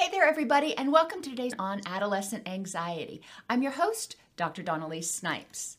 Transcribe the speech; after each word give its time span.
Hey 0.00 0.08
there, 0.10 0.24
everybody, 0.24 0.74
and 0.78 0.90
welcome 0.90 1.20
to 1.20 1.28
today's 1.28 1.52
on 1.58 1.82
adolescent 1.84 2.48
anxiety. 2.48 3.20
I'm 3.50 3.60
your 3.60 3.72
host, 3.72 4.16
Dr. 4.34 4.62
Dawn-Elise 4.62 5.10
Snipes. 5.10 5.76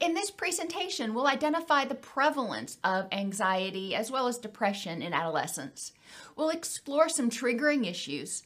In 0.00 0.14
this 0.14 0.30
presentation, 0.30 1.12
we'll 1.12 1.26
identify 1.26 1.84
the 1.84 1.94
prevalence 1.94 2.78
of 2.82 3.08
anxiety 3.12 3.94
as 3.94 4.10
well 4.10 4.26
as 4.26 4.38
depression 4.38 5.02
in 5.02 5.12
adolescents. 5.12 5.92
We'll 6.34 6.48
explore 6.48 7.10
some 7.10 7.28
triggering 7.28 7.86
issues, 7.86 8.44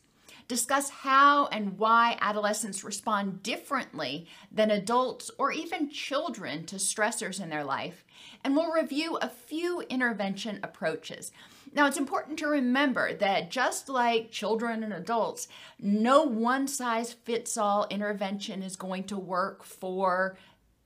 discuss 0.48 0.90
how 0.90 1.46
and 1.46 1.78
why 1.78 2.18
adolescents 2.20 2.82
respond 2.82 3.44
differently 3.44 4.26
than 4.50 4.72
adults 4.72 5.30
or 5.38 5.52
even 5.52 5.88
children 5.88 6.66
to 6.66 6.76
stressors 6.76 7.40
in 7.40 7.48
their 7.48 7.62
life, 7.62 8.04
and 8.42 8.56
we'll 8.56 8.72
review 8.72 9.18
a 9.18 9.28
few 9.28 9.82
intervention 9.82 10.58
approaches. 10.64 11.30
Now, 11.74 11.86
it's 11.86 11.96
important 11.96 12.38
to 12.40 12.48
remember 12.48 13.14
that 13.14 13.50
just 13.50 13.88
like 13.88 14.30
children 14.30 14.82
and 14.82 14.92
adults, 14.92 15.48
no 15.78 16.22
one 16.22 16.68
size 16.68 17.12
fits 17.12 17.56
all 17.56 17.86
intervention 17.88 18.62
is 18.62 18.76
going 18.76 19.04
to 19.04 19.16
work 19.16 19.64
for 19.64 20.36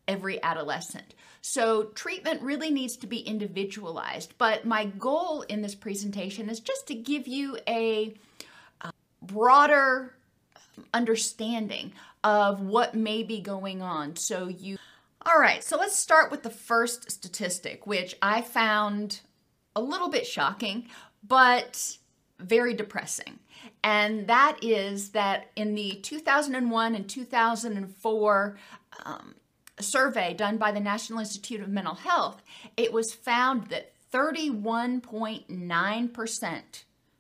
every 0.07 0.41
adolescent. 0.43 1.15
So, 1.43 1.85
treatment 1.95 2.43
really 2.43 2.71
needs 2.71 2.97
to 2.99 3.07
be 3.07 3.19
individualized. 3.19 4.35
But 4.39 4.65
my 4.65 4.87
goal 4.87 5.43
in 5.43 5.63
this 5.63 5.75
presentation 5.75 6.49
is 6.49 6.61
just 6.61 6.87
to 6.89 6.95
give 6.95 7.27
you 7.27 7.59
a, 7.67 8.15
a 8.81 8.93
broader 9.23 10.15
understanding 10.95 11.93
of 12.23 12.61
what 12.61 12.95
may 12.95 13.23
be 13.25 13.41
going 13.41 13.83
on. 13.83 14.17
So, 14.17 14.49
you 14.49 14.79
all 15.25 15.41
right, 15.41 15.65
so 15.65 15.77
let's 15.77 15.99
start 15.99 16.31
with 16.31 16.45
the 16.45 16.51
first 16.51 17.11
statistic, 17.11 17.85
which 17.85 18.15
I 18.23 18.43
found 18.43 19.23
a 19.77 19.81
little 19.81 20.09
bit 20.09 20.27
shocking, 20.27 20.89
but 21.23 21.99
very 22.41 22.75
depressing. 22.75 23.39
And 23.85 24.27
that 24.27 24.59
is 24.63 25.11
that 25.11 25.51
in 25.55 25.75
the 25.75 26.01
2001 26.03 26.95
and 26.95 27.09
2004 27.09 28.59
um, 29.05 29.35
survey 29.79 30.33
done 30.35 30.57
by 30.57 30.73
the 30.73 30.81
National 30.81 31.21
Institute 31.21 31.61
of 31.61 31.69
Mental 31.69 31.95
Health, 31.95 32.43
it 32.77 32.93
was 32.93 33.13
found 33.13 33.69
that 33.69 33.93
31.9%, 34.13 36.63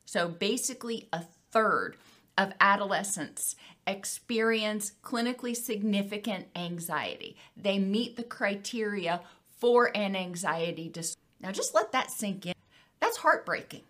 so 0.06 0.28
basically 0.28 1.08
a 1.12 1.22
third 1.50 1.96
of 2.38 2.52
adolescents 2.60 3.56
experience 3.86 4.92
clinically 5.02 5.56
significant 5.56 6.46
anxiety. 6.54 7.36
They 7.56 7.78
meet 7.78 8.16
the 8.16 8.24
criteria 8.24 9.22
for 9.58 9.90
an 9.96 10.14
anxiety 10.16 10.88
disorder. 10.88 11.25
Now, 11.40 11.52
just 11.52 11.74
let 11.74 11.92
that 11.92 12.10
sink 12.10 12.46
in. 12.46 12.54
That's 13.00 13.18
heartbreaking. 13.18 13.82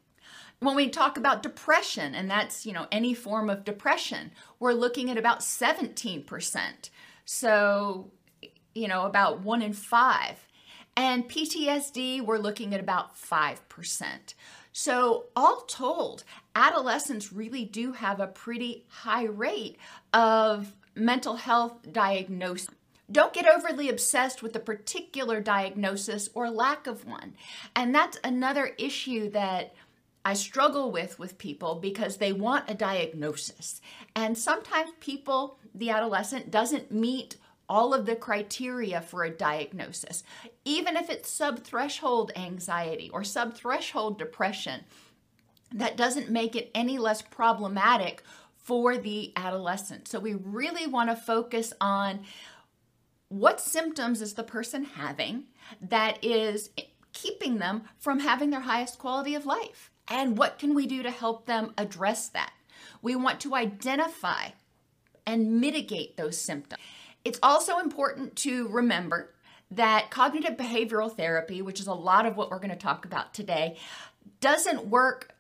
When 0.61 0.75
we 0.75 0.89
talk 0.89 1.19
about 1.19 1.43
depression, 1.43 2.15
and 2.15 2.31
that's, 2.31 2.65
you 2.65 2.73
know, 2.73 2.87
any 2.91 3.13
form 3.13 3.51
of 3.51 3.65
depression, 3.65 4.33
we're 4.59 4.73
looking 4.73 5.11
at 5.11 5.19
about 5.19 5.41
17%. 5.41 6.91
So, 7.25 8.11
you 8.75 8.89
know, 8.89 9.05
about 9.05 9.41
one 9.41 9.63
in 9.63 9.75
five. 9.75 10.47
And 10.97 11.29
PTSD, 11.29 12.23
we're 12.23 12.39
looking 12.39 12.75
at 12.75 12.81
about 12.81 13.17
5%. 13.17 14.35
So, 14.73 15.27
all 15.37 15.63
told, 15.63 16.25
adolescents 16.55 17.33
really 17.33 17.65
do 17.65 17.93
have 17.93 18.19
a 18.21 18.27
pretty 18.27 18.85
high 18.89 19.25
rate 19.25 19.77
of 20.15 20.75
mental 20.95 21.37
health 21.37 21.93
diagnosis. 21.93 22.69
Don't 23.11 23.33
get 23.33 23.47
overly 23.47 23.89
obsessed 23.89 24.43
with 24.43 24.57
a 24.57 24.61
particular 24.61 25.41
diagnosis 25.41 26.29
or 26.35 26.51
lack 26.51 26.87
of 26.87 27.07
one. 27.07 27.35
And 27.75 27.95
that's 27.95 28.19
another 28.25 28.73
issue 28.79 29.31
that 29.31 29.75
I 30.25 30.35
struggle 30.35 30.91
with 30.91 31.19
with 31.21 31.39
people 31.39 31.77
because 31.77 32.17
they 32.17 32.33
want 32.33 32.69
a 32.69 32.75
diagnosis. 32.75 33.81
And 34.17 34.37
sometimes 34.37 34.91
people, 34.99 35.61
the 35.73 35.91
adolescent, 35.91 36.51
doesn't 36.51 36.91
meet 36.91 37.37
all 37.69 37.95
of 37.95 38.07
the 38.07 38.17
criteria 38.17 39.01
for 39.01 39.23
a 39.23 39.31
diagnosis. 39.31 40.25
Even 40.65 40.97
if 40.97 41.11
it's 41.11 41.37
subthreshold 41.37 42.37
anxiety 42.37 43.09
or 43.13 43.21
subthreshold 43.23 44.19
depression, 44.19 44.83
that 45.73 45.97
doesn't 45.97 46.31
make 46.31 46.57
it 46.57 46.71
any 46.75 46.99
less 46.99 47.23
problematic 47.23 48.23
for 48.57 48.99
the 48.99 49.33
adolescent. 49.37 50.09
So 50.09 50.19
we 50.19 50.35
really 50.35 50.89
want 50.89 51.11
to 51.11 51.17
focus 51.17 51.73
on 51.81 52.21
what 53.29 53.61
symptoms 53.61 54.23
is 54.23 54.35
the 54.35 54.45
person 54.45 54.85
having 54.85 55.45
that 55.81 56.25
is 56.25 56.71
keeping 57.13 57.59
them 57.59 57.83
from 57.99 58.21
having 58.21 58.51
their 58.51 58.61
highest 58.61 58.99
quality 58.99 59.35
of 59.35 59.47
life? 59.47 59.91
And 60.09 60.39
what 60.39 60.59
can 60.59 60.75
we 60.75 60.87
do 60.87 61.03
to 61.03 61.11
help 61.11 61.47
them 61.47 61.73
address 61.77 62.29
that? 62.29 62.53
We 63.03 63.17
want 63.17 63.41
to 63.41 63.55
identify 63.55 64.51
and 65.27 65.61
mitigate 65.61 66.17
those 66.17 66.39
symptoms. 66.39 66.81
It's 67.25 67.41
also 67.43 67.79
important 67.79 68.37
to 68.37 68.69
remember 68.69 69.35
that 69.73 70.11
cognitive 70.11 70.57
behavioral 70.57 71.15
therapy, 71.15 71.61
which 71.61 71.81
is 71.81 71.89
a 71.89 71.95
lot 71.95 72.25
of 72.25 72.37
what 72.37 72.51
we're 72.51 72.59
going 72.59 72.71
to 72.71 72.77
talk 72.77 73.05
about 73.05 73.35
today, 73.35 73.77
doesn't 74.41 74.87
work 74.87 75.35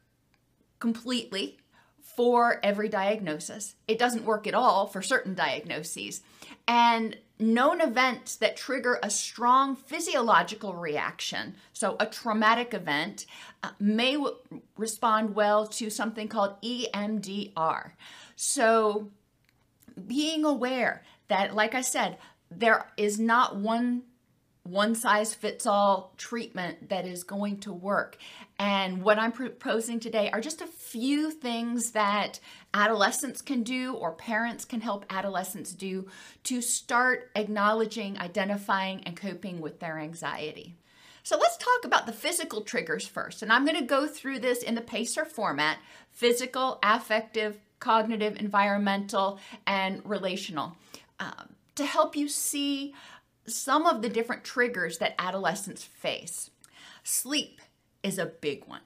completely 0.80 1.58
for 2.00 2.58
every 2.62 2.88
diagnosis. 2.88 3.76
It 3.86 3.98
doesn't 3.98 4.24
work 4.24 4.48
at 4.48 4.54
all 4.54 4.86
for 4.86 5.00
certain 5.00 5.34
diagnoses. 5.34 6.22
And 6.66 7.16
known 7.38 7.80
events 7.80 8.36
that 8.36 8.56
trigger 8.56 8.98
a 9.02 9.10
strong 9.10 9.76
physiological 9.76 10.74
reaction, 10.74 11.54
so 11.72 11.96
a 12.00 12.06
traumatic 12.06 12.72
event, 12.72 13.26
uh, 13.62 13.70
may 13.78 14.14
w- 14.14 14.36
respond 14.76 15.34
well 15.34 15.66
to 15.66 15.90
something 15.90 16.28
called 16.28 16.60
EMDR. 16.62 17.92
So, 18.36 19.10
being 20.06 20.44
aware 20.44 21.02
that, 21.28 21.54
like 21.54 21.74
I 21.74 21.80
said, 21.80 22.18
there 22.50 22.86
is 22.96 23.18
not 23.18 23.56
one 23.56 24.02
one 24.66 24.94
size 24.94 25.34
fits 25.34 25.66
all 25.66 26.12
treatment 26.16 26.88
that 26.88 27.06
is 27.06 27.24
going 27.24 27.58
to 27.60 27.72
work. 27.72 28.16
And 28.58 29.02
what 29.02 29.18
I'm 29.18 29.32
proposing 29.32 30.00
today 30.00 30.30
are 30.30 30.40
just 30.40 30.60
a 30.60 30.66
few 30.66 31.30
things 31.30 31.92
that 31.92 32.40
adolescents 32.72 33.42
can 33.42 33.62
do 33.62 33.94
or 33.94 34.12
parents 34.12 34.64
can 34.64 34.80
help 34.80 35.04
adolescents 35.10 35.72
do 35.72 36.08
to 36.44 36.60
start 36.60 37.30
acknowledging, 37.34 38.18
identifying, 38.18 39.02
and 39.04 39.16
coping 39.16 39.60
with 39.60 39.80
their 39.80 39.98
anxiety. 39.98 40.76
So 41.22 41.36
let's 41.36 41.56
talk 41.56 41.84
about 41.84 42.06
the 42.06 42.12
physical 42.12 42.60
triggers 42.60 43.06
first. 43.06 43.42
And 43.42 43.52
I'm 43.52 43.64
going 43.64 43.78
to 43.78 43.84
go 43.84 44.06
through 44.06 44.38
this 44.38 44.62
in 44.62 44.74
the 44.74 44.80
PACER 44.80 45.24
format 45.24 45.78
physical, 46.12 46.78
affective, 46.82 47.58
cognitive, 47.80 48.36
environmental, 48.38 49.38
and 49.66 50.00
relational 50.04 50.76
um, 51.20 51.56
to 51.74 51.84
help 51.84 52.16
you 52.16 52.28
see 52.28 52.94
some 53.46 53.86
of 53.86 54.02
the 54.02 54.08
different 54.08 54.44
triggers 54.44 54.98
that 54.98 55.14
adolescents 55.18 55.84
face. 55.84 56.50
Sleep 57.02 57.60
is 58.02 58.18
a 58.18 58.26
big 58.26 58.66
one. 58.66 58.80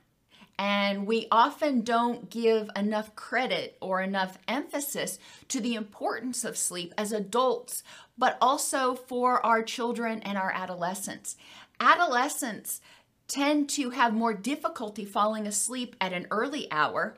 And 0.59 1.07
we 1.07 1.27
often 1.31 1.81
don't 1.81 2.29
give 2.29 2.69
enough 2.77 3.17
credit 3.17 3.79
or 3.81 4.03
enough 4.03 4.37
emphasis 4.47 5.19
to 5.49 5.59
the 5.59 5.75
importance 5.75 6.45
of 6.45 6.59
sleep 6.59 6.93
as 6.99 7.13
adults, 7.13 7.83
but 8.19 8.37
also 8.43 8.95
for 8.95 9.45
our 9.45 9.63
children 9.63 10.21
and 10.21 10.37
our 10.37 10.53
adolescents. 10.53 11.37
Adolescents 11.81 12.83
tend 13.27 13.71
to 13.71 13.91
have 13.91 14.13
more 14.13 14.35
difficulty 14.35 15.07
falling 15.07 15.47
asleep 15.47 15.97
at 15.99 16.13
an 16.13 16.27
early 16.31 16.71
hour. 16.71 17.17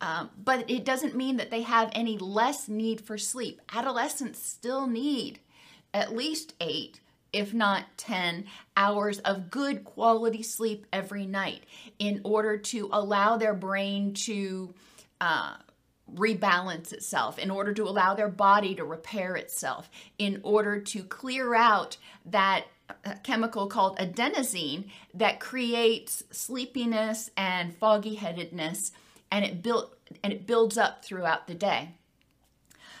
Um, 0.00 0.30
but 0.36 0.70
it 0.70 0.84
doesn't 0.84 1.16
mean 1.16 1.38
that 1.38 1.50
they 1.50 1.62
have 1.62 1.90
any 1.94 2.16
less 2.18 2.68
need 2.68 3.00
for 3.00 3.18
sleep. 3.18 3.60
Adolescents 3.72 4.38
still 4.38 4.86
need 4.86 5.40
at 5.94 6.14
least 6.14 6.54
eight, 6.60 7.00
if 7.32 7.54
not 7.54 7.84
10 7.96 8.44
hours 8.76 9.20
of 9.20 9.50
good 9.50 9.84
quality 9.84 10.42
sleep 10.42 10.86
every 10.92 11.24
night 11.24 11.62
in 11.98 12.20
order 12.24 12.58
to 12.58 12.90
allow 12.92 13.36
their 13.36 13.54
brain 13.54 14.12
to 14.12 14.74
uh, 15.20 15.54
rebalance 16.12 16.92
itself, 16.92 17.38
in 17.38 17.50
order 17.50 17.72
to 17.72 17.84
allow 17.84 18.14
their 18.14 18.28
body 18.28 18.74
to 18.74 18.84
repair 18.84 19.36
itself, 19.36 19.88
in 20.18 20.40
order 20.42 20.80
to 20.80 21.02
clear 21.04 21.54
out 21.54 21.96
that 22.26 22.64
chemical 23.22 23.66
called 23.66 23.98
adenosine 23.98 24.84
that 25.14 25.40
creates 25.40 26.22
sleepiness 26.30 27.30
and 27.36 27.74
foggy 27.74 28.16
headedness 28.16 28.92
and 29.30 29.44
it 29.44 29.62
built 29.62 29.96
and 30.22 30.32
it 30.32 30.46
builds 30.46 30.76
up 30.76 31.02
throughout 31.02 31.46
the 31.46 31.54
day 31.54 31.88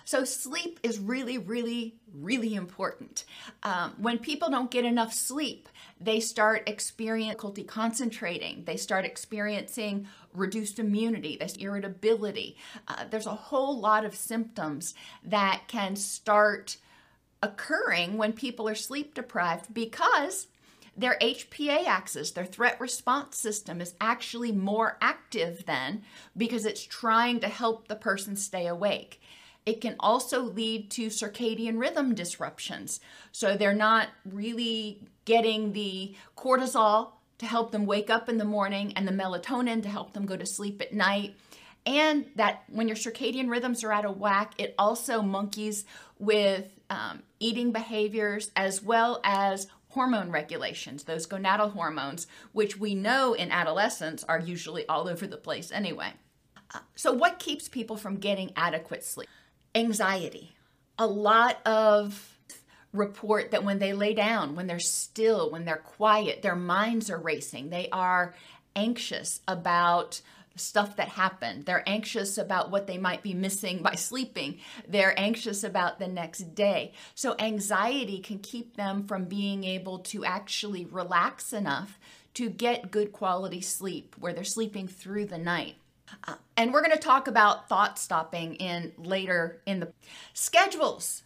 so 0.04 0.24
sleep 0.24 0.80
is 0.82 0.98
really 0.98 1.38
really 1.38 1.96
really 2.12 2.54
important. 2.54 3.24
Um, 3.62 3.94
when 3.98 4.18
people 4.18 4.50
don't 4.50 4.70
get 4.70 4.84
enough 4.84 5.12
sleep 5.12 5.68
they 6.00 6.20
start 6.20 6.68
experiencing 6.68 7.34
difficulty 7.34 7.64
concentrating. 7.64 8.64
They 8.64 8.76
start 8.76 9.04
experiencing 9.04 10.06
reduced 10.32 10.78
immunity. 10.78 11.36
There's 11.38 11.56
irritability. 11.56 12.56
Uh, 12.86 13.04
there's 13.10 13.26
a 13.26 13.34
whole 13.34 13.78
lot 13.78 14.04
of 14.04 14.14
symptoms 14.14 14.94
that 15.24 15.62
can 15.68 15.96
start 15.96 16.76
occurring 17.42 18.16
when 18.16 18.32
people 18.32 18.68
are 18.68 18.74
sleep 18.74 19.14
deprived 19.14 19.72
because 19.72 20.48
their 20.96 21.18
HPA 21.20 21.86
axis, 21.86 22.30
their 22.30 22.44
threat 22.44 22.80
response 22.80 23.36
system, 23.36 23.80
is 23.80 23.94
actually 24.00 24.52
more 24.52 24.96
active 25.00 25.64
then 25.66 26.02
because 26.36 26.64
it's 26.64 26.82
trying 26.82 27.40
to 27.40 27.48
help 27.48 27.88
the 27.88 27.96
person 27.96 28.36
stay 28.36 28.66
awake. 28.66 29.20
It 29.66 29.80
can 29.80 29.96
also 29.98 30.42
lead 30.42 30.90
to 30.92 31.06
circadian 31.06 31.80
rhythm 31.80 32.14
disruptions. 32.14 33.00
So 33.32 33.56
they're 33.56 33.74
not 33.74 34.08
really 34.24 35.00
getting 35.24 35.72
the 35.72 36.14
cortisol 36.36 37.12
to 37.38 37.46
help 37.46 37.72
them 37.72 37.86
wake 37.86 38.10
up 38.10 38.28
in 38.28 38.38
the 38.38 38.44
morning 38.44 38.92
and 38.94 39.08
the 39.08 39.12
melatonin 39.12 39.82
to 39.82 39.88
help 39.88 40.12
them 40.12 40.26
go 40.26 40.36
to 40.36 40.46
sleep 40.46 40.80
at 40.82 40.92
night. 40.92 41.34
And 41.86 42.26
that 42.36 42.64
when 42.68 42.88
your 42.88 42.96
circadian 42.96 43.50
rhythms 43.50 43.84
are 43.84 43.92
out 43.92 44.04
of 44.04 44.18
whack, 44.18 44.54
it 44.58 44.74
also 44.78 45.20
monkeys 45.22 45.84
with 46.18 46.66
um, 46.90 47.22
eating 47.40 47.72
behaviors 47.72 48.50
as 48.56 48.82
well 48.82 49.20
as 49.24 49.66
hormone 49.90 50.30
regulations, 50.30 51.04
those 51.04 51.26
gonadal 51.26 51.72
hormones, 51.72 52.26
which 52.52 52.76
we 52.76 52.94
know 52.94 53.32
in 53.32 53.50
adolescence 53.50 54.24
are 54.24 54.40
usually 54.40 54.86
all 54.88 55.08
over 55.08 55.26
the 55.26 55.36
place 55.36 55.70
anyway. 55.70 56.12
Uh, 56.74 56.80
so, 56.96 57.12
what 57.12 57.38
keeps 57.38 57.68
people 57.68 57.96
from 57.96 58.16
getting 58.16 58.52
adequate 58.56 59.04
sleep? 59.04 59.28
Anxiety. 59.74 60.54
A 60.98 61.06
lot 61.06 61.58
of 61.66 62.38
report 62.92 63.50
that 63.50 63.64
when 63.64 63.80
they 63.80 63.92
lay 63.92 64.14
down, 64.14 64.54
when 64.54 64.66
they're 64.66 64.78
still, 64.78 65.50
when 65.50 65.64
they're 65.64 65.76
quiet, 65.76 66.42
their 66.42 66.56
minds 66.56 67.10
are 67.10 67.18
racing. 67.18 67.70
They 67.70 67.88
are 67.90 68.34
anxious 68.76 69.40
about 69.48 70.20
stuff 70.56 70.96
that 70.96 71.08
happened. 71.08 71.66
They're 71.66 71.82
anxious 71.88 72.38
about 72.38 72.70
what 72.70 72.86
they 72.86 72.98
might 72.98 73.22
be 73.22 73.34
missing 73.34 73.82
by 73.82 73.96
sleeping. 73.96 74.60
They're 74.86 75.18
anxious 75.18 75.64
about 75.64 75.98
the 75.98 76.06
next 76.06 76.54
day. 76.54 76.92
So, 77.14 77.34
anxiety 77.38 78.20
can 78.20 78.38
keep 78.38 78.76
them 78.76 79.06
from 79.06 79.24
being 79.24 79.64
able 79.64 79.98
to 80.00 80.24
actually 80.24 80.84
relax 80.84 81.52
enough 81.52 81.98
to 82.34 82.50
get 82.50 82.90
good 82.90 83.12
quality 83.12 83.60
sleep 83.60 84.14
where 84.18 84.32
they're 84.32 84.44
sleeping 84.44 84.88
through 84.88 85.26
the 85.26 85.38
night. 85.38 85.76
Uh, 86.26 86.34
and 86.56 86.72
we're 86.72 86.82
going 86.82 86.92
to 86.92 86.98
talk 86.98 87.28
about 87.28 87.68
thought 87.68 87.98
stopping 87.98 88.54
in 88.56 88.92
later 88.98 89.60
in 89.66 89.80
the 89.80 89.92
schedules 90.32 91.22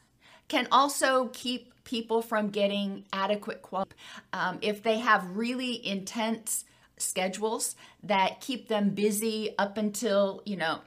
can 0.48 0.66
also 0.72 1.28
keep 1.32 1.72
people 1.84 2.22
from 2.22 2.48
getting 2.48 3.04
adequate 3.12 3.62
quality. 3.62 3.92
Um, 4.32 4.58
if 4.60 4.82
they 4.82 4.98
have 4.98 5.36
really 5.36 5.86
intense 5.86 6.64
schedules 6.96 7.76
that 8.02 8.40
keep 8.40 8.68
them 8.68 8.90
busy 8.90 9.54
up 9.58 9.76
until, 9.76 10.42
you 10.44 10.56
know, 10.56 10.80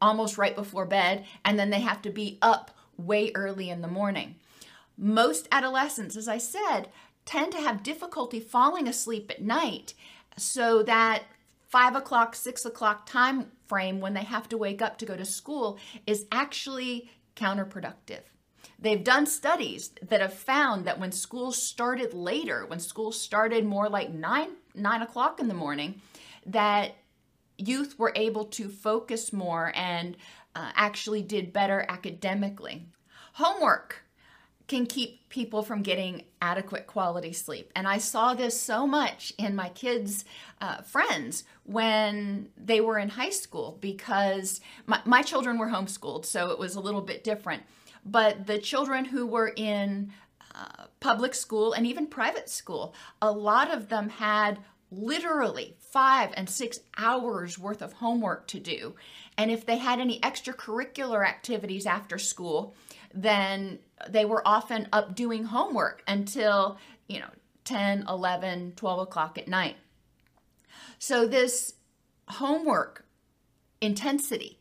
almost 0.00 0.38
right 0.38 0.54
before 0.54 0.86
bed, 0.86 1.24
and 1.44 1.58
then 1.58 1.70
they 1.70 1.80
have 1.80 2.02
to 2.02 2.10
be 2.10 2.38
up 2.42 2.70
way 2.96 3.32
early 3.34 3.70
in 3.70 3.80
the 3.80 3.88
morning. 3.88 4.36
Most 4.96 5.48
adolescents, 5.50 6.16
as 6.16 6.28
I 6.28 6.38
said, 6.38 6.88
tend 7.24 7.52
to 7.52 7.60
have 7.60 7.82
difficulty 7.82 8.40
falling 8.40 8.86
asleep 8.86 9.30
at 9.30 9.42
night, 9.42 9.94
so 10.36 10.82
that 10.82 11.22
five 11.70 11.94
o'clock, 11.94 12.34
six 12.34 12.64
o'clock 12.64 13.06
time 13.06 13.52
frame 13.66 14.00
when 14.00 14.14
they 14.14 14.24
have 14.24 14.48
to 14.48 14.58
wake 14.58 14.82
up 14.82 14.98
to 14.98 15.06
go 15.06 15.16
to 15.16 15.24
school 15.24 15.78
is 16.06 16.26
actually 16.32 17.10
counterproductive. 17.36 18.22
They've 18.78 19.02
done 19.02 19.26
studies 19.26 19.90
that 20.02 20.20
have 20.20 20.34
found 20.34 20.84
that 20.84 20.98
when 20.98 21.12
schools 21.12 21.62
started 21.62 22.12
later, 22.12 22.66
when 22.66 22.80
schools 22.80 23.20
started 23.20 23.64
more 23.64 23.88
like 23.88 24.10
nine 24.10 24.50
nine 24.74 25.02
o'clock 25.02 25.40
in 25.40 25.48
the 25.48 25.54
morning, 25.54 26.00
that 26.46 26.96
youth 27.56 27.98
were 27.98 28.12
able 28.16 28.46
to 28.46 28.68
focus 28.68 29.32
more 29.32 29.72
and 29.74 30.16
uh, 30.54 30.70
actually 30.74 31.22
did 31.22 31.52
better 31.52 31.84
academically. 31.88 32.86
Homework 33.34 34.02
can 34.70 34.86
keep 34.86 35.28
people 35.30 35.64
from 35.64 35.82
getting 35.82 36.22
adequate 36.40 36.86
quality 36.86 37.32
sleep. 37.32 37.72
And 37.74 37.88
I 37.88 37.98
saw 37.98 38.34
this 38.34 38.58
so 38.58 38.86
much 38.86 39.32
in 39.36 39.56
my 39.56 39.68
kids' 39.70 40.24
uh, 40.60 40.82
friends 40.82 41.42
when 41.64 42.50
they 42.56 42.80
were 42.80 42.96
in 42.96 43.08
high 43.08 43.30
school 43.30 43.78
because 43.80 44.60
my, 44.86 45.00
my 45.04 45.22
children 45.22 45.58
were 45.58 45.66
homeschooled, 45.66 46.24
so 46.24 46.52
it 46.52 46.58
was 46.60 46.76
a 46.76 46.80
little 46.80 47.00
bit 47.00 47.24
different. 47.24 47.64
But 48.06 48.46
the 48.46 48.60
children 48.60 49.06
who 49.06 49.26
were 49.26 49.52
in 49.56 50.12
uh, 50.54 50.84
public 51.00 51.34
school 51.34 51.72
and 51.72 51.84
even 51.84 52.06
private 52.06 52.48
school, 52.48 52.94
a 53.20 53.32
lot 53.32 53.74
of 53.74 53.88
them 53.88 54.08
had 54.08 54.60
literally 54.92 55.74
five 55.80 56.30
and 56.34 56.48
six 56.48 56.78
hours 56.96 57.58
worth 57.58 57.82
of 57.82 57.94
homework 57.94 58.46
to 58.46 58.60
do. 58.60 58.94
And 59.36 59.50
if 59.50 59.66
they 59.66 59.78
had 59.78 59.98
any 59.98 60.20
extracurricular 60.20 61.26
activities 61.26 61.86
after 61.86 62.18
school, 62.18 62.76
then 63.12 63.80
they 64.08 64.24
were 64.24 64.46
often 64.46 64.88
up 64.92 65.14
doing 65.14 65.44
homework 65.44 66.02
until, 66.06 66.78
you 67.08 67.18
know, 67.18 67.30
10, 67.64 68.04
11, 68.08 68.72
12 68.76 69.00
o'clock 69.00 69.38
at 69.38 69.48
night. 69.48 69.76
So, 70.98 71.26
this 71.26 71.74
homework 72.28 73.04
intensity 73.80 74.58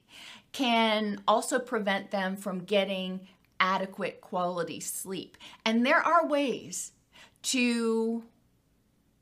can 0.52 1.22
also 1.28 1.60
prevent 1.60 2.12
them 2.12 2.36
from 2.36 2.60
getting 2.60 3.22
adequate 3.60 4.22
quality 4.22 4.80
sleep. 4.80 5.38
And 5.66 5.86
there 5.86 6.00
are 6.00 6.26
ways 6.26 6.94
to 7.42 8.24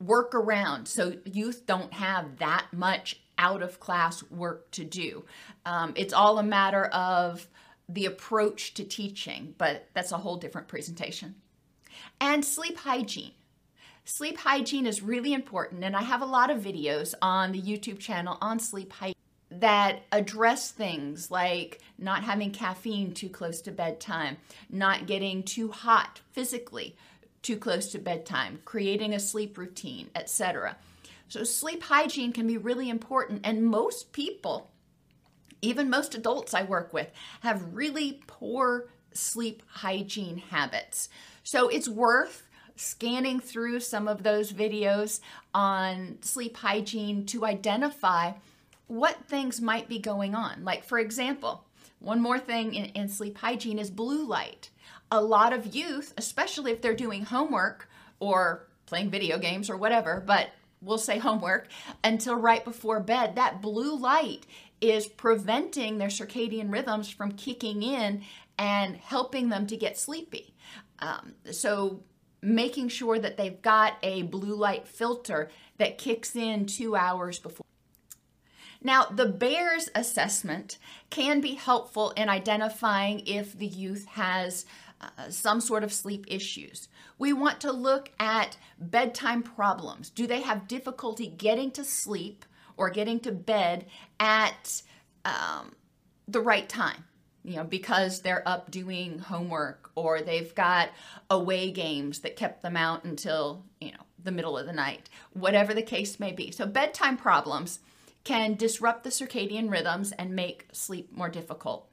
work 0.00 0.34
around 0.34 0.86
so 0.86 1.14
youth 1.24 1.66
don't 1.66 1.92
have 1.92 2.38
that 2.38 2.66
much 2.72 3.20
out 3.36 3.62
of 3.62 3.80
class 3.80 4.22
work 4.30 4.70
to 4.72 4.84
do. 4.84 5.24
Um, 5.64 5.92
it's 5.96 6.12
all 6.12 6.38
a 6.38 6.42
matter 6.42 6.86
of 6.86 7.48
the 7.88 8.06
approach 8.06 8.74
to 8.74 8.84
teaching, 8.84 9.54
but 9.58 9.88
that's 9.94 10.12
a 10.12 10.18
whole 10.18 10.36
different 10.36 10.68
presentation. 10.68 11.34
And 12.20 12.44
sleep 12.44 12.78
hygiene. 12.78 13.32
Sleep 14.04 14.38
hygiene 14.38 14.86
is 14.86 15.02
really 15.02 15.34
important, 15.34 15.84
and 15.84 15.94
I 15.96 16.02
have 16.02 16.22
a 16.22 16.26
lot 16.26 16.50
of 16.50 16.62
videos 16.62 17.14
on 17.20 17.52
the 17.52 17.60
YouTube 17.60 17.98
channel 17.98 18.38
on 18.40 18.58
sleep 18.58 18.92
hygiene 18.92 19.14
that 19.50 20.02
address 20.12 20.70
things 20.70 21.30
like 21.30 21.80
not 21.98 22.22
having 22.22 22.50
caffeine 22.50 23.12
too 23.12 23.28
close 23.28 23.60
to 23.62 23.70
bedtime, 23.70 24.36
not 24.70 25.06
getting 25.06 25.42
too 25.42 25.70
hot 25.70 26.20
physically 26.32 26.96
too 27.42 27.56
close 27.56 27.90
to 27.92 27.98
bedtime, 27.98 28.60
creating 28.64 29.14
a 29.14 29.20
sleep 29.20 29.56
routine, 29.56 30.10
etc. 30.14 30.76
So, 31.28 31.44
sleep 31.44 31.82
hygiene 31.82 32.32
can 32.32 32.46
be 32.46 32.58
really 32.58 32.88
important, 32.88 33.40
and 33.44 33.64
most 33.64 34.12
people, 34.12 34.70
even 35.62 35.90
most 35.90 36.14
adults 36.14 36.54
I 36.54 36.62
work 36.62 36.92
with, 36.92 37.10
have 37.40 37.74
really 37.74 38.20
poor 38.26 38.88
sleep 39.12 39.62
hygiene 39.66 40.38
habits. 40.38 41.08
So, 41.42 41.68
it's 41.68 41.88
worth 41.88 42.48
scanning 42.76 43.40
through 43.40 43.80
some 43.80 44.06
of 44.06 44.22
those 44.22 44.52
videos 44.52 45.20
on 45.52 46.18
sleep 46.20 46.56
hygiene 46.56 47.26
to 47.26 47.44
identify 47.44 48.32
what 48.86 49.24
things 49.26 49.60
might 49.60 49.88
be 49.88 49.98
going 49.98 50.34
on. 50.34 50.64
Like, 50.64 50.84
for 50.84 50.98
example, 50.98 51.64
one 52.00 52.20
more 52.20 52.38
thing 52.38 52.74
in, 52.74 52.86
in, 52.86 53.08
sleep 53.08 53.38
hygiene 53.38 53.78
is 53.78 53.90
blue 53.90 54.26
light. 54.26 54.70
A 55.10 55.20
lot 55.20 55.52
of 55.52 55.74
youth, 55.74 56.14
especially 56.16 56.72
if 56.72 56.80
they're 56.80 56.94
doing 56.94 57.24
homework 57.24 57.88
or 58.20 58.66
playing 58.86 59.10
video 59.10 59.38
games 59.38 59.68
or 59.68 59.76
whatever, 59.76 60.22
but 60.24 60.50
we'll 60.80 60.98
say 60.98 61.18
homework, 61.18 61.68
until 62.04 62.36
right 62.36 62.64
before 62.64 63.00
bed, 63.00 63.34
that 63.34 63.60
blue 63.60 63.96
light 63.96 64.46
is 64.80 65.06
preventing 65.06 65.98
their 65.98 66.08
circadian 66.08 66.72
rhythms 66.72 67.08
from 67.10 67.32
kicking 67.32 67.82
in 67.82 68.22
and 68.58 68.96
helping 68.96 69.48
them 69.48 69.66
to 69.66 69.76
get 69.76 69.98
sleepy. 69.98 70.54
Um, 71.00 71.34
so, 71.50 72.02
making 72.40 72.88
sure 72.88 73.18
that 73.18 73.36
they've 73.36 73.60
got 73.62 73.94
a 74.02 74.22
blue 74.22 74.54
light 74.54 74.86
filter 74.86 75.50
that 75.78 75.98
kicks 75.98 76.36
in 76.36 76.66
two 76.66 76.94
hours 76.94 77.38
before. 77.38 77.64
Now, 78.80 79.06
the 79.06 79.26
BEARS 79.26 79.90
assessment 79.94 80.78
can 81.10 81.40
be 81.40 81.54
helpful 81.54 82.10
in 82.10 82.28
identifying 82.28 83.26
if 83.26 83.58
the 83.58 83.66
youth 83.66 84.06
has 84.06 84.66
uh, 85.00 85.30
some 85.30 85.60
sort 85.60 85.82
of 85.82 85.92
sleep 85.92 86.26
issues. 86.28 86.88
We 87.18 87.32
want 87.32 87.60
to 87.60 87.72
look 87.72 88.10
at 88.20 88.56
bedtime 88.78 89.42
problems. 89.42 90.10
Do 90.10 90.26
they 90.26 90.42
have 90.42 90.68
difficulty 90.68 91.26
getting 91.26 91.72
to 91.72 91.84
sleep 91.84 92.44
or 92.78 92.90
getting 92.90 93.20
to 93.20 93.32
bed 93.32 93.86
at 94.18 94.82
um, 95.24 95.74
the 96.26 96.40
right 96.40 96.68
time? 96.68 97.04
You 97.44 97.56
know, 97.56 97.64
because 97.64 98.20
they're 98.20 98.46
up 98.46 98.70
doing 98.70 99.18
homework 99.18 99.90
or 99.94 100.20
they've 100.20 100.54
got 100.54 100.90
away 101.30 101.70
games 101.70 102.20
that 102.20 102.36
kept 102.36 102.62
them 102.62 102.76
out 102.76 103.04
until, 103.04 103.64
you 103.80 103.92
know, 103.92 104.02
the 104.22 104.32
middle 104.32 104.58
of 104.58 104.66
the 104.66 104.72
night, 104.72 105.08
whatever 105.32 105.72
the 105.72 105.82
case 105.82 106.20
may 106.20 106.32
be. 106.32 106.50
So, 106.50 106.66
bedtime 106.66 107.16
problems 107.16 107.80
can 108.24 108.54
disrupt 108.54 109.04
the 109.04 109.10
circadian 109.10 109.70
rhythms 109.70 110.12
and 110.12 110.36
make 110.36 110.66
sleep 110.72 111.10
more 111.16 111.30
difficult. 111.30 111.88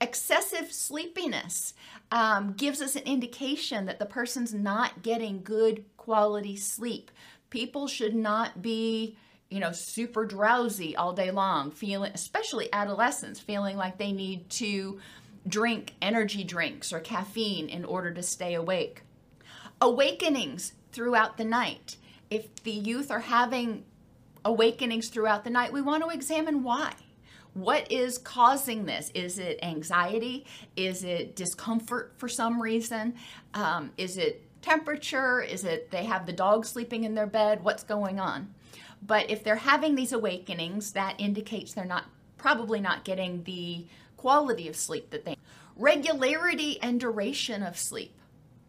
Excessive 0.00 0.72
sleepiness 0.72 1.74
um, 2.10 2.54
gives 2.54 2.82
us 2.82 2.96
an 2.96 3.04
indication 3.04 3.86
that 3.86 3.98
the 3.98 4.06
person's 4.06 4.52
not 4.52 5.02
getting 5.02 5.42
good 5.42 5.84
quality 5.96 6.56
sleep. 6.56 7.10
People 7.50 7.86
should 7.86 8.14
not 8.14 8.60
be, 8.60 9.16
you 9.52 9.60
know, 9.60 9.72
super 9.72 10.24
drowsy 10.24 10.96
all 10.96 11.12
day 11.12 11.30
long, 11.30 11.70
feeling, 11.70 12.10
especially 12.14 12.72
adolescents, 12.72 13.38
feeling 13.38 13.76
like 13.76 13.98
they 13.98 14.10
need 14.10 14.48
to 14.48 14.98
drink 15.46 15.94
energy 16.00 16.42
drinks 16.42 16.90
or 16.92 17.00
caffeine 17.00 17.68
in 17.68 17.84
order 17.84 18.12
to 18.12 18.22
stay 18.22 18.54
awake. 18.54 19.02
Awakenings 19.80 20.72
throughout 20.92 21.36
the 21.36 21.44
night. 21.44 21.96
If 22.30 22.62
the 22.62 22.70
youth 22.70 23.10
are 23.10 23.20
having 23.20 23.84
awakenings 24.42 25.08
throughout 25.08 25.44
the 25.44 25.50
night, 25.50 25.72
we 25.72 25.82
want 25.82 26.02
to 26.02 26.08
examine 26.08 26.62
why. 26.62 26.94
What 27.52 27.92
is 27.92 28.16
causing 28.16 28.86
this? 28.86 29.10
Is 29.14 29.38
it 29.38 29.58
anxiety? 29.62 30.46
Is 30.76 31.04
it 31.04 31.36
discomfort 31.36 32.14
for 32.16 32.28
some 32.28 32.62
reason? 32.62 33.14
Um, 33.52 33.90
is 33.98 34.16
it 34.16 34.42
temperature? 34.62 35.42
Is 35.42 35.64
it 35.64 35.90
they 35.90 36.04
have 36.04 36.24
the 36.24 36.32
dog 36.32 36.64
sleeping 36.64 37.04
in 37.04 37.14
their 37.14 37.26
bed? 37.26 37.62
What's 37.62 37.82
going 37.82 38.18
on? 38.18 38.54
But 39.04 39.30
if 39.30 39.42
they're 39.42 39.56
having 39.56 39.94
these 39.94 40.12
awakenings, 40.12 40.92
that 40.92 41.16
indicates 41.18 41.74
they're 41.74 41.84
not 41.84 42.04
probably 42.38 42.80
not 42.80 43.04
getting 43.04 43.42
the 43.44 43.86
quality 44.16 44.68
of 44.68 44.76
sleep 44.76 45.10
that 45.10 45.24
they 45.24 45.36
regularity 45.76 46.80
and 46.80 47.00
duration 47.00 47.62
of 47.62 47.76
sleep. 47.76 48.14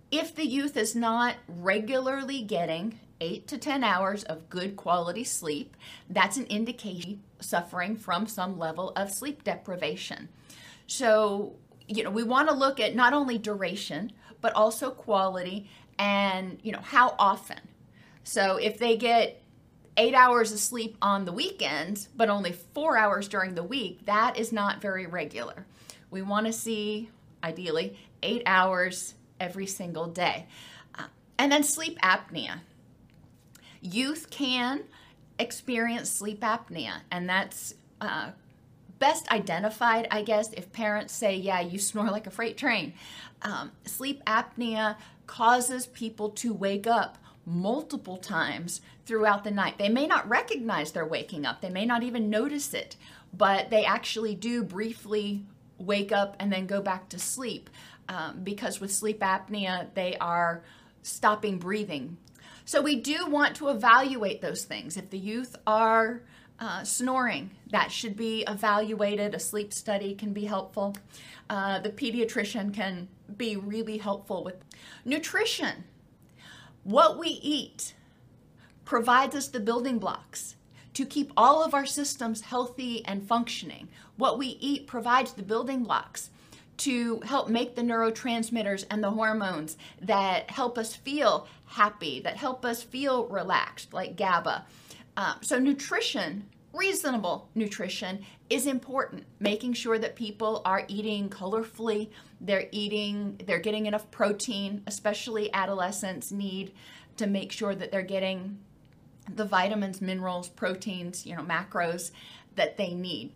If 0.09 0.35
the 0.35 0.45
youth 0.45 0.77
is 0.77 0.95
not 0.95 1.35
regularly 1.47 2.41
getting 2.41 2.99
eight 3.19 3.47
to 3.47 3.57
10 3.57 3.83
hours 3.83 4.23
of 4.23 4.49
good 4.49 4.75
quality 4.75 5.23
sleep, 5.23 5.75
that's 6.09 6.37
an 6.37 6.45
indication 6.45 7.21
suffering 7.39 7.95
from 7.95 8.27
some 8.27 8.57
level 8.57 8.91
of 8.95 9.11
sleep 9.11 9.43
deprivation. 9.43 10.29
So, 10.87 11.55
you 11.87 12.03
know, 12.03 12.11
we 12.11 12.23
want 12.23 12.49
to 12.49 12.55
look 12.55 12.79
at 12.79 12.95
not 12.95 13.13
only 13.13 13.37
duration, 13.37 14.11
but 14.41 14.53
also 14.53 14.89
quality 14.89 15.69
and, 15.99 16.59
you 16.63 16.71
know, 16.71 16.81
how 16.81 17.15
often. 17.19 17.59
So, 18.23 18.57
if 18.57 18.77
they 18.77 18.97
get 18.97 19.42
eight 19.97 20.13
hours 20.13 20.51
of 20.51 20.59
sleep 20.59 20.97
on 21.01 21.25
the 21.25 21.31
weekends, 21.31 22.07
but 22.15 22.29
only 22.29 22.51
four 22.51 22.97
hours 22.97 23.27
during 23.27 23.55
the 23.55 23.63
week, 23.63 24.05
that 24.05 24.37
is 24.37 24.51
not 24.51 24.81
very 24.81 25.05
regular. 25.05 25.65
We 26.09 26.21
want 26.21 26.45
to 26.47 26.53
see, 26.53 27.09
ideally, 27.43 27.97
eight 28.21 28.43
hours 28.45 29.15
every 29.39 29.67
single 29.67 30.07
day. 30.07 30.47
Uh, 30.97 31.05
and 31.37 31.51
then 31.51 31.63
sleep 31.63 31.99
apnea. 32.01 32.59
Youth 33.81 34.29
can 34.29 34.83
experience 35.39 36.09
sleep 36.09 36.41
apnea, 36.41 37.01
and 37.11 37.27
that's 37.27 37.75
uh, 37.99 38.31
best 38.99 39.29
identified, 39.31 40.07
I 40.09 40.21
guess, 40.21 40.53
if 40.53 40.71
parents 40.71 41.13
say, 41.13 41.35
Yeah, 41.35 41.59
you 41.59 41.79
snore 41.79 42.09
like 42.09 42.27
a 42.27 42.31
freight 42.31 42.57
train. 42.57 42.93
Um, 43.41 43.71
sleep 43.85 44.23
apnea 44.25 44.95
causes 45.27 45.87
people 45.87 46.29
to 46.29 46.53
wake 46.53 46.87
up 46.87 47.17
multiple 47.45 48.17
times 48.17 48.81
throughout 49.05 49.43
the 49.43 49.51
night. 49.51 49.77
They 49.77 49.89
may 49.89 50.07
not 50.07 50.27
recognize 50.29 50.91
they're 50.91 51.05
waking 51.05 51.45
up, 51.45 51.61
they 51.61 51.69
may 51.69 51.85
not 51.85 52.03
even 52.03 52.29
notice 52.29 52.73
it, 52.73 52.95
but 53.33 53.69
they 53.69 53.85
actually 53.85 54.35
do 54.35 54.63
briefly 54.63 55.45
wake 55.77 56.11
up 56.11 56.35
and 56.39 56.51
then 56.51 56.65
go 56.65 56.81
back 56.81 57.09
to 57.09 57.19
sleep 57.19 57.69
um, 58.07 58.41
because 58.43 58.79
with 58.79 58.91
sleep 58.91 59.19
apnea, 59.19 59.87
they 59.93 60.15
are 60.17 60.63
stopping 61.01 61.57
breathing 61.57 62.17
so 62.65 62.81
we 62.81 62.95
do 62.95 63.27
want 63.27 63.55
to 63.57 63.69
evaluate 63.69 64.41
those 64.41 64.63
things. 64.63 64.95
If 64.95 65.09
the 65.09 65.17
youth 65.17 65.55
are 65.67 66.21
uh, 66.59 66.83
snoring, 66.83 67.51
that 67.71 67.91
should 67.91 68.15
be 68.15 68.43
evaluated. 68.47 69.33
A 69.33 69.39
sleep 69.39 69.73
study 69.73 70.15
can 70.15 70.31
be 70.33 70.45
helpful. 70.45 70.95
Uh, 71.49 71.79
the 71.79 71.89
pediatrician 71.89 72.73
can 72.73 73.09
be 73.35 73.57
really 73.57 73.97
helpful 73.97 74.43
with 74.43 74.55
nutrition. 75.03 75.83
What 76.83 77.17
we 77.17 77.29
eat 77.29 77.93
provides 78.83 79.35
us 79.35 79.47
the 79.47 79.59
building 79.59 79.99
blocks 79.99 80.55
to 80.93 81.05
keep 81.05 81.31
all 81.35 81.63
of 81.63 81.73
our 81.73 81.85
systems 81.85 82.41
healthy 82.41 83.03
and 83.05 83.27
functioning. 83.27 83.87
What 84.17 84.37
we 84.37 84.57
eat 84.59 84.85
provides 84.85 85.33
the 85.33 85.43
building 85.43 85.83
blocks 85.83 86.29
to 86.77 87.19
help 87.21 87.49
make 87.49 87.75
the 87.75 87.81
neurotransmitters 87.81 88.85
and 88.89 89.03
the 89.03 89.11
hormones 89.11 89.77
that 90.01 90.51
help 90.51 90.77
us 90.77 90.95
feel 90.95 91.47
happy, 91.65 92.19
that 92.19 92.37
help 92.37 92.65
us 92.65 92.83
feel 92.83 93.27
relaxed, 93.27 93.93
like 93.93 94.17
GABA. 94.17 94.65
Uh, 95.15 95.35
so, 95.41 95.59
nutrition, 95.59 96.49
reasonable 96.73 97.49
nutrition, 97.55 98.25
is 98.49 98.67
important. 98.67 99.25
Making 99.39 99.73
sure 99.73 99.99
that 99.99 100.15
people 100.15 100.61
are 100.65 100.83
eating 100.87 101.29
colorfully, 101.29 102.09
they're 102.41 102.67
eating, 102.71 103.39
they're 103.45 103.59
getting 103.59 103.85
enough 103.85 104.09
protein, 104.11 104.83
especially 104.87 105.53
adolescents 105.53 106.31
need 106.31 106.73
to 107.17 107.27
make 107.27 107.51
sure 107.51 107.75
that 107.75 107.91
they're 107.91 108.01
getting 108.01 108.57
the 109.33 109.45
vitamins, 109.45 110.01
minerals, 110.01 110.49
proteins, 110.49 111.25
you 111.25 111.35
know, 111.35 111.43
macros 111.43 112.11
that 112.55 112.77
they 112.77 112.93
need. 112.93 113.33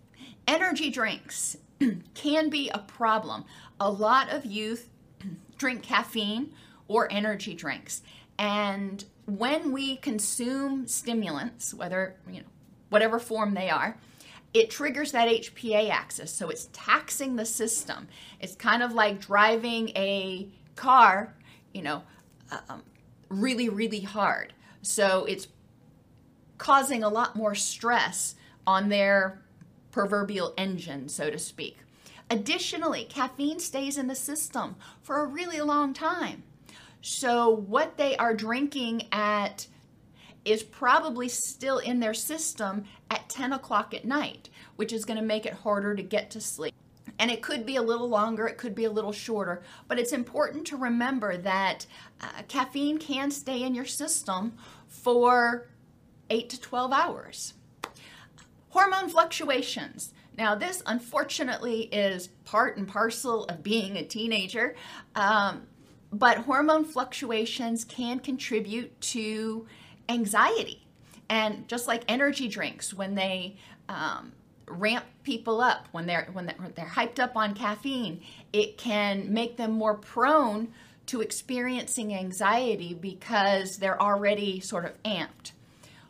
Energy 0.48 0.90
drinks 0.90 1.58
can 2.14 2.50
be 2.50 2.70
a 2.70 2.80
problem. 2.80 3.46
A 3.80 3.90
lot 3.90 4.30
of 4.30 4.46
youth 4.46 4.90
drink 5.58 5.84
caffeine 5.84 6.54
or 6.88 7.12
energy 7.12 7.54
drinks. 7.54 8.02
And 8.40 9.04
when 9.26 9.72
we 9.72 9.98
consume 9.98 10.88
stimulants, 10.88 11.74
whether, 11.74 12.16
you 12.30 12.42
know, 12.42 12.48
whatever 12.90 13.20
form 13.20 13.54
they 13.54 13.70
are, 13.70 13.98
it 14.54 14.70
triggers 14.70 15.12
that 15.12 15.28
HPA 15.28 15.90
axis. 15.90 16.32
So 16.32 16.50
it's 16.50 16.70
taxing 16.74 17.36
the 17.36 17.46
system. 17.46 18.08
It's 18.40 18.56
kind 18.56 18.82
of 18.82 18.94
like 18.94 19.20
driving 19.20 19.90
a 19.90 20.48
car, 20.76 21.36
you 21.74 21.82
know, 21.82 22.04
um, 22.70 22.84
really, 23.30 23.70
really 23.70 24.02
hard. 24.02 24.54
So 24.82 25.26
it's 25.26 25.48
causing 26.58 27.04
a 27.04 27.10
lot 27.10 27.36
more 27.36 27.56
stress 27.56 28.36
on 28.66 28.90
their 28.90 29.42
proverbial 29.92 30.54
engine, 30.58 31.10
so 31.10 31.30
to 31.30 31.38
speak. 31.38 31.78
Additionally, 32.30 33.06
caffeine 33.06 33.60
stays 33.60 33.98
in 33.98 34.08
the 34.08 34.16
system 34.16 34.76
for 35.02 35.22
a 35.22 35.26
really 35.26 35.62
long 35.62 35.94
time. 35.94 36.44
So, 37.02 37.50
what 37.50 37.98
they 37.98 38.18
are 38.18 38.34
drinking 38.34 39.08
at 39.12 39.68
is 40.48 40.64
probably 40.64 41.28
still 41.28 41.80
in 41.80 42.00
their 42.00 42.14
system 42.14 42.86
at 43.12 43.28
10 43.30 43.54
o'clock 43.54 43.94
at 43.94 44.06
night, 44.06 44.50
which 44.76 44.94
is 44.94 45.06
going 45.06 45.20
to 45.20 45.26
make 45.26 45.46
it 45.46 45.54
harder 45.54 45.96
to 45.96 46.04
get 46.04 46.30
to 46.32 46.42
sleep. 46.42 46.74
And 47.20 47.32
it 47.32 47.42
could 47.42 47.66
be 47.66 47.78
a 47.78 47.82
little 47.82 48.08
longer, 48.08 48.48
it 48.48 48.58
could 48.58 48.76
be 48.76 48.86
a 48.86 48.92
little 48.92 49.12
shorter, 49.12 49.64
but 49.88 49.98
it's 49.98 50.12
important 50.12 50.68
to 50.68 50.78
remember 50.78 51.38
that 51.38 51.86
uh, 52.22 52.44
caffeine 52.48 53.00
can 53.00 53.32
stay 53.32 53.64
in 53.64 53.74
your 53.74 53.86
system 53.86 54.54
for 54.88 55.68
8 56.30 56.50
to 56.50 56.62
12 56.62 56.92
hours. 56.92 57.54
Hormone 58.70 59.10
fluctuations. 59.10 60.14
Now, 60.38 60.54
this 60.54 60.84
unfortunately 60.86 61.84
is 61.84 62.28
part 62.46 62.78
and 62.78 62.88
parcel 62.88 63.46
of 63.46 63.64
being 63.64 63.98
a 63.98 64.04
teenager, 64.04 64.76
um, 65.16 65.64
but 66.12 66.38
hormone 66.40 66.86
fluctuations 66.86 67.84
can 67.84 68.20
contribute 68.20 69.00
to 69.02 69.66
anxiety. 70.10 70.86
And 71.30 71.68
just 71.68 71.88
like 71.88 72.04
energy 72.08 72.48
drinks, 72.48 72.94
when 72.94 73.16
they 73.16 73.58
um, 73.90 74.32
ramp 74.68 75.06
people 75.24 75.62
up, 75.62 75.88
when 75.92 76.06
they're 76.06 76.30
when 76.32 76.46
they're 76.46 76.86
hyped 76.86 77.20
up 77.20 77.36
on 77.36 77.54
caffeine, 77.54 78.22
it 78.54 78.78
can 78.78 79.34
make 79.34 79.58
them 79.58 79.72
more 79.72 79.96
prone 79.96 80.70
to 81.08 81.22
experiencing 81.22 82.14
anxiety 82.14 82.94
because 82.94 83.78
they're 83.78 84.02
already 84.02 84.60
sort 84.60 84.86
of 84.86 85.02
amped. 85.04 85.52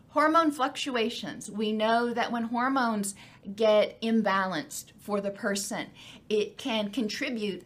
Hormone 0.09 0.51
fluctuations. 0.51 1.49
We 1.49 1.71
know 1.71 2.13
that 2.13 2.31
when 2.31 2.43
hormones 2.43 3.13
get 3.55 4.01
imbalanced 4.01 4.91
for 4.99 5.21
the 5.21 5.29
person, 5.29 5.87
it 6.29 6.57
can 6.57 6.89
contribute 6.89 7.63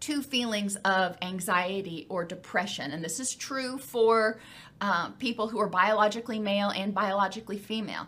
to 0.00 0.22
feelings 0.22 0.76
of 0.84 1.16
anxiety 1.22 2.06
or 2.10 2.24
depression. 2.24 2.92
And 2.92 3.02
this 3.02 3.18
is 3.18 3.34
true 3.34 3.78
for 3.78 4.38
uh, 4.84 5.08
people 5.18 5.48
who 5.48 5.58
are 5.58 5.66
biologically 5.66 6.38
male 6.38 6.68
and 6.68 6.92
biologically 6.92 7.56
female. 7.56 8.06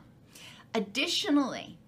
Additionally, 0.75 1.79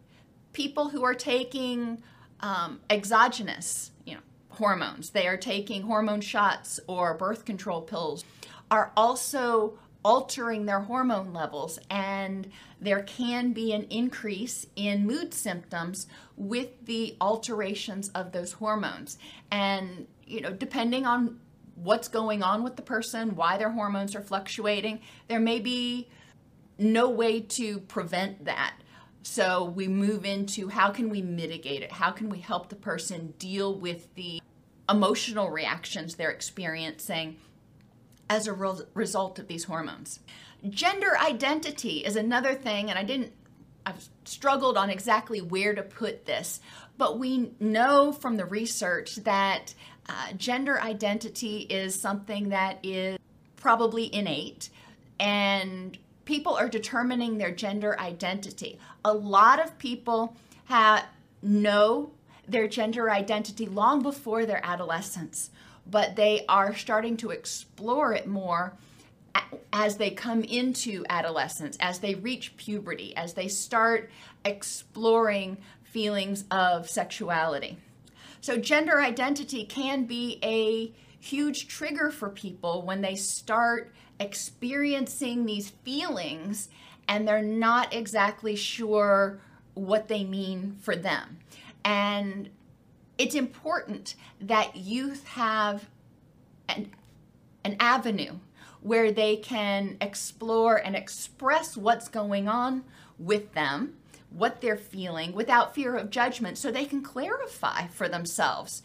people 0.54 0.88
who 0.88 1.04
are 1.04 1.12
taking 1.12 2.02
um, 2.40 2.80
exogenous, 2.88 3.90
you 4.06 4.14
know, 4.14 4.20
hormones, 4.48 5.10
they 5.10 5.26
are 5.26 5.36
taking 5.36 5.82
hormone 5.82 6.22
shots 6.22 6.80
or 6.86 7.12
birth 7.12 7.44
control 7.44 7.82
pills, 7.82 8.24
are 8.70 8.90
also 8.96 9.78
altering 10.06 10.64
their 10.64 10.80
hormone 10.80 11.34
levels 11.34 11.78
and 11.90 12.50
there 12.80 13.02
can 13.02 13.52
be 13.52 13.74
an 13.74 13.82
increase 13.90 14.66
in 14.74 15.06
mood 15.06 15.34
symptoms 15.34 16.06
with 16.34 16.86
the 16.86 17.14
alterations 17.20 18.08
of 18.10 18.32
those 18.32 18.52
hormones 18.52 19.18
and 19.50 20.06
you 20.24 20.40
know 20.40 20.52
depending 20.52 21.04
on 21.04 21.40
what's 21.82 22.08
going 22.08 22.42
on 22.42 22.62
with 22.62 22.76
the 22.76 22.82
person 22.82 23.36
why 23.36 23.56
their 23.56 23.70
hormones 23.70 24.14
are 24.14 24.22
fluctuating. 24.22 25.00
There 25.28 25.40
may 25.40 25.60
be 25.60 26.08
no 26.78 27.08
way 27.08 27.40
to 27.40 27.80
prevent 27.80 28.44
that. 28.44 28.74
So 29.22 29.64
we 29.64 29.88
move 29.88 30.24
into 30.24 30.68
how 30.68 30.90
can 30.90 31.10
we 31.10 31.22
mitigate 31.22 31.82
it? 31.82 31.92
How 31.92 32.10
can 32.10 32.28
we 32.28 32.38
help 32.38 32.68
the 32.68 32.76
person 32.76 33.34
deal 33.38 33.74
with 33.74 34.14
the 34.14 34.40
emotional 34.88 35.50
reactions 35.50 36.14
they're 36.14 36.30
experiencing 36.30 37.36
as 38.30 38.46
a 38.46 38.52
re- 38.52 38.80
result 38.94 39.38
of 39.38 39.48
these 39.48 39.64
hormones. 39.64 40.20
Gender 40.68 41.16
identity 41.18 41.98
is 41.98 42.16
another 42.16 42.54
thing, 42.54 42.90
and 42.90 42.98
I 42.98 43.04
didn't, 43.04 43.32
I've 43.86 44.08
struggled 44.24 44.76
on 44.76 44.90
exactly 44.90 45.40
where 45.40 45.74
to 45.74 45.82
put 45.82 46.26
this, 46.26 46.60
but 46.96 47.18
we 47.18 47.52
know 47.60 48.12
from 48.12 48.36
the 48.36 48.44
research 48.44 49.16
that 49.16 49.74
uh, 50.08 50.32
gender 50.36 50.80
identity 50.80 51.60
is 51.70 51.98
something 51.98 52.48
that 52.50 52.78
is 52.82 53.18
probably 53.56 54.12
innate, 54.14 54.70
and 55.20 55.98
people 56.24 56.54
are 56.54 56.68
determining 56.68 57.38
their 57.38 57.50
gender 57.50 57.98
identity. 58.00 58.78
A 59.04 59.12
lot 59.12 59.64
of 59.64 59.78
people 59.78 60.36
have 60.66 61.04
know 61.42 62.10
their 62.46 62.66
gender 62.66 63.10
identity 63.10 63.66
long 63.66 64.02
before 64.02 64.46
their 64.46 64.64
adolescence 64.64 65.50
but 65.90 66.16
they 66.16 66.44
are 66.48 66.74
starting 66.74 67.16
to 67.16 67.30
explore 67.30 68.12
it 68.12 68.26
more 68.26 68.74
as 69.72 69.96
they 69.96 70.10
come 70.10 70.42
into 70.42 71.04
adolescence, 71.08 71.76
as 71.80 72.00
they 72.00 72.14
reach 72.14 72.56
puberty, 72.56 73.16
as 73.16 73.34
they 73.34 73.48
start 73.48 74.10
exploring 74.44 75.56
feelings 75.84 76.44
of 76.50 76.88
sexuality. 76.88 77.78
So, 78.40 78.56
gender 78.56 79.00
identity 79.00 79.64
can 79.64 80.04
be 80.04 80.38
a 80.42 80.92
huge 81.20 81.68
trigger 81.68 82.10
for 82.10 82.28
people 82.28 82.82
when 82.82 83.00
they 83.00 83.14
start 83.14 83.92
experiencing 84.20 85.46
these 85.46 85.70
feelings 85.70 86.68
and 87.08 87.26
they're 87.26 87.42
not 87.42 87.94
exactly 87.94 88.54
sure 88.54 89.40
what 89.74 90.08
they 90.08 90.24
mean 90.24 90.76
for 90.80 90.94
them. 90.94 91.38
And 91.84 92.50
it's 93.16 93.34
important 93.34 94.14
that 94.40 94.76
youth 94.76 95.26
have 95.28 95.88
an, 96.68 96.90
an 97.64 97.76
avenue 97.80 98.38
where 98.80 99.10
they 99.10 99.36
can 99.36 99.96
explore 100.00 100.76
and 100.76 100.94
express 100.94 101.76
what's 101.76 102.08
going 102.08 102.48
on 102.48 102.84
with 103.18 103.52
them, 103.54 103.94
what 104.30 104.60
they're 104.60 104.76
feeling 104.76 105.32
without 105.32 105.74
fear 105.74 105.96
of 105.96 106.10
judgment, 106.10 106.58
so 106.58 106.70
they 106.70 106.84
can 106.84 107.02
clarify 107.02 107.86
for 107.88 108.08
themselves 108.08 108.82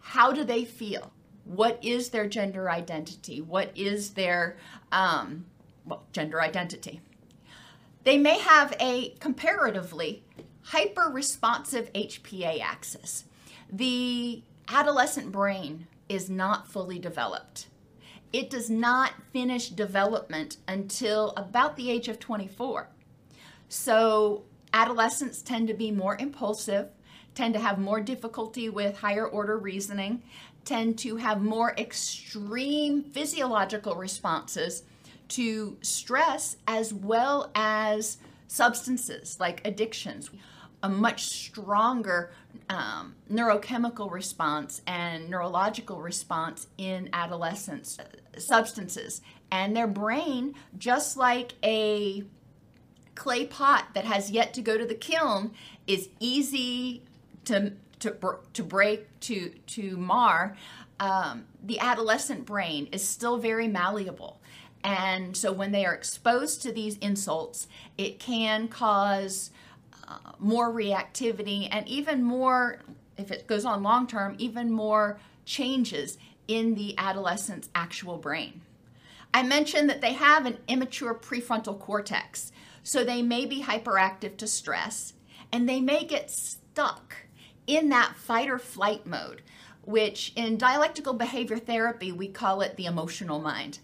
how 0.00 0.32
do 0.32 0.44
they 0.44 0.64
feel? 0.64 1.12
What 1.44 1.78
is 1.82 2.10
their 2.10 2.28
gender 2.28 2.68
identity? 2.70 3.40
What 3.40 3.70
is 3.76 4.10
their 4.10 4.56
um, 4.90 5.46
well, 5.84 6.04
gender 6.12 6.40
identity? 6.40 7.00
They 8.04 8.18
may 8.18 8.38
have 8.38 8.74
a 8.80 9.10
comparatively 9.20 10.24
hyper 10.62 11.08
responsive 11.08 11.92
HPA 11.92 12.60
axis 12.60 13.24
the 13.72 14.42
adolescent 14.68 15.32
brain 15.32 15.86
is 16.08 16.28
not 16.28 16.68
fully 16.68 16.98
developed. 16.98 17.68
It 18.32 18.50
does 18.50 18.68
not 18.68 19.12
finish 19.32 19.70
development 19.70 20.58
until 20.68 21.30
about 21.36 21.76
the 21.76 21.90
age 21.90 22.08
of 22.08 22.18
24. 22.18 22.90
So, 23.68 24.44
adolescents 24.72 25.42
tend 25.42 25.68
to 25.68 25.74
be 25.74 25.90
more 25.90 26.16
impulsive, 26.18 26.88
tend 27.34 27.54
to 27.54 27.60
have 27.60 27.78
more 27.78 28.00
difficulty 28.00 28.68
with 28.68 28.98
higher 28.98 29.26
order 29.26 29.58
reasoning, 29.58 30.22
tend 30.64 30.98
to 30.98 31.16
have 31.16 31.42
more 31.42 31.74
extreme 31.76 33.02
physiological 33.02 33.96
responses 33.96 34.84
to 35.28 35.76
stress 35.80 36.56
as 36.68 36.92
well 36.92 37.50
as 37.54 38.18
substances 38.46 39.38
like 39.40 39.66
addictions. 39.66 40.30
A 40.82 40.88
much 40.88 41.22
stronger 41.26 42.32
um, 42.68 43.14
neurochemical 43.30 44.10
response 44.10 44.82
and 44.86 45.30
neurological 45.30 46.00
response 46.00 46.66
in 46.76 47.08
adolescents 47.12 47.98
substances. 48.36 49.20
And 49.50 49.76
their 49.76 49.86
brain 49.86 50.54
just 50.78 51.16
like 51.16 51.54
a 51.62 52.24
clay 53.14 53.46
pot 53.46 53.88
that 53.94 54.04
has 54.04 54.30
yet 54.30 54.54
to 54.54 54.62
go 54.62 54.78
to 54.78 54.86
the 54.86 54.94
kiln 54.94 55.52
is 55.86 56.08
easy 56.20 57.02
to 57.44 57.72
to, 58.00 58.16
to 58.52 58.62
break 58.62 59.06
to 59.20 59.50
to 59.68 59.96
mar. 59.96 60.56
Um, 60.98 61.44
the 61.62 61.78
adolescent 61.80 62.46
brain 62.46 62.88
is 62.92 63.06
still 63.06 63.38
very 63.38 63.68
malleable. 63.68 64.40
And 64.84 65.36
so 65.36 65.52
when 65.52 65.72
they 65.72 65.84
are 65.84 65.94
exposed 65.94 66.62
to 66.62 66.72
these 66.72 66.98
insults 66.98 67.68
it 67.96 68.18
can 68.18 68.68
cause 68.68 69.50
more 70.38 70.70
reactivity, 70.70 71.68
and 71.70 71.86
even 71.88 72.22
more, 72.22 72.80
if 73.16 73.30
it 73.30 73.46
goes 73.46 73.64
on 73.64 73.82
long 73.82 74.06
term, 74.06 74.34
even 74.38 74.70
more 74.70 75.18
changes 75.44 76.18
in 76.48 76.74
the 76.74 76.94
adolescent's 76.98 77.68
actual 77.74 78.16
brain. 78.16 78.60
I 79.32 79.42
mentioned 79.42 79.88
that 79.88 80.00
they 80.00 80.12
have 80.12 80.44
an 80.44 80.58
immature 80.68 81.14
prefrontal 81.14 81.78
cortex, 81.78 82.52
so 82.82 83.04
they 83.04 83.22
may 83.22 83.46
be 83.46 83.62
hyperactive 83.62 84.36
to 84.38 84.46
stress, 84.46 85.14
and 85.52 85.68
they 85.68 85.80
may 85.80 86.04
get 86.04 86.30
stuck 86.30 87.16
in 87.66 87.88
that 87.90 88.16
fight 88.16 88.48
or 88.48 88.58
flight 88.58 89.06
mode, 89.06 89.42
which 89.82 90.32
in 90.36 90.56
dialectical 90.56 91.14
behavior 91.14 91.58
therapy 91.58 92.12
we 92.12 92.28
call 92.28 92.60
it 92.60 92.76
the 92.76 92.86
emotional 92.86 93.40
mind. 93.40 93.78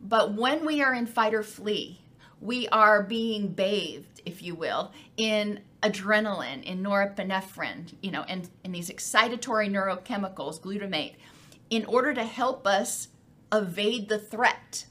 But 0.00 0.34
when 0.34 0.66
we 0.66 0.82
are 0.82 0.94
in 0.94 1.06
fight 1.06 1.34
or 1.34 1.42
flee, 1.42 2.00
we 2.40 2.68
are 2.68 3.02
being 3.02 3.48
bathed, 3.48 4.20
if 4.26 4.42
you 4.42 4.54
will, 4.54 4.92
in 5.16 5.60
adrenaline, 5.82 6.62
in 6.62 6.82
norepinephrine, 6.82 7.94
you 8.02 8.10
know, 8.10 8.22
and, 8.28 8.48
and 8.64 8.74
these 8.74 8.90
excitatory 8.90 9.70
neurochemicals, 9.70 10.60
glutamate, 10.60 11.14
in 11.70 11.84
order 11.86 12.12
to 12.12 12.24
help 12.24 12.66
us 12.66 13.08
evade 13.52 14.08
the 14.08 14.18
threat. 14.18 14.86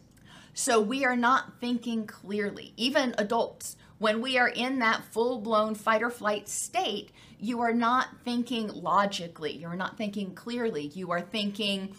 So 0.53 0.79
we 0.79 1.03
are 1.03 1.15
not 1.15 1.59
thinking 1.59 2.05
clearly. 2.05 2.73
Even 2.77 3.15
adults, 3.17 3.75
when 3.97 4.21
we 4.21 4.37
are 4.37 4.49
in 4.49 4.79
that 4.79 5.03
full 5.05 5.39
blown 5.39 5.75
fight 5.75 6.03
or 6.03 6.09
flight 6.09 6.47
state, 6.47 7.11
you 7.39 7.61
are 7.61 7.73
not 7.73 8.07
thinking 8.23 8.67
logically. 8.67 9.53
You're 9.53 9.75
not 9.75 9.97
thinking 9.97 10.35
clearly. 10.35 10.87
You 10.87 11.11
are 11.11 11.21
thinking 11.21 11.95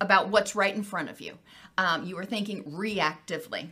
about 0.00 0.28
what's 0.28 0.54
right 0.54 0.74
in 0.74 0.82
front 0.82 1.10
of 1.10 1.20
you. 1.20 1.38
Um, 1.76 2.04
you 2.04 2.16
are 2.18 2.24
thinking 2.24 2.64
reactively. 2.64 3.68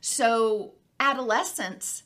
So, 0.00 0.72
adolescents, 1.00 2.02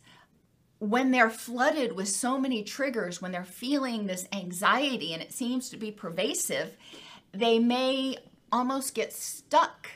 when 0.79 1.11
they're 1.11 1.31
flooded 1.31 1.93
with 1.93 2.09
so 2.09 2.39
many 2.39 2.63
triggers, 2.63 3.23
when 3.23 3.33
they're 3.33 3.45
feeling 3.45 4.07
this 4.07 4.27
anxiety 4.33 5.13
and 5.13 5.23
it 5.23 5.33
seems 5.33 5.69
to 5.71 5.77
be 5.77 5.91
pervasive, 5.91 6.77
they 7.33 7.59
may 7.59 8.19
almost 8.51 8.95
get 8.95 9.13
stuck 9.13 9.89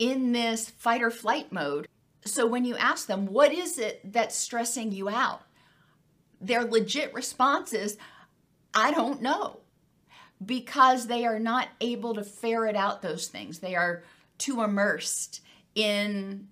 in 0.00 0.32
this 0.32 0.70
fight 0.70 1.02
or 1.02 1.10
flight 1.10 1.52
mode. 1.52 1.86
So, 2.24 2.46
when 2.46 2.64
you 2.64 2.76
ask 2.76 3.06
them, 3.06 3.26
what 3.26 3.52
is 3.52 3.78
it 3.78 4.00
that's 4.12 4.34
stressing 4.34 4.90
you 4.90 5.08
out? 5.08 5.42
Their 6.40 6.64
legit 6.64 7.14
response 7.14 7.72
is, 7.72 7.96
I 8.74 8.90
don't 8.90 9.22
know, 9.22 9.60
because 10.44 11.06
they 11.06 11.24
are 11.24 11.38
not 11.38 11.68
able 11.80 12.14
to 12.14 12.24
ferret 12.24 12.76
out 12.76 13.02
those 13.02 13.28
things. 13.28 13.60
They 13.60 13.74
are 13.76 14.02
too 14.38 14.62
immersed 14.62 15.42
in 15.74 16.48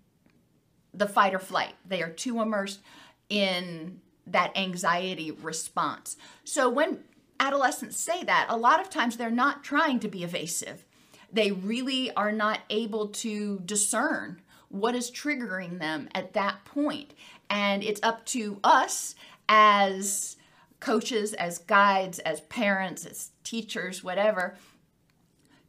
the 0.93 1.09
fight 1.09 1.35
or 1.35 1.39
flight. 1.39 1.75
They 1.87 2.03
are 2.03 2.11
too 2.11 2.41
immersed 2.41 2.81
in 3.29 4.01
that 4.27 4.57
anxiety 4.57 5.31
response. 5.31 6.17
So 6.45 6.69
when 6.69 7.05
adolescents 7.41 7.99
say 7.99 8.25
that, 8.25 8.47
a 8.51 8.57
lot 8.57 8.81
of 8.81 8.91
times 8.91 9.17
they're 9.17 9.31
not 9.31 9.65
trying 9.65 10.01
to 10.01 10.09
be 10.09 10.23
evasive. 10.23 10.85
They 11.33 11.51
really 11.51 12.11
are 12.15 12.33
not 12.33 12.61
able 12.71 13.09
to 13.09 13.61
discern 13.61 14.41
what 14.69 14.95
is 14.95 15.11
triggering 15.11 15.79
them 15.79 16.09
at 16.15 16.33
that 16.35 16.65
point. 16.65 17.15
And 17.51 17.83
it's 17.83 18.01
up 18.03 18.27
to 18.27 18.59
us 18.63 19.15
as 19.49 20.37
coaches, 20.81 21.35
as 21.35 21.59
guides, 21.59 22.19
as 22.21 22.41
parents, 22.43 23.05
as 23.07 23.31
teachers, 23.45 24.05
whatever, 24.05 24.57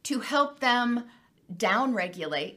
to 0.04 0.20
help 0.20 0.60
them 0.60 1.04
downregulate, 1.54 2.56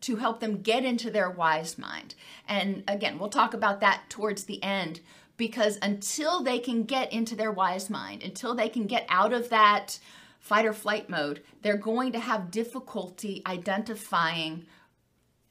to 0.00 0.16
help 0.16 0.40
them 0.40 0.62
get 0.62 0.84
into 0.84 1.10
their 1.10 1.30
wise 1.30 1.78
mind. 1.78 2.14
And 2.48 2.82
again, 2.88 3.18
we'll 3.18 3.28
talk 3.28 3.54
about 3.54 3.80
that 3.80 4.02
towards 4.08 4.44
the 4.44 4.62
end 4.62 5.00
because 5.36 5.78
until 5.80 6.42
they 6.42 6.58
can 6.58 6.84
get 6.84 7.12
into 7.12 7.36
their 7.36 7.52
wise 7.52 7.88
mind, 7.88 8.22
until 8.22 8.54
they 8.54 8.68
can 8.68 8.86
get 8.86 9.06
out 9.08 9.32
of 9.32 9.48
that 9.50 9.98
fight 10.42 10.66
or 10.66 10.72
flight 10.72 11.08
mode, 11.08 11.40
they're 11.62 11.76
going 11.76 12.12
to 12.12 12.18
have 12.18 12.50
difficulty 12.50 13.42
identifying 13.46 14.66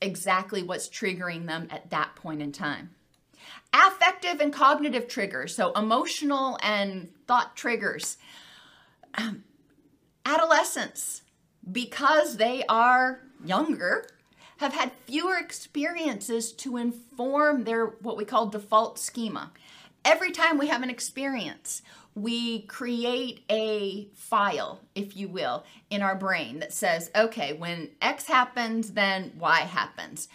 exactly 0.02 0.62
what's 0.62 0.90
triggering 0.90 1.48
them 1.48 1.68
at 1.72 1.90
that 1.90 2.14
point 2.16 2.42
in 2.42 2.52
time. 2.52 2.92
Affective 3.74 4.42
and 4.42 4.54
cognitive 4.54 5.08
triggers, 5.08 5.56
so 5.56 5.72
emotional 5.74 6.60
and 6.62 7.10
thought 7.26 7.56
triggers. 7.56 8.18
Um, 9.16 9.46
adolescents, 10.26 11.22
because 11.72 12.36
they 12.36 12.64
are 12.68 13.22
younger, 13.44 14.08
have 14.58 14.74
had 14.74 14.92
fewer 15.06 15.38
experiences 15.38 16.52
to 16.52 16.76
inform 16.76 17.64
their 17.64 17.86
what 17.86 18.18
we 18.18 18.26
call 18.26 18.48
default 18.48 19.00
schema. 19.00 19.52
Every 20.04 20.32
time 20.32 20.58
we 20.58 20.68
have 20.68 20.84
an 20.84 20.90
experience, 20.90 21.82
we 22.15 22.63
create 22.63 23.43
a 23.50 24.10
file, 24.13 24.82
if 24.95 25.15
you 25.15 25.28
will, 25.28 25.63
in 25.89 26.02
our 26.02 26.15
brain 26.15 26.60
that 26.60 26.74
says, 26.74 27.10
okay, 27.15 27.54
when 27.54 27.89
X 28.02 28.26
happens, 28.26 28.91
then 28.91 29.34
Y 29.38 29.60
happens. 29.60 30.28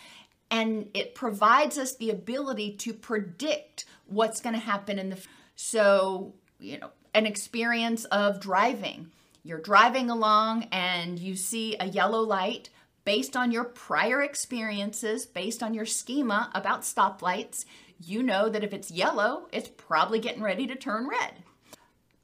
And 0.50 0.88
it 0.94 1.14
provides 1.14 1.76
us 1.76 1.96
the 1.96 2.10
ability 2.10 2.76
to 2.76 2.94
predict 2.94 3.84
what's 4.06 4.40
going 4.40 4.54
to 4.54 4.60
happen 4.60 4.98
in 4.98 5.10
the 5.10 5.18
so, 5.56 6.34
you 6.58 6.78
know, 6.78 6.90
an 7.14 7.26
experience 7.26 8.04
of 8.06 8.40
driving. 8.40 9.10
You're 9.42 9.60
driving 9.60 10.10
along 10.10 10.64
and 10.72 11.18
you 11.18 11.34
see 11.34 11.76
a 11.80 11.86
yellow 11.86 12.20
light 12.20 12.68
based 13.04 13.36
on 13.36 13.52
your 13.52 13.64
prior 13.64 14.22
experiences, 14.22 15.24
based 15.24 15.62
on 15.62 15.72
your 15.72 15.86
schema 15.86 16.50
about 16.54 16.82
stoplights, 16.82 17.64
you 18.00 18.22
know 18.22 18.48
that 18.48 18.64
if 18.64 18.72
it's 18.72 18.90
yellow, 18.90 19.48
it's 19.52 19.70
probably 19.76 20.18
getting 20.18 20.42
ready 20.42 20.66
to 20.66 20.74
turn 20.74 21.08
red. 21.08 21.32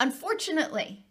Unfortunately, 0.03 1.07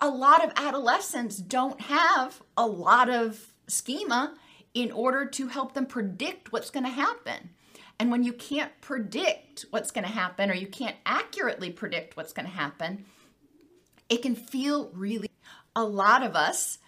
a 0.00 0.08
lot 0.08 0.44
of 0.44 0.50
adolescents 0.56 1.36
don't 1.36 1.80
have 1.82 2.42
a 2.56 2.66
lot 2.66 3.08
of 3.08 3.52
schema 3.68 4.34
in 4.74 4.90
order 4.90 5.24
to 5.24 5.46
help 5.46 5.74
them 5.74 5.86
predict 5.86 6.50
what's 6.50 6.70
going 6.70 6.82
to 6.82 6.90
happen. 6.90 7.50
And 8.00 8.10
when 8.10 8.24
you 8.24 8.32
can't 8.32 8.72
predict 8.80 9.66
what's 9.70 9.92
going 9.92 10.04
to 10.04 10.10
happen 10.10 10.50
or 10.50 10.54
you 10.54 10.66
can't 10.66 10.96
accurately 11.06 11.70
predict 11.70 12.16
what's 12.16 12.32
going 12.32 12.46
to 12.46 12.52
happen, 12.52 13.04
it 14.08 14.20
can 14.22 14.34
feel 14.34 14.90
really, 14.92 15.30
a 15.76 15.84
lot 15.84 16.24
of 16.24 16.34
us 16.34 16.78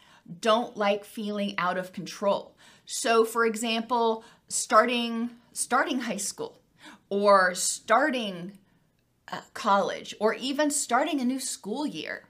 don't 0.41 0.77
like 0.77 1.05
feeling 1.05 1.55
out 1.59 1.79
of 1.79 1.93
control. 1.93 2.57
So 2.87 3.25
for 3.25 3.47
example, 3.47 4.25
starting 4.49 5.31
starting 5.53 6.01
high 6.01 6.17
school 6.17 6.61
or 7.09 7.55
starting 7.55 8.59
uh, 9.31 9.41
college 9.55 10.15
or 10.21 10.35
even 10.35 10.71
starting 10.71 11.21
a 11.21 11.25
new 11.25 11.41
school 11.41 11.87
year, 11.87 12.25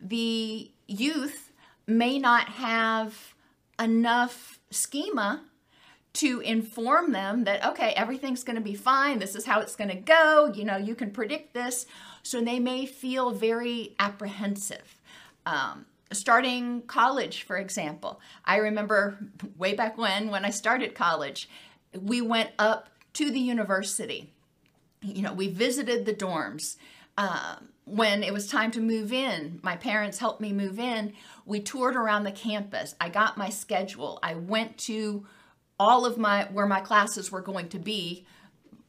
the 0.00 0.70
youth 0.86 1.52
may 1.86 2.18
not 2.18 2.48
have 2.48 3.34
enough 3.78 4.58
schema 4.70 5.42
to 6.12 6.38
inform 6.40 7.10
them 7.10 7.42
that 7.44 7.64
okay 7.64 7.92
everything's 7.96 8.44
going 8.44 8.54
to 8.54 8.62
be 8.62 8.74
fine 8.74 9.18
this 9.18 9.34
is 9.34 9.44
how 9.44 9.60
it's 9.60 9.74
going 9.74 9.90
to 9.90 9.96
go 9.96 10.52
you 10.54 10.64
know 10.64 10.76
you 10.76 10.94
can 10.94 11.10
predict 11.10 11.54
this. 11.54 11.86
So 12.22 12.40
they 12.40 12.58
may 12.58 12.86
feel 12.86 13.32
very 13.32 13.94
apprehensive. 13.98 15.00
Um, 15.44 15.86
starting 16.12 16.82
college 16.82 17.42
for 17.42 17.56
example 17.56 18.20
i 18.44 18.56
remember 18.56 19.18
way 19.58 19.74
back 19.74 19.98
when 19.98 20.30
when 20.30 20.44
i 20.44 20.50
started 20.50 20.94
college 20.94 21.48
we 22.00 22.20
went 22.20 22.50
up 22.58 22.88
to 23.12 23.30
the 23.30 23.40
university 23.40 24.30
you 25.04 25.22
know, 25.22 25.32
we 25.32 25.48
visited 25.48 26.06
the 26.06 26.14
dorms. 26.14 26.76
Um, 27.16 27.68
when 27.84 28.22
it 28.22 28.32
was 28.32 28.48
time 28.48 28.70
to 28.72 28.80
move 28.80 29.12
in, 29.12 29.60
my 29.62 29.76
parents 29.76 30.18
helped 30.18 30.40
me 30.40 30.52
move 30.52 30.78
in. 30.78 31.12
We 31.44 31.60
toured 31.60 31.96
around 31.96 32.24
the 32.24 32.32
campus. 32.32 32.94
I 33.00 33.10
got 33.10 33.36
my 33.36 33.50
schedule. 33.50 34.18
I 34.22 34.34
went 34.34 34.78
to 34.78 35.26
all 35.78 36.06
of 36.06 36.16
my 36.16 36.44
where 36.44 36.66
my 36.66 36.80
classes 36.80 37.30
were 37.30 37.42
going 37.42 37.68
to 37.68 37.78
be 37.78 38.26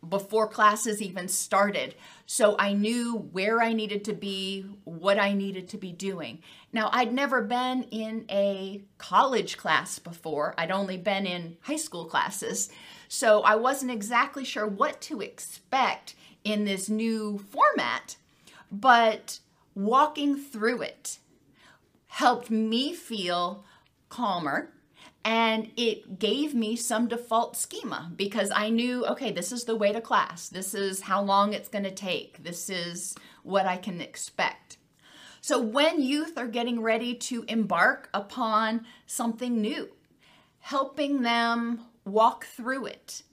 before 0.08 0.48
classes 0.48 1.02
even 1.02 1.28
started. 1.28 1.96
So 2.26 2.56
I 2.60 2.74
knew 2.74 3.18
where 3.32 3.62
I 3.62 3.74
needed 3.74 4.04
to 4.06 4.14
be, 4.14 4.66
what 4.84 5.20
I 5.20 5.34
needed 5.34 5.70
to 5.70 5.78
be 5.78 5.92
doing. 5.92 6.40
Now, 6.72 6.90
I'd 6.92 7.14
never 7.14 7.42
been 7.42 7.84
in 7.84 8.26
a 8.30 8.84
college 8.98 9.58
class 9.58 10.00
before. 10.00 10.54
I'd 10.58 10.72
only 10.72 10.98
been 10.98 11.26
in 11.26 11.58
high 11.62 11.76
school 11.76 12.06
classes. 12.06 12.70
So 13.08 13.42
I 13.42 13.56
wasn't 13.56 13.92
exactly 13.92 14.44
sure 14.44 14.68
what 14.68 15.02
to 15.02 15.22
expect 15.22 16.16
in 16.44 16.66
this 16.66 16.90
new 16.90 17.38
format, 17.38 18.18
but 18.72 19.40
walking 19.74 20.38
through 20.38 20.82
it 20.82 21.20
helped 22.08 22.50
me 22.50 22.94
feel 22.94 23.66
calmer 24.10 24.72
and 25.26 25.72
it 25.76 26.20
gave 26.20 26.54
me 26.54 26.76
some 26.76 27.08
default 27.08 27.58
schema 27.58 28.12
because 28.16 28.52
I 28.56 28.70
knew, 28.70 29.06
okay, 29.08 29.32
this 29.32 29.52
is 29.52 29.64
the 29.64 29.76
way 29.76 29.92
to 29.92 30.00
class. 30.00 30.50
This 30.50 30.76
is 30.76 31.02
how 31.02 31.24
long 31.24 31.54
it's 31.54 31.68
going 31.68 31.84
to 31.84 31.92
take. 31.92 32.44
This 32.44 32.70
is 32.70 33.16
what 33.42 33.66
I 33.66 33.76
can 33.76 34.02
expect. 34.02 34.78
So 35.42 35.60
when 35.60 36.02
youth 36.02 36.38
are 36.38 36.48
getting 36.48 36.82
ready 36.82 37.16
to 37.16 37.44
embark 37.48 38.10
upon 38.14 38.86
something 39.08 39.60
new, 39.60 39.90
helping 40.60 41.24
them 41.24 41.82
walk 42.06 42.46
through 42.46 42.86
it. 42.86 43.24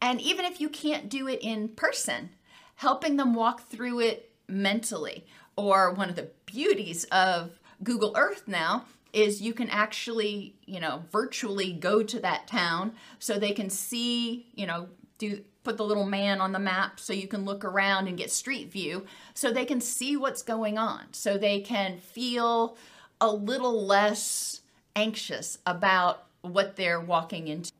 And 0.00 0.20
even 0.20 0.44
if 0.44 0.60
you 0.60 0.68
can't 0.68 1.08
do 1.08 1.26
it 1.26 1.40
in 1.42 1.68
person, 1.68 2.30
helping 2.76 3.16
them 3.16 3.34
walk 3.34 3.68
through 3.68 4.00
it 4.00 4.30
mentally. 4.48 5.26
Or 5.56 5.92
one 5.92 6.08
of 6.08 6.16
the 6.16 6.30
beauties 6.46 7.04
of 7.10 7.58
Google 7.82 8.12
Earth 8.16 8.44
now 8.46 8.84
is 9.12 9.42
you 9.42 9.52
can 9.54 9.68
actually, 9.70 10.54
you 10.66 10.78
know, 10.78 11.02
virtually 11.10 11.72
go 11.72 12.02
to 12.02 12.20
that 12.20 12.46
town 12.46 12.92
so 13.18 13.38
they 13.38 13.52
can 13.52 13.70
see, 13.70 14.46
you 14.54 14.66
know, 14.66 14.88
do 15.18 15.42
put 15.64 15.76
the 15.76 15.84
little 15.84 16.06
man 16.06 16.40
on 16.40 16.52
the 16.52 16.58
map 16.58 17.00
so 17.00 17.12
you 17.12 17.26
can 17.26 17.44
look 17.44 17.64
around 17.64 18.06
and 18.06 18.16
get 18.16 18.30
street 18.30 18.70
view 18.70 19.04
so 19.34 19.52
they 19.52 19.64
can 19.64 19.80
see 19.80 20.16
what's 20.16 20.42
going 20.42 20.78
on. 20.78 21.02
So 21.12 21.36
they 21.36 21.60
can 21.60 21.98
feel 21.98 22.76
a 23.20 23.30
little 23.30 23.84
less 23.84 24.60
anxious 24.94 25.58
about 25.66 26.24
what 26.42 26.76
they're 26.76 27.00
walking 27.00 27.48
into. 27.48 27.72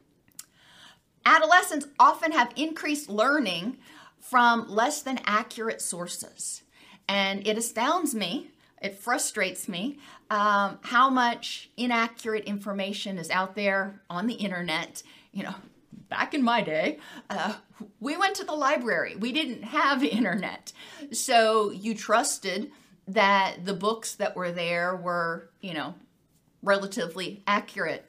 Adolescents 1.28 1.86
often 1.98 2.32
have 2.32 2.50
increased 2.56 3.10
learning 3.10 3.76
from 4.18 4.66
less 4.66 5.02
than 5.02 5.20
accurate 5.26 5.82
sources. 5.82 6.62
And 7.06 7.46
it 7.46 7.58
astounds 7.58 8.14
me, 8.14 8.48
it 8.80 8.96
frustrates 8.96 9.68
me, 9.68 9.98
um, 10.30 10.78
how 10.80 11.10
much 11.10 11.68
inaccurate 11.76 12.44
information 12.44 13.18
is 13.18 13.28
out 13.28 13.54
there 13.54 14.00
on 14.08 14.26
the 14.26 14.36
internet. 14.36 15.02
You 15.32 15.42
know, 15.42 15.54
back 16.08 16.32
in 16.32 16.42
my 16.42 16.62
day, 16.62 16.98
uh, 17.28 17.56
we 18.00 18.16
went 18.16 18.34
to 18.36 18.44
the 18.44 18.54
library, 18.54 19.14
we 19.14 19.30
didn't 19.30 19.64
have 19.64 20.02
internet. 20.18 20.72
So 21.12 21.70
you 21.72 21.94
trusted 21.94 22.70
that 23.06 23.66
the 23.66 23.74
books 23.74 24.14
that 24.14 24.34
were 24.34 24.50
there 24.50 24.96
were, 24.96 25.50
you 25.60 25.74
know, 25.74 25.94
relatively 26.62 27.42
accurate. 27.46 28.08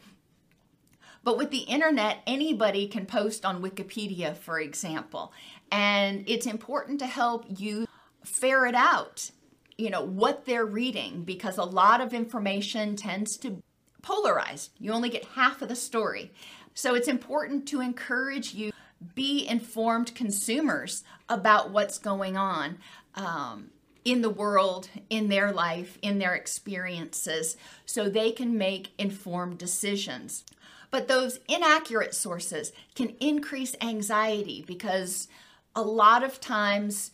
But 1.24 1.38
with 1.38 1.52
the 1.52 1.60
internet, 1.60 2.20
anybody 2.26 2.88
can 2.88 3.06
post 3.06 3.46
on 3.46 3.62
Wikipedia, 3.62 4.36
for 4.36 4.60
example. 4.60 5.34
And 5.72 6.24
it's 6.28 6.46
important 6.46 7.00
to 7.00 7.08
help 7.08 7.46
you 7.48 7.88
ferret 8.24 8.76
out, 8.76 9.32
you 9.78 9.90
know, 9.90 10.04
what 10.04 10.46
they're 10.46 10.66
reading 10.66 11.24
because 11.24 11.58
a 11.58 11.64
lot 11.64 12.02
of 12.02 12.14
information 12.14 12.96
tends 12.96 13.38
to 13.38 13.62
polarize. 14.02 14.70
You 14.80 14.92
only 14.94 15.10
get 15.10 15.26
half 15.26 15.62
of 15.62 15.70
the 15.70 15.76
story. 15.76 16.32
So 16.74 16.96
it's 16.96 17.08
important 17.08 17.68
to 17.70 17.82
encourage 17.82 18.54
you 18.54 18.72
be 19.16 19.48
informed 19.48 20.14
consumers 20.16 21.04
about 21.28 21.72
what's 21.72 21.98
going 21.98 22.38
on 22.38 22.78
um, 23.16 23.70
in 24.04 24.22
the 24.22 24.30
world, 24.30 24.90
in 25.10 25.30
their 25.30 25.52
life, 25.52 25.98
in 26.02 26.20
their 26.20 26.36
experiences, 26.36 27.58
so 27.86 28.10
they 28.10 28.32
can 28.32 28.58
make 28.58 28.92
informed 28.98 29.58
decisions. 29.58 30.44
But 30.92 31.08
those 31.08 31.40
inaccurate 31.48 32.16
sources 32.16 32.72
can 32.96 33.16
increase 33.20 33.76
anxiety 33.82 34.64
because 34.66 35.28
a 35.76 35.82
lot 35.82 36.24
of 36.24 36.42
times 36.42 37.12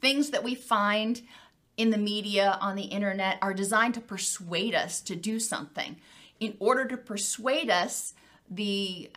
things 0.00 0.30
that 0.30 0.44
we 0.44 0.54
find 0.54 1.22
in 1.76 1.90
the 1.90 1.98
media, 1.98 2.58
on 2.60 2.74
the 2.74 2.82
internet, 2.82 3.38
are 3.40 3.54
designed 3.54 3.94
to 3.94 4.00
persuade 4.00 4.74
us 4.74 5.00
to 5.02 5.14
do 5.14 5.38
something. 5.38 5.96
In 6.40 6.56
order 6.58 6.84
to 6.86 6.96
persuade 6.96 7.70
us, 7.70 8.14
the 8.50 9.10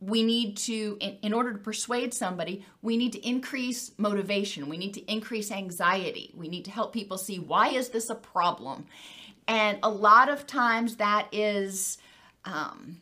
we 0.00 0.22
need 0.22 0.56
to 0.56 0.98
in, 1.00 1.32
order 1.32 1.52
to 1.52 1.58
persuade 1.58 2.12
somebody 2.12 2.64
we 2.82 2.96
need 2.96 3.12
to 3.12 3.26
increase 3.26 3.92
motivation 3.96 4.68
we 4.68 4.76
need 4.76 4.92
to 4.92 5.00
increase 5.10 5.50
anxiety 5.50 6.30
we 6.36 6.48
need 6.48 6.64
to 6.64 6.70
help 6.70 6.92
people 6.92 7.16
see 7.16 7.38
why 7.38 7.68
is 7.68 7.88
this 7.88 8.10
a 8.10 8.14
problem 8.14 8.84
and 9.48 9.78
a 9.82 9.88
lot 9.88 10.28
of 10.28 10.46
times 10.46 10.96
that 10.96 11.26
is 11.32 11.96
um, 12.44 13.00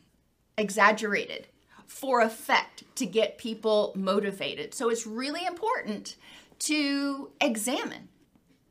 exaggerated 0.57 1.47
for 1.85 2.21
effect 2.21 2.83
to 2.95 3.05
get 3.05 3.37
people 3.37 3.93
motivated. 3.95 4.73
So 4.73 4.89
it's 4.89 5.05
really 5.05 5.45
important 5.45 6.15
to 6.59 7.29
examine. 7.41 8.09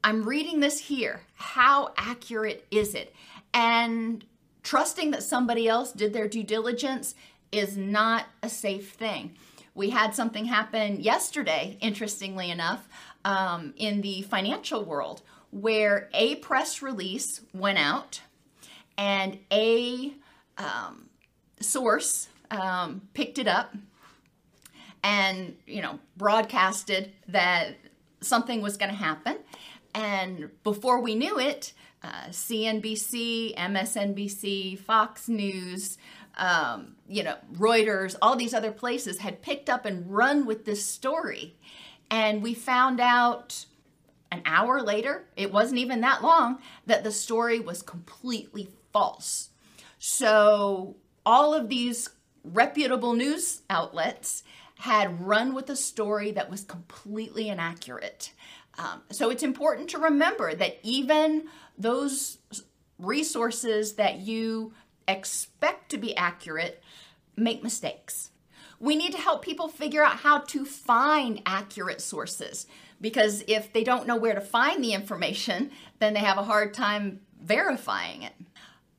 I'm 0.05 0.25
reading 0.25 0.61
this 0.61 0.79
here. 0.79 1.21
How 1.35 1.93
accurate 1.97 2.67
is 2.71 2.95
it? 2.95 3.15
And 3.55 4.25
trusting 4.63 5.11
that 5.13 5.23
somebody 5.23 5.69
else 5.69 5.93
did 5.93 6.13
their 6.13 6.29
due 6.29 6.43
diligence 6.43 7.15
is 7.53 7.77
not 7.77 8.27
a 8.43 8.49
safe 8.49 8.93
thing. 8.93 9.37
We 9.75 9.91
had 9.91 10.15
something 10.15 10.47
happen 10.47 11.01
yesterday, 11.01 11.79
interestingly 11.81 12.51
enough, 12.51 12.89
um, 13.25 13.75
in 13.77 14.01
the 14.01 14.23
financial 14.23 14.85
world, 14.85 15.23
where 15.51 16.09
a 16.13 16.37
press 16.37 16.83
release 16.83 17.41
went 17.53 17.79
out 17.79 18.21
and 18.99 19.39
a 19.51 20.13
um, 20.59 21.09
source 21.63 22.29
um, 22.51 23.03
picked 23.15 23.39
it 23.39 23.49
up 23.49 23.75
and 25.03 25.57
you 25.67 25.83
know 25.83 25.99
broadcasted 26.17 27.13
that 27.29 27.77
something 28.21 28.63
was 28.63 28.77
going 28.77 28.91
to 28.91 28.97
happen 28.97 29.37
and 29.95 30.51
before 30.63 31.01
we 31.01 31.15
knew 31.15 31.39
it 31.39 31.73
uh, 32.05 32.27
cnbc 32.31 33.57
msnbc 33.57 34.79
fox 34.79 35.29
news 35.29 35.99
um, 36.37 36.97
you 37.09 37.23
know, 37.23 37.37
Reuters, 37.55 38.17
all 38.23 38.37
these 38.37 38.55
other 38.55 38.73
places 38.73 39.19
had 39.19 39.43
picked 39.43 39.69
up 39.69 39.85
and 39.85 40.11
run 40.11 40.47
with 40.47 40.65
this 40.65 40.85
story. 40.85 41.57
And 42.11 42.43
we 42.43 42.55
found 42.55 43.01
out 43.01 43.67
an 44.31 44.43
hour 44.47 44.81
later, 44.81 45.25
it 45.37 45.53
wasn't 45.53 45.79
even 45.79 46.01
that 46.01 46.23
long, 46.23 46.59
that 46.87 47.05
the 47.05 47.13
story 47.13 47.61
was 47.61 47.83
completely 47.83 48.71
false. 48.93 49.51
So 49.99 50.97
all 51.25 51.55
of 51.55 51.69
these 51.69 52.09
reputable 52.45 53.15
news 53.15 53.63
outlets 53.71 54.43
had 54.79 55.21
run 55.21 55.55
with 55.55 55.71
a 55.71 55.77
story 55.77 56.33
that 56.33 56.51
was 56.51 56.65
completely 56.65 57.49
inaccurate. 57.49 58.33
Um, 58.79 59.03
so 59.11 59.31
it's 59.31 59.43
important 59.43 59.91
to 59.91 59.99
remember 59.99 60.55
that 60.55 60.79
even 60.83 61.45
those 61.79 62.39
resources 62.99 63.95
that 63.95 64.19
you 64.19 64.73
expect 65.07 65.91
to 65.91 65.99
be 65.99 66.17
accurate 66.17 66.83
make 67.37 67.63
mistakes. 67.63 68.31
We 68.81 68.97
need 68.97 69.13
to 69.13 69.19
help 69.19 69.43
people 69.43 69.69
figure 69.69 70.03
out 70.03 70.17
how 70.17 70.39
to 70.39 70.65
find 70.65 71.41
accurate 71.47 72.01
sources 72.01 72.67
because 73.01 73.45
if 73.47 73.73
they 73.73 73.85
don't 73.85 74.07
know 74.07 74.17
where 74.17 74.35
to 74.35 74.41
find 74.41 74.83
the 74.83 74.93
information, 74.93 75.71
then 75.99 76.15
they 76.15 76.21
have 76.21 76.39
a 76.39 76.45
hard 76.45 76.75
time 76.75 77.21
verifying 77.41 78.23
it. 78.23 78.33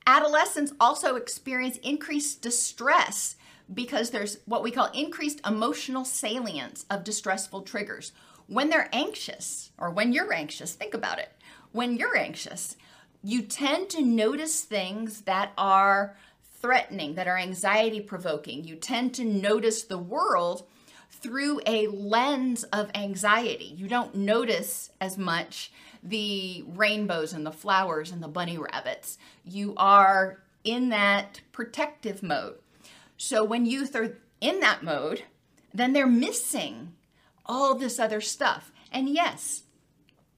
Adolescents 0.05 0.73
also 0.79 1.15
experience 1.15 1.77
increased 1.77 2.41
distress 2.41 3.35
because 3.73 4.09
there's 4.09 4.39
what 4.45 4.63
we 4.63 4.71
call 4.71 4.89
increased 4.93 5.41
emotional 5.45 6.03
salience 6.03 6.85
of 6.89 7.03
distressful 7.03 7.61
triggers. 7.61 8.11
When 8.47 8.69
they're 8.69 8.89
anxious, 8.91 9.71
or 9.77 9.89
when 9.89 10.11
you're 10.11 10.33
anxious, 10.33 10.73
think 10.73 10.93
about 10.93 11.19
it. 11.19 11.31
When 11.71 11.95
you're 11.95 12.17
anxious, 12.17 12.75
you 13.23 13.41
tend 13.41 13.89
to 13.91 14.01
notice 14.01 14.61
things 14.63 15.21
that 15.21 15.53
are 15.57 16.17
threatening, 16.61 17.15
that 17.15 17.27
are 17.27 17.37
anxiety 17.37 18.01
provoking. 18.01 18.65
You 18.65 18.75
tend 18.75 19.13
to 19.15 19.23
notice 19.25 19.83
the 19.83 19.97
world 19.97 20.67
through 21.09 21.61
a 21.65 21.87
lens 21.87 22.63
of 22.65 22.91
anxiety. 22.93 23.73
You 23.77 23.87
don't 23.87 24.15
notice 24.15 24.91
as 24.99 25.17
much 25.17 25.71
the 26.03 26.63
rainbows 26.67 27.33
and 27.33 27.45
the 27.45 27.51
flowers 27.51 28.11
and 28.11 28.21
the 28.21 28.27
bunny 28.27 28.57
rabbits. 28.57 29.17
You 29.45 29.73
are 29.77 30.43
in 30.63 30.89
that 30.89 31.41
protective 31.51 32.21
mode. 32.21 32.55
So 33.17 33.43
when 33.43 33.65
youth 33.65 33.95
are 33.95 34.17
in 34.41 34.59
that 34.59 34.83
mode, 34.83 35.23
then 35.73 35.93
they're 35.93 36.05
missing 36.05 36.93
all 37.45 37.75
this 37.75 37.99
other 37.99 38.21
stuff. 38.21 38.71
And 38.91 39.09
yes, 39.09 39.63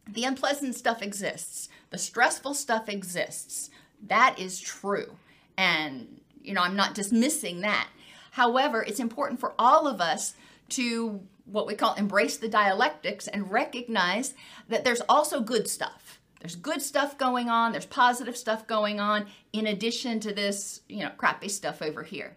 the 0.07 0.23
unpleasant 0.23 0.75
stuff 0.75 1.01
exists. 1.01 1.69
The 1.89 1.97
stressful 1.97 2.53
stuff 2.53 2.87
exists. 2.87 3.69
That 4.05 4.37
is 4.37 4.59
true. 4.59 5.17
And, 5.57 6.21
you 6.43 6.53
know, 6.53 6.61
I'm 6.61 6.75
not 6.75 6.93
dismissing 6.93 7.61
that. 7.61 7.89
However, 8.31 8.83
it's 8.83 8.99
important 8.99 9.39
for 9.39 9.53
all 9.57 9.87
of 9.87 10.01
us 10.01 10.33
to 10.69 11.21
what 11.45 11.67
we 11.67 11.75
call 11.75 11.93
embrace 11.93 12.37
the 12.37 12.49
dialectics 12.49 13.27
and 13.27 13.51
recognize 13.51 14.33
that 14.67 14.83
there's 14.83 15.01
also 15.01 15.41
good 15.41 15.67
stuff. 15.67 16.19
There's 16.39 16.55
good 16.55 16.81
stuff 16.81 17.17
going 17.17 17.49
on, 17.49 17.71
there's 17.71 17.85
positive 17.85 18.37
stuff 18.37 18.67
going 18.67 18.99
on, 18.99 19.27
in 19.53 19.67
addition 19.67 20.19
to 20.21 20.33
this, 20.33 20.81
you 20.87 20.99
know, 20.99 21.11
crappy 21.17 21.49
stuff 21.49 21.81
over 21.81 22.03
here. 22.03 22.35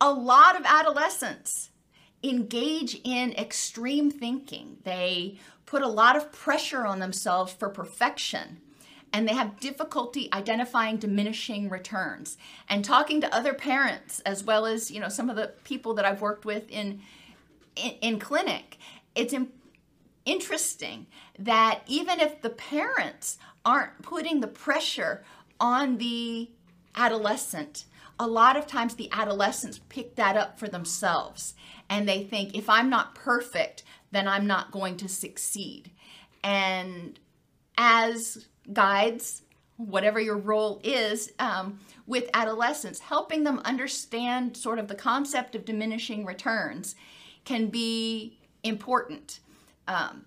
A 0.00 0.12
lot 0.12 0.54
of 0.54 0.62
adolescents 0.64 1.70
engage 2.22 3.00
in 3.04 3.32
extreme 3.32 4.10
thinking. 4.10 4.78
They 4.84 5.38
put 5.66 5.82
a 5.82 5.88
lot 5.88 6.16
of 6.16 6.32
pressure 6.32 6.86
on 6.86 6.98
themselves 6.98 7.52
for 7.52 7.68
perfection 7.68 8.60
and 9.12 9.26
they 9.26 9.34
have 9.34 9.60
difficulty 9.60 10.28
identifying 10.32 10.96
diminishing 10.96 11.68
returns 11.68 12.36
and 12.68 12.84
talking 12.84 13.20
to 13.20 13.34
other 13.34 13.54
parents 13.54 14.20
as 14.20 14.44
well 14.44 14.66
as 14.66 14.90
you 14.90 15.00
know 15.00 15.08
some 15.08 15.30
of 15.30 15.36
the 15.36 15.52
people 15.64 15.94
that 15.94 16.04
i've 16.04 16.20
worked 16.20 16.44
with 16.44 16.68
in 16.70 17.00
in, 17.82 18.14
in 18.14 18.18
clinic 18.18 18.78
it's 19.14 19.32
in, 19.32 19.48
interesting 20.24 21.06
that 21.38 21.80
even 21.86 22.20
if 22.20 22.42
the 22.42 22.50
parents 22.50 23.38
aren't 23.64 24.02
putting 24.02 24.40
the 24.40 24.48
pressure 24.48 25.24
on 25.60 25.98
the 25.98 26.50
adolescent 26.94 27.84
a 28.20 28.26
lot 28.26 28.56
of 28.56 28.66
times 28.66 28.96
the 28.96 29.08
adolescents 29.12 29.80
pick 29.88 30.16
that 30.16 30.36
up 30.36 30.58
for 30.58 30.68
themselves 30.68 31.54
and 31.88 32.08
they 32.08 32.22
think 32.22 32.54
if 32.56 32.68
i'm 32.68 32.90
not 32.90 33.14
perfect 33.14 33.84
then 34.10 34.26
i'm 34.26 34.46
not 34.46 34.72
going 34.72 34.96
to 34.96 35.08
succeed. 35.08 35.90
And 36.42 37.18
as 37.76 38.46
guides, 38.72 39.42
whatever 39.76 40.20
your 40.20 40.36
role 40.36 40.80
is, 40.82 41.32
um, 41.38 41.80
with 42.06 42.30
adolescents, 42.34 43.00
helping 43.00 43.44
them 43.44 43.60
understand 43.64 44.56
sort 44.56 44.78
of 44.78 44.88
the 44.88 44.94
concept 44.94 45.54
of 45.54 45.64
diminishing 45.64 46.24
returns 46.24 46.94
can 47.48 47.68
be 47.68 48.38
important. 48.62 49.40
Um, 49.86 50.26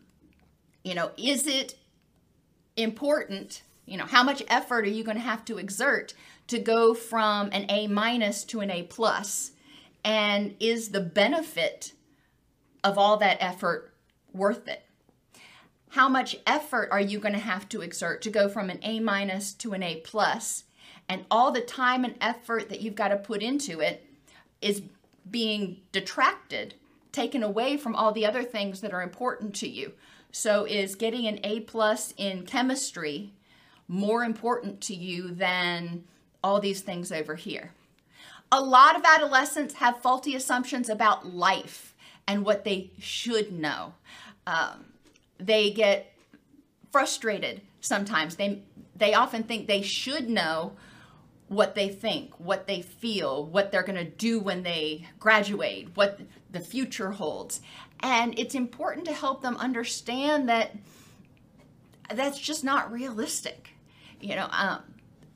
you 0.84 0.95
know, 0.95 1.12
is 1.17 1.45
it 1.45 1.75
important? 2.75 3.62
You 3.86 3.97
know, 3.97 4.05
how 4.05 4.23
much 4.23 4.41
effort 4.47 4.86
are 4.86 4.89
you 4.89 5.03
going 5.03 5.17
to 5.17 5.23
have 5.23 5.45
to 5.45 5.60
exert 5.60 6.15
to 6.47 6.57
go 6.57 6.93
from 6.93 7.49
an 7.51 7.65
A 7.69 7.88
minus 7.88 8.43
to 8.45 8.62
an 8.62 8.71
A 8.71 8.84
plus? 8.84 9.51
And 10.03 10.55
is 10.60 10.89
the 10.89 11.01
benefit 11.01 11.93
of 12.84 12.97
all 12.97 13.17
that 13.17 13.38
effort 13.39 13.93
worth 14.34 14.67
it? 14.67 14.84
how 15.91 16.07
much 16.07 16.38
effort 16.47 16.88
are 16.89 17.01
you 17.01 17.19
going 17.19 17.34
to 17.34 17.39
have 17.39 17.67
to 17.67 17.81
exert 17.81 18.21
to 18.21 18.29
go 18.29 18.47
from 18.47 18.69
an 18.69 18.79
A 18.81 19.01
minus 19.01 19.53
to 19.53 19.73
an 19.73 19.84
A 19.84 19.97
plus, 19.97 20.63
and 21.10 21.25
all 21.29 21.51
the 21.51 21.60
time 21.60 22.05
and 22.05 22.15
effort 22.21 22.69
that 22.69 22.79
you've 22.79 22.95
got 22.95 23.10
to 23.10 23.17
put 23.17 23.41
into 23.41 23.81
it 23.81 24.07
is 24.62 24.84
being 25.29 25.81
detracted, 25.91 26.75
taken 27.12 27.43
away 27.43 27.78
from 27.78 27.95
all 27.95 28.12
the 28.12 28.26
other 28.26 28.43
things 28.43 28.82
that 28.82 28.93
are 28.93 29.02
important 29.02 29.54
to 29.56 29.69
you. 29.69 29.93
So, 30.32 30.65
is 30.65 30.95
getting 30.95 31.28
an 31.28 31.39
A 31.43 31.60
plus 31.62 32.13
in 32.17 32.45
chemistry 32.45 33.34
more 33.88 34.24
important 34.24 34.80
to 34.82 34.95
you 34.95 35.32
than 35.32 36.06
all 36.43 36.62
these 36.62 36.82
things 36.82 37.12
over 37.12 37.36
here? 37.36 37.74
A 38.52 38.62
lot 38.62 38.95
of 38.95 39.04
adolescents 39.04 39.76
have 39.76 40.02
faulty 40.02 40.36
assumptions 40.36 40.89
about 40.89 41.28
life 41.28 41.93
and 42.28 42.45
what 42.45 42.63
they 42.63 42.91
should 43.00 43.52
know. 43.52 43.93
Um, 44.47 44.86
they 45.38 45.71
get 45.71 46.13
frustrated 46.91 47.62
sometimes. 47.82 48.36
They 48.36 48.62
they 48.95 49.13
often 49.13 49.43
think 49.43 49.67
they 49.67 49.82
should 49.82 50.30
know 50.30 50.74
what 51.47 51.76
they 51.76 51.89
think, 51.89 52.32
what 52.39 52.67
they 52.67 52.82
feel, 52.82 53.45
what 53.45 53.71
they're 53.71 53.84
going 53.84 53.97
to 53.97 54.10
do 54.10 54.39
when 54.39 54.63
they 54.63 55.06
graduate, 55.19 55.89
what 55.95 56.19
the 56.52 56.60
future 56.60 57.12
holds. 57.12 57.62
And 58.02 58.38
it's 58.38 58.56
important 58.56 59.06
to 59.06 59.14
help 59.14 59.42
them 59.42 59.58
understand 59.58 60.50
that 60.50 60.76
that's 62.14 62.40
just 62.40 62.64
not 62.64 62.92
realistic. 62.92 63.70
You 64.20 64.36
know, 64.36 64.48
um, 64.52 64.82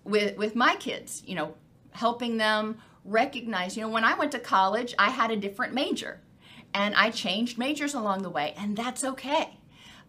with 0.04 0.38
with 0.38 0.56
my 0.56 0.75
kids, 0.75 1.23
you 1.25 1.36
know, 1.36 1.56
helping 1.91 2.38
them 2.38 2.78
recognize, 3.04 3.78
you 3.78 3.84
know, 3.84 3.89
when 3.89 4.04
I 4.04 4.15
went 4.15 4.32
to 4.34 4.39
college, 4.39 4.93
I 4.97 5.10
had 5.10 5.32
a 5.32 5.36
different 5.36 5.73
major 5.73 6.19
and 6.73 6.93
I 6.95 7.10
changed 7.10 7.58
majors 7.58 7.93
along 7.93 8.23
the 8.23 8.30
way, 8.30 8.54
and 8.58 8.75
that's 8.75 9.04
okay. 9.04 9.58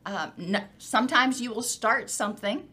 Um, 0.04 0.32
no, 0.36 0.60
sometimes 0.78 1.40
you 1.40 1.52
will 1.52 1.62
start 1.62 2.10
something 2.10 2.68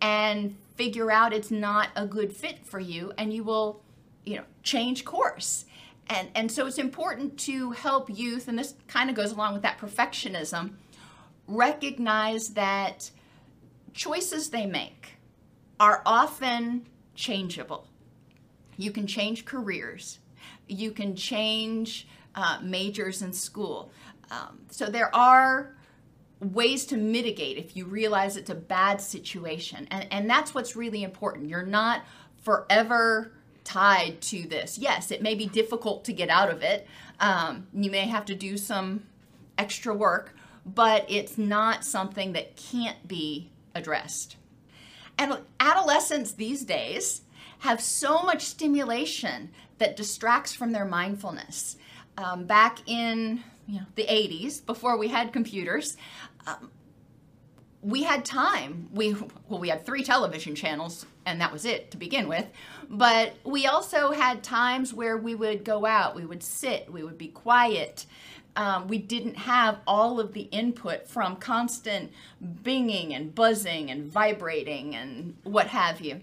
and 0.00 0.56
figure 0.74 1.10
out 1.10 1.32
it's 1.32 1.50
not 1.50 1.88
a 1.96 2.06
good 2.06 2.34
fit 2.34 2.66
for 2.66 2.80
you, 2.80 3.12
and 3.18 3.32
you 3.32 3.44
will, 3.44 3.82
you 4.24 4.36
know, 4.36 4.44
change 4.62 5.04
course. 5.04 5.66
And, 6.08 6.28
and 6.34 6.52
so 6.52 6.66
it's 6.66 6.78
important 6.78 7.38
to 7.40 7.72
help 7.72 8.08
youth, 8.08 8.46
and 8.48 8.58
this 8.58 8.74
kind 8.86 9.10
of 9.10 9.16
goes 9.16 9.32
along 9.32 9.54
with 9.54 9.62
that 9.62 9.78
perfectionism, 9.78 10.74
recognize 11.48 12.50
that 12.50 13.10
choices 13.92 14.50
they 14.50 14.66
make 14.66 15.14
are 15.80 16.02
often 16.06 16.86
changeable. 17.14 17.88
You 18.76 18.90
can 18.92 19.06
change 19.06 19.44
careers, 19.44 20.20
you 20.68 20.92
can 20.92 21.16
change 21.16 22.06
uh, 22.34 22.58
majors 22.62 23.22
in 23.22 23.32
school. 23.32 23.90
Um, 24.30 24.60
so 24.70 24.86
there 24.86 25.14
are 25.14 25.76
ways 26.40 26.84
to 26.86 26.96
mitigate 26.96 27.56
if 27.56 27.76
you 27.76 27.86
realize 27.86 28.36
it's 28.36 28.50
a 28.50 28.54
bad 28.54 29.00
situation. 29.00 29.88
And, 29.90 30.06
and 30.10 30.30
that's 30.30 30.54
what's 30.54 30.76
really 30.76 31.02
important. 31.02 31.48
You're 31.48 31.62
not 31.62 32.04
forever 32.42 33.32
tied 33.66 34.20
to 34.22 34.46
this. 34.46 34.78
Yes, 34.78 35.10
it 35.10 35.20
may 35.20 35.34
be 35.34 35.46
difficult 35.46 36.04
to 36.04 36.12
get 36.12 36.30
out 36.30 36.50
of 36.50 36.62
it. 36.62 36.86
Um, 37.20 37.66
you 37.74 37.90
may 37.90 38.06
have 38.06 38.24
to 38.26 38.34
do 38.34 38.56
some 38.56 39.04
extra 39.58 39.92
work, 39.92 40.34
but 40.64 41.04
it's 41.08 41.36
not 41.36 41.84
something 41.84 42.32
that 42.32 42.56
can't 42.56 43.06
be 43.06 43.50
addressed. 43.74 44.36
And 45.18 45.38
adolescents 45.60 46.32
these 46.32 46.64
days 46.64 47.22
have 47.60 47.80
so 47.80 48.22
much 48.22 48.42
stimulation 48.42 49.50
that 49.78 49.96
distracts 49.96 50.54
from 50.54 50.72
their 50.72 50.84
mindfulness. 50.84 51.76
Um, 52.18 52.44
back 52.44 52.78
in 52.86 53.42
you 53.66 53.80
know, 53.80 53.86
the 53.96 54.04
80s, 54.04 54.64
before 54.64 54.96
we 54.96 55.08
had 55.08 55.32
computers, 55.32 55.96
um, 56.46 56.70
we 57.82 58.02
had 58.02 58.24
time. 58.24 58.88
We 58.92 59.14
well, 59.48 59.60
we 59.60 59.68
had 59.68 59.84
three 59.86 60.02
television 60.02 60.54
channels, 60.54 61.06
and 61.26 61.40
that 61.40 61.52
was 61.52 61.64
it 61.64 61.90
to 61.90 61.96
begin 61.96 62.28
with. 62.28 62.46
But 62.88 63.34
we 63.44 63.66
also 63.66 64.12
had 64.12 64.42
times 64.42 64.94
where 64.94 65.16
we 65.16 65.34
would 65.34 65.64
go 65.64 65.84
out, 65.84 66.14
we 66.14 66.24
would 66.24 66.42
sit, 66.42 66.90
we 66.90 67.02
would 67.02 67.18
be 67.18 67.28
quiet. 67.28 68.06
Um, 68.54 68.88
we 68.88 68.96
didn't 68.96 69.36
have 69.36 69.80
all 69.86 70.18
of 70.18 70.32
the 70.32 70.42
input 70.42 71.06
from 71.06 71.36
constant 71.36 72.10
binging 72.42 73.14
and 73.14 73.34
buzzing 73.34 73.90
and 73.90 74.10
vibrating 74.10 74.94
and 74.94 75.34
what 75.42 75.66
have 75.66 76.00
you. 76.00 76.22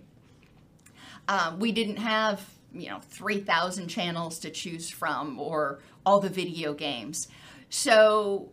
Um, 1.27 1.59
we 1.59 1.71
didn't 1.71 1.97
have 1.97 2.49
you 2.73 2.89
know 2.89 2.99
3,000 3.01 3.87
channels 3.87 4.39
to 4.39 4.49
choose 4.49 4.89
from 4.89 5.39
or 5.39 5.79
all 6.05 6.19
the 6.19 6.29
video 6.29 6.73
games. 6.73 7.27
So 7.69 8.49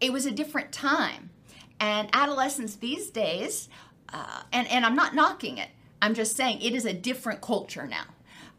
it 0.00 0.12
was 0.12 0.26
a 0.26 0.30
different 0.30 0.72
time. 0.72 1.30
And 1.78 2.10
adolescents 2.12 2.76
these 2.76 3.08
days, 3.08 3.68
uh, 4.12 4.42
and, 4.52 4.68
and 4.68 4.84
I'm 4.84 4.96
not 4.96 5.14
knocking 5.14 5.58
it, 5.58 5.68
I'm 6.02 6.14
just 6.14 6.36
saying 6.36 6.60
it 6.60 6.74
is 6.74 6.84
a 6.84 6.92
different 6.92 7.40
culture 7.40 7.86
now. 7.86 8.04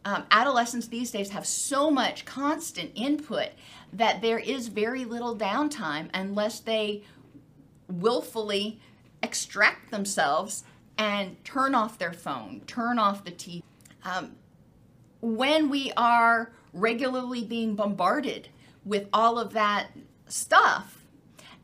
Um, 0.03 0.23
adolescents 0.31 0.87
these 0.87 1.11
days 1.11 1.29
have 1.29 1.45
so 1.45 1.91
much 1.91 2.25
constant 2.25 2.91
input 2.95 3.49
that 3.93 4.21
there 4.21 4.39
is 4.39 4.67
very 4.67 5.05
little 5.05 5.35
downtime 5.35 6.09
unless 6.13 6.59
they 6.59 7.03
willfully 7.87 8.79
extract 9.21 9.91
themselves 9.91 10.63
and 10.97 11.43
turn 11.43 11.75
off 11.75 11.99
their 11.99 12.13
phone, 12.13 12.61
turn 12.65 12.97
off 12.97 13.23
the 13.23 13.31
TV. 13.31 13.63
Um, 14.03 14.35
when 15.21 15.69
we 15.69 15.91
are 15.95 16.51
regularly 16.73 17.43
being 17.43 17.75
bombarded 17.75 18.49
with 18.83 19.07
all 19.13 19.37
of 19.37 19.53
that 19.53 19.87
stuff, 20.27 21.00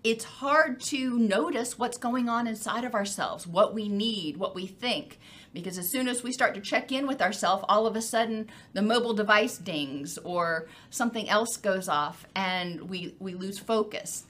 it's 0.09 0.23
hard 0.23 0.79
to 0.79 1.19
notice 1.19 1.77
what's 1.77 1.97
going 1.97 2.29
on 2.29 2.47
inside 2.47 2.85
of 2.85 2.95
ourselves, 2.95 3.45
what 3.45 3.73
we 3.73 3.89
need, 3.89 4.37
what 4.37 4.55
we 4.55 4.65
think. 4.65 5.19
Because 5.53 5.77
as 5.77 5.91
soon 5.91 6.07
as 6.07 6.23
we 6.23 6.31
start 6.31 6.55
to 6.55 6.61
check 6.61 6.93
in 6.93 7.07
with 7.07 7.21
ourselves, 7.21 7.65
all 7.67 7.85
of 7.85 7.93
a 7.97 8.01
sudden 8.01 8.47
the 8.71 8.81
mobile 8.81 9.13
device 9.13 9.57
dings 9.57 10.17
or 10.19 10.69
something 10.89 11.27
else 11.27 11.57
goes 11.57 11.89
off 11.89 12.25
and 12.37 12.89
we, 12.89 13.15
we 13.19 13.33
lose 13.33 13.59
focus. 13.59 14.23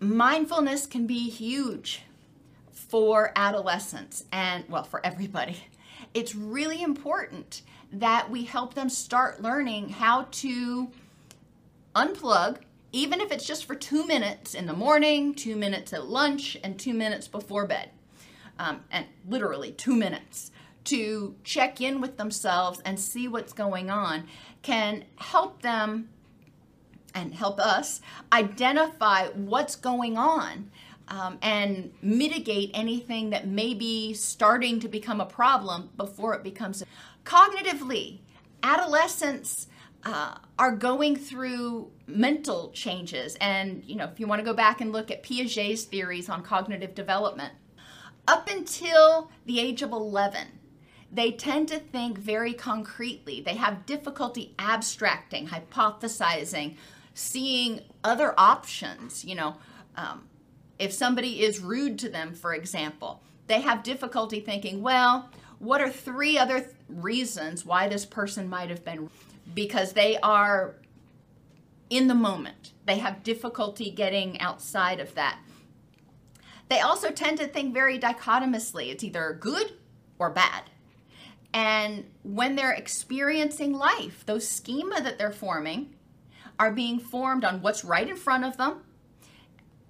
Mindfulness 0.00 0.84
can 0.84 1.06
be 1.06 1.30
huge 1.30 2.02
for 2.70 3.32
adolescents 3.36 4.24
and, 4.30 4.68
well, 4.68 4.84
for 4.84 5.04
everybody. 5.04 5.64
It's 6.12 6.34
really 6.34 6.82
important 6.82 7.62
that 7.90 8.30
we 8.30 8.44
help 8.44 8.74
them 8.74 8.90
start 8.90 9.40
learning 9.40 9.88
how 9.88 10.28
to 10.30 10.90
unplug 11.94 12.58
even 12.96 13.20
if 13.20 13.30
it's 13.30 13.44
just 13.44 13.66
for 13.66 13.74
two 13.74 14.06
minutes 14.06 14.54
in 14.54 14.64
the 14.64 14.72
morning, 14.72 15.34
two 15.34 15.54
minutes 15.54 15.92
at 15.92 16.06
lunch, 16.06 16.56
and 16.64 16.78
two 16.78 16.94
minutes 16.94 17.28
before 17.28 17.66
bed. 17.66 17.90
Um, 18.58 18.84
and 18.90 19.04
literally 19.28 19.72
two 19.72 19.94
minutes 19.94 20.50
to 20.84 21.34
check 21.44 21.82
in 21.82 22.00
with 22.00 22.16
themselves 22.16 22.80
and 22.86 22.98
see 22.98 23.28
what's 23.28 23.52
going 23.52 23.90
on 23.90 24.26
can 24.62 25.04
help 25.16 25.60
them 25.60 26.08
and 27.14 27.34
help 27.34 27.60
us 27.60 28.00
identify 28.32 29.28
what's 29.28 29.76
going 29.76 30.16
on 30.16 30.70
um, 31.08 31.38
and 31.42 31.92
mitigate 32.00 32.70
anything 32.72 33.28
that 33.28 33.46
may 33.46 33.74
be 33.74 34.14
starting 34.14 34.80
to 34.80 34.88
become 34.88 35.20
a 35.20 35.26
problem 35.26 35.90
before 35.98 36.32
it 36.32 36.42
becomes 36.42 36.82
cognitively 37.24 38.20
adolescents 38.62 39.66
uh, 40.04 40.38
are 40.58 40.72
going 40.72 41.14
through 41.14 41.90
mental 42.06 42.70
changes. 42.72 43.36
And, 43.40 43.82
you 43.84 43.96
know, 43.96 44.04
if 44.04 44.20
you 44.20 44.26
want 44.26 44.40
to 44.40 44.44
go 44.44 44.54
back 44.54 44.80
and 44.80 44.92
look 44.92 45.10
at 45.10 45.22
Piaget's 45.22 45.84
theories 45.84 46.28
on 46.28 46.42
cognitive 46.42 46.94
development, 46.94 47.52
up 48.28 48.48
until 48.48 49.30
the 49.44 49.60
age 49.60 49.82
of 49.82 49.92
11, 49.92 50.48
they 51.12 51.30
tend 51.30 51.68
to 51.68 51.78
think 51.78 52.18
very 52.18 52.52
concretely. 52.52 53.40
They 53.40 53.54
have 53.54 53.86
difficulty 53.86 54.54
abstracting, 54.58 55.48
hypothesizing, 55.48 56.76
seeing 57.14 57.80
other 58.02 58.34
options. 58.36 59.24
You 59.24 59.36
know, 59.36 59.56
um, 59.96 60.28
if 60.78 60.92
somebody 60.92 61.42
is 61.42 61.60
rude 61.60 61.98
to 62.00 62.08
them, 62.08 62.34
for 62.34 62.54
example, 62.54 63.22
they 63.46 63.60
have 63.60 63.82
difficulty 63.82 64.40
thinking, 64.40 64.82
well, 64.82 65.30
what 65.58 65.80
are 65.80 65.90
three 65.90 66.36
other 66.36 66.60
th- 66.60 66.74
reasons 66.88 67.64
why 67.64 67.88
this 67.88 68.04
person 68.04 68.48
might 68.48 68.70
have 68.70 68.84
been 68.84 69.08
because 69.54 69.92
they 69.92 70.18
are 70.18 70.74
in 71.90 72.08
the 72.08 72.14
moment. 72.14 72.72
They 72.86 72.98
have 72.98 73.22
difficulty 73.22 73.90
getting 73.90 74.40
outside 74.40 75.00
of 75.00 75.14
that. 75.14 75.38
They 76.68 76.80
also 76.80 77.10
tend 77.10 77.38
to 77.38 77.46
think 77.46 77.72
very 77.72 77.98
dichotomously. 77.98 78.90
It's 78.90 79.04
either 79.04 79.36
good 79.40 79.72
or 80.18 80.30
bad. 80.30 80.64
And 81.52 82.04
when 82.22 82.56
they're 82.56 82.72
experiencing 82.72 83.72
life, 83.72 84.24
those 84.26 84.48
schema 84.48 85.00
that 85.00 85.18
they're 85.18 85.30
forming 85.30 85.94
are 86.58 86.72
being 86.72 86.98
formed 86.98 87.44
on 87.44 87.62
what's 87.62 87.84
right 87.84 88.08
in 88.08 88.16
front 88.16 88.44
of 88.44 88.56
them. 88.56 88.82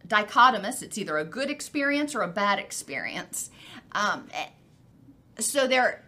Dichotomous, 0.07 0.83
it's 0.83 0.99
either 0.99 1.19
a 1.19 1.25
good 1.25 1.51
experience 1.51 2.15
or 2.15 2.23
a 2.23 2.29
bad 2.29 2.59
experience. 2.59 3.51
Um, 3.93 4.29
so 5.39 5.67
their 5.67 6.05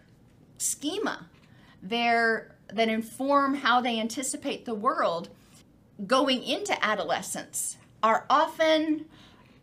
schema, 0.57 1.27
their 1.81 2.55
that 2.71 2.87
inform 2.87 3.55
how 3.55 3.81
they 3.81 3.99
anticipate 3.99 4.65
the 4.65 4.75
world 4.75 5.29
going 6.05 6.43
into 6.43 6.83
adolescence 6.83 7.77
are 8.01 8.25
often 8.29 9.05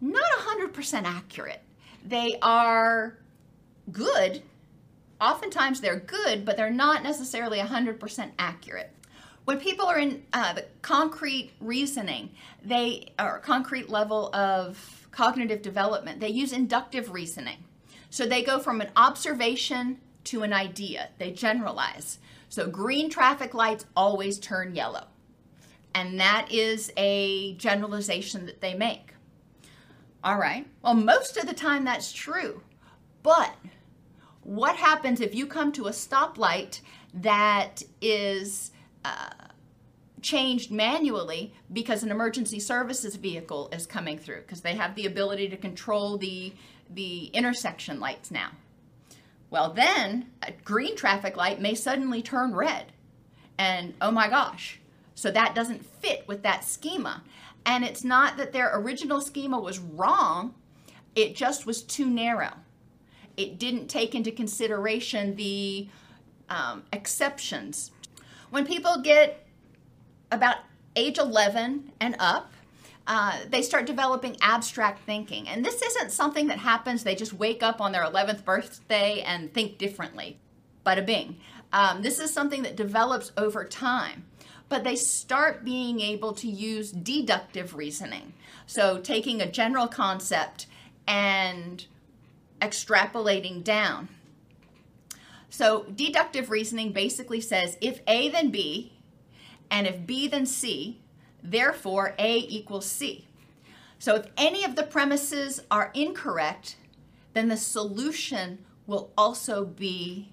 not 0.01 0.23
100% 0.39 1.05
accurate. 1.05 1.63
They 2.05 2.39
are 2.43 3.19
good. 3.91 4.43
Oftentimes 5.21 5.81
they're 5.81 6.01
good, 6.01 6.45
but 6.45 6.57
they're 6.57 6.71
not 6.71 7.03
necessarily 7.03 7.59
100% 7.59 8.33
accurate. 8.39 8.93
When 9.45 9.59
people 9.59 9.87
are 9.87 9.99
in 9.99 10.25
uh, 10.33 10.55
the 10.55 10.65
concrete 10.83 11.53
reasoning, 11.61 12.31
they 12.65 13.13
are 13.19 13.39
concrete 13.39 13.89
level 13.89 14.35
of 14.35 15.07
cognitive 15.13 15.63
development, 15.63 16.21
they 16.21 16.29
use 16.29 16.53
inductive 16.53 17.11
reasoning. 17.11 17.65
So 18.11 18.27
they 18.27 18.43
go 18.43 18.59
from 18.59 18.81
an 18.81 18.91
observation 18.97 19.99
to 20.25 20.43
an 20.43 20.53
idea, 20.53 21.11
they 21.19 21.31
generalize. 21.31 22.19
So 22.49 22.69
green 22.69 23.09
traffic 23.09 23.55
lights 23.55 23.87
always 23.97 24.39
turn 24.39 24.75
yellow. 24.75 25.07
And 25.97 26.21
that 26.21 26.49
is 26.53 26.93
a 26.99 27.55
generalization 27.55 28.45
that 28.45 28.61
they 28.61 28.75
make. 28.75 29.15
All 30.23 30.37
right. 30.37 30.67
Well, 30.83 30.93
most 30.93 31.39
of 31.39 31.47
the 31.47 31.55
time 31.55 31.87
that's 31.87 32.13
true. 32.13 32.61
But 33.23 33.55
what 34.43 34.77
happens 34.77 35.23
if 35.23 35.35
you 35.35 35.47
come 35.47 35.73
to 35.73 35.87
a 35.87 35.93
stoplight 35.93 36.83
that 37.15 37.83
is 38.03 38.73
uh, 39.07 39.31
changed 40.21 40.71
manually 40.71 41.55
because 41.73 42.03
an 42.03 42.11
emergency 42.11 42.61
services 42.61 43.17
vehicle 43.17 43.71
is 43.73 43.87
coming 43.87 44.19
through 44.19 44.43
because 44.43 44.61
they 44.61 44.75
have 44.75 44.97
the 44.97 45.07
ability 45.07 45.49
to 45.49 45.57
control 45.57 46.19
the 46.19 46.53
the 46.91 47.29
intersection 47.29 48.01
lights 48.01 48.31
now. 48.31 48.51
Well, 49.49 49.73
then 49.73 50.27
a 50.43 50.53
green 50.53 50.95
traffic 50.95 51.39
light 51.39 51.59
may 51.59 51.75
suddenly 51.75 52.21
turn 52.21 52.55
red. 52.55 52.93
And 53.59 53.95
oh 54.01 54.11
my 54.11 54.29
gosh, 54.29 54.79
so 55.17 55.31
that 55.31 55.55
doesn't 55.55 55.85
fit 55.85 56.29
with 56.29 56.43
that 56.43 56.63
schema. 56.63 57.25
And 57.65 57.83
it's 57.83 58.05
not 58.05 58.37
that 58.37 58.53
their 58.53 58.79
original 58.79 59.21
schema 59.21 59.59
was 59.59 59.81
wrong, 59.81 60.55
it 61.17 61.35
just 61.35 61.67
was 61.67 61.83
too 61.83 62.07
narrow. 62.07 62.53
It 63.37 63.59
didn't 63.59 63.89
take 63.89 64.15
into 64.15 64.31
consideration 64.31 65.35
the 65.35 65.89
um, 66.49 66.85
exceptions. 66.93 67.91
When 68.51 68.67
people 68.67 69.01
get 69.03 69.47
about 70.31 70.59
age 70.95 71.19
11 71.19 71.93
and 71.99 72.15
up, 72.19 72.53
uh, 73.07 73.39
they 73.49 73.63
start 73.63 73.87
developing 73.87 74.37
abstract 74.43 75.01
thinking. 75.07 75.49
And 75.49 75.65
this 75.65 75.81
isn't 75.81 76.13
something 76.13 76.49
that 76.49 76.59
happens, 76.59 77.05
they 77.05 77.15
just 77.15 77.33
wake 77.33 77.63
up 77.63 77.81
on 77.81 77.93
their 77.93 78.05
11th 78.05 78.45
birthday 78.45 79.23
and 79.23 79.53
think 79.53 79.79
differently. 79.79 80.39
Bada 80.85 81.07
bing. 81.07 81.39
Um, 81.73 82.03
this 82.03 82.19
is 82.19 82.33
something 82.33 82.63
that 82.63 82.77
develops 82.77 83.33
over 83.37 83.65
time. 83.65 84.25
But 84.69 84.85
they 84.85 84.97
start 84.97 85.65
being 85.65 86.01
able 86.01 86.33
to 86.35 86.49
use 86.49 86.91
deductive 86.91 87.75
reasoning. 87.75 88.33
So, 88.67 88.99
taking 88.99 89.41
a 89.41 89.51
general 89.51 89.87
concept 89.87 90.67
and 91.07 91.87
extrapolating 92.61 93.63
down. 93.63 94.09
So, 95.51 95.85
deductive 95.85 96.51
reasoning 96.51 96.93
basically 96.93 97.41
says 97.41 97.79
if 97.81 98.01
A 98.07 98.29
then 98.29 98.51
B, 98.51 98.93
and 99.71 99.87
if 99.87 100.05
B 100.07 100.27
then 100.29 100.47
C, 100.47 101.01
therefore 101.43 102.15
A 102.19 102.39
equals 102.39 102.87
C. 102.87 103.27
So, 103.99 104.17
if 104.17 104.27
any 104.37 104.65
of 104.65 104.77
the 104.77 104.83
premises 104.83 105.63
are 105.71 105.91
incorrect, 105.95 106.77
then 107.35 107.49
the 107.49 107.57
solution 107.57 108.65
will 108.87 109.13
also 109.17 109.65
be 109.65 110.33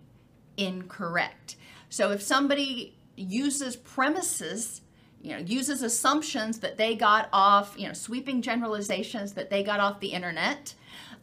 incorrect. 0.58 1.56
So, 1.90 2.12
if 2.12 2.22
somebody 2.22 2.96
uses 3.16 3.76
premises, 3.76 4.82
you 5.22 5.32
know, 5.32 5.40
uses 5.40 5.82
assumptions 5.82 6.60
that 6.60 6.78
they 6.78 6.96
got 6.96 7.30
off, 7.32 7.76
you 7.78 7.88
know, 7.88 7.94
sweeping 7.94 8.42
generalizations 8.42 9.34
that 9.34 9.50
they 9.50 9.64
got 9.64 9.80
off 9.80 10.00
the 10.00 10.10
internet, 10.10 10.74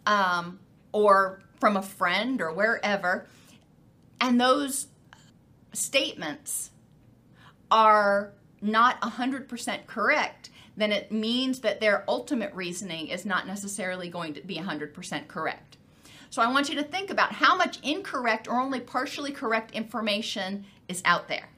um, 0.07 0.59
or 0.93 1.43
from 1.59 1.77
a 1.77 1.83
friend 1.83 2.41
or 2.41 2.53
wherever, 2.53 3.27
and 4.21 4.41
those 4.41 4.89
statements 5.73 6.71
are 7.71 8.33
not 8.61 9.01
100% 9.01 9.87
correct, 9.87 10.51
then 10.77 10.93
it 10.93 11.13
means 11.13 11.61
that 11.61 11.81
their 11.81 12.05
ultimate 12.09 12.53
reasoning 12.55 13.09
is 13.09 13.25
not 13.25 13.47
necessarily 13.47 14.09
going 14.09 14.35
to 14.35 14.41
be 14.41 14.57
100% 14.57 15.29
correct. 15.29 15.77
So 16.31 16.43
I 16.43 16.51
want 16.51 16.69
you 16.69 16.77
to 16.77 16.83
think 16.83 17.11
about 17.11 17.33
how 17.33 17.57
much 17.57 17.81
incorrect 17.83 18.47
or 18.47 18.61
only 18.61 18.81
partially 18.81 19.33
correct 19.33 19.73
information 19.73 20.65
is 20.89 21.03
out 21.05 21.29
there. 21.29 21.49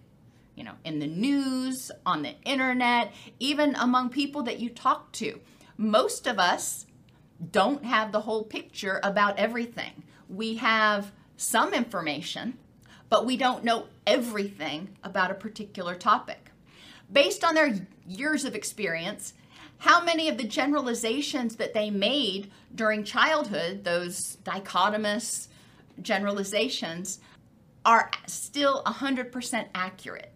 You 0.54 0.64
know, 0.64 0.74
in 0.84 0.98
the 0.98 1.06
news, 1.06 1.90
on 2.04 2.22
the 2.22 2.34
internet, 2.44 3.12
even 3.38 3.74
among 3.76 4.10
people 4.10 4.42
that 4.42 4.60
you 4.60 4.68
talk 4.68 5.10
to. 5.12 5.40
Most 5.78 6.26
of 6.26 6.38
us 6.38 6.86
don't 7.50 7.84
have 7.84 8.12
the 8.12 8.20
whole 8.20 8.44
picture 8.44 9.00
about 9.02 9.38
everything. 9.38 10.04
We 10.28 10.56
have 10.56 11.12
some 11.36 11.74
information, 11.74 12.58
but 13.08 13.26
we 13.26 13.36
don't 13.36 13.64
know 13.64 13.86
everything 14.06 14.96
about 15.02 15.30
a 15.30 15.34
particular 15.34 15.94
topic. 15.94 16.50
Based 17.10 17.44
on 17.44 17.54
their 17.54 17.86
years 18.06 18.44
of 18.44 18.54
experience, 18.54 19.34
how 19.78 20.04
many 20.04 20.28
of 20.28 20.38
the 20.38 20.44
generalizations 20.44 21.56
that 21.56 21.74
they 21.74 21.90
made 21.90 22.50
during 22.74 23.02
childhood, 23.02 23.84
those 23.84 24.36
dichotomous 24.44 25.48
generalizations, 26.00 27.18
are 27.84 28.10
still 28.26 28.82
100% 28.84 29.66
accurate? 29.74 30.31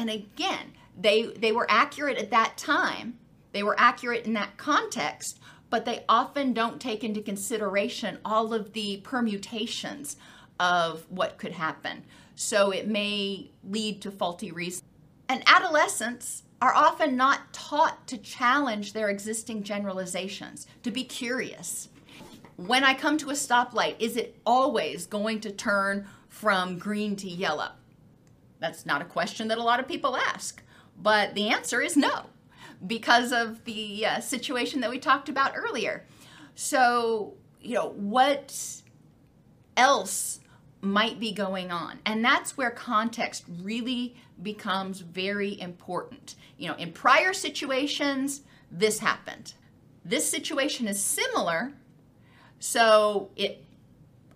And 0.00 0.08
again, 0.08 0.72
they, 0.98 1.26
they 1.26 1.52
were 1.52 1.66
accurate 1.68 2.16
at 2.16 2.30
that 2.30 2.56
time, 2.56 3.18
they 3.52 3.62
were 3.62 3.78
accurate 3.78 4.24
in 4.24 4.32
that 4.32 4.56
context, 4.56 5.38
but 5.68 5.84
they 5.84 6.04
often 6.08 6.54
don't 6.54 6.80
take 6.80 7.04
into 7.04 7.20
consideration 7.20 8.18
all 8.24 8.54
of 8.54 8.72
the 8.72 9.02
permutations 9.04 10.16
of 10.58 11.04
what 11.10 11.36
could 11.36 11.52
happen. 11.52 12.02
So 12.34 12.70
it 12.70 12.88
may 12.88 13.50
lead 13.62 14.00
to 14.00 14.10
faulty 14.10 14.52
reasoning. 14.52 14.88
And 15.28 15.42
adolescents 15.46 16.44
are 16.62 16.74
often 16.74 17.14
not 17.14 17.52
taught 17.52 18.06
to 18.06 18.16
challenge 18.16 18.94
their 18.94 19.10
existing 19.10 19.64
generalizations, 19.64 20.66
to 20.82 20.90
be 20.90 21.04
curious. 21.04 21.90
When 22.56 22.84
I 22.84 22.94
come 22.94 23.18
to 23.18 23.28
a 23.28 23.34
stoplight, 23.34 23.96
is 23.98 24.16
it 24.16 24.40
always 24.46 25.04
going 25.04 25.40
to 25.40 25.50
turn 25.50 26.06
from 26.30 26.78
green 26.78 27.16
to 27.16 27.28
yellow? 27.28 27.72
That's 28.60 28.86
not 28.86 29.02
a 29.02 29.06
question 29.06 29.48
that 29.48 29.58
a 29.58 29.62
lot 29.62 29.80
of 29.80 29.88
people 29.88 30.16
ask, 30.16 30.62
but 31.00 31.34
the 31.34 31.48
answer 31.48 31.80
is 31.80 31.96
no 31.96 32.26
because 32.86 33.32
of 33.32 33.64
the 33.64 34.06
uh, 34.06 34.20
situation 34.20 34.80
that 34.80 34.90
we 34.90 34.98
talked 34.98 35.28
about 35.28 35.52
earlier. 35.56 36.06
So, 36.54 37.34
you 37.60 37.74
know, 37.74 37.90
what 37.90 38.82
else 39.76 40.40
might 40.80 41.20
be 41.20 41.32
going 41.32 41.70
on? 41.70 41.98
And 42.06 42.24
that's 42.24 42.56
where 42.56 42.70
context 42.70 43.44
really 43.62 44.14
becomes 44.42 45.00
very 45.00 45.60
important. 45.60 46.36
You 46.56 46.68
know, 46.68 46.74
in 46.76 46.92
prior 46.92 47.32
situations, 47.32 48.42
this 48.70 48.98
happened. 48.98 49.54
This 50.04 50.30
situation 50.30 50.88
is 50.88 51.02
similar, 51.02 51.72
so 52.58 53.30
it 53.36 53.64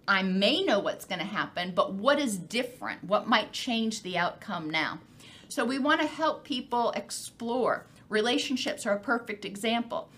I 0.06 0.22
may 0.22 0.62
know 0.62 0.78
what's 0.78 1.04
going 1.04 1.20
to 1.20 1.24
happen, 1.24 1.72
but 1.74 1.92
what 1.92 2.18
is 2.18 2.36
different? 2.36 3.04
What 3.04 3.26
might 3.26 3.52
change 3.52 4.02
the 4.02 4.18
outcome 4.18 4.68
now? 4.68 5.00
So 5.48 5.64
we 5.64 5.78
want 5.78 6.00
to 6.00 6.06
help 6.06 6.44
people 6.44 6.90
explore 6.92 7.86
relationships 8.08 8.86
are 8.86 8.94
a 8.94 9.00
perfect 9.00 9.44
example. 9.44 10.08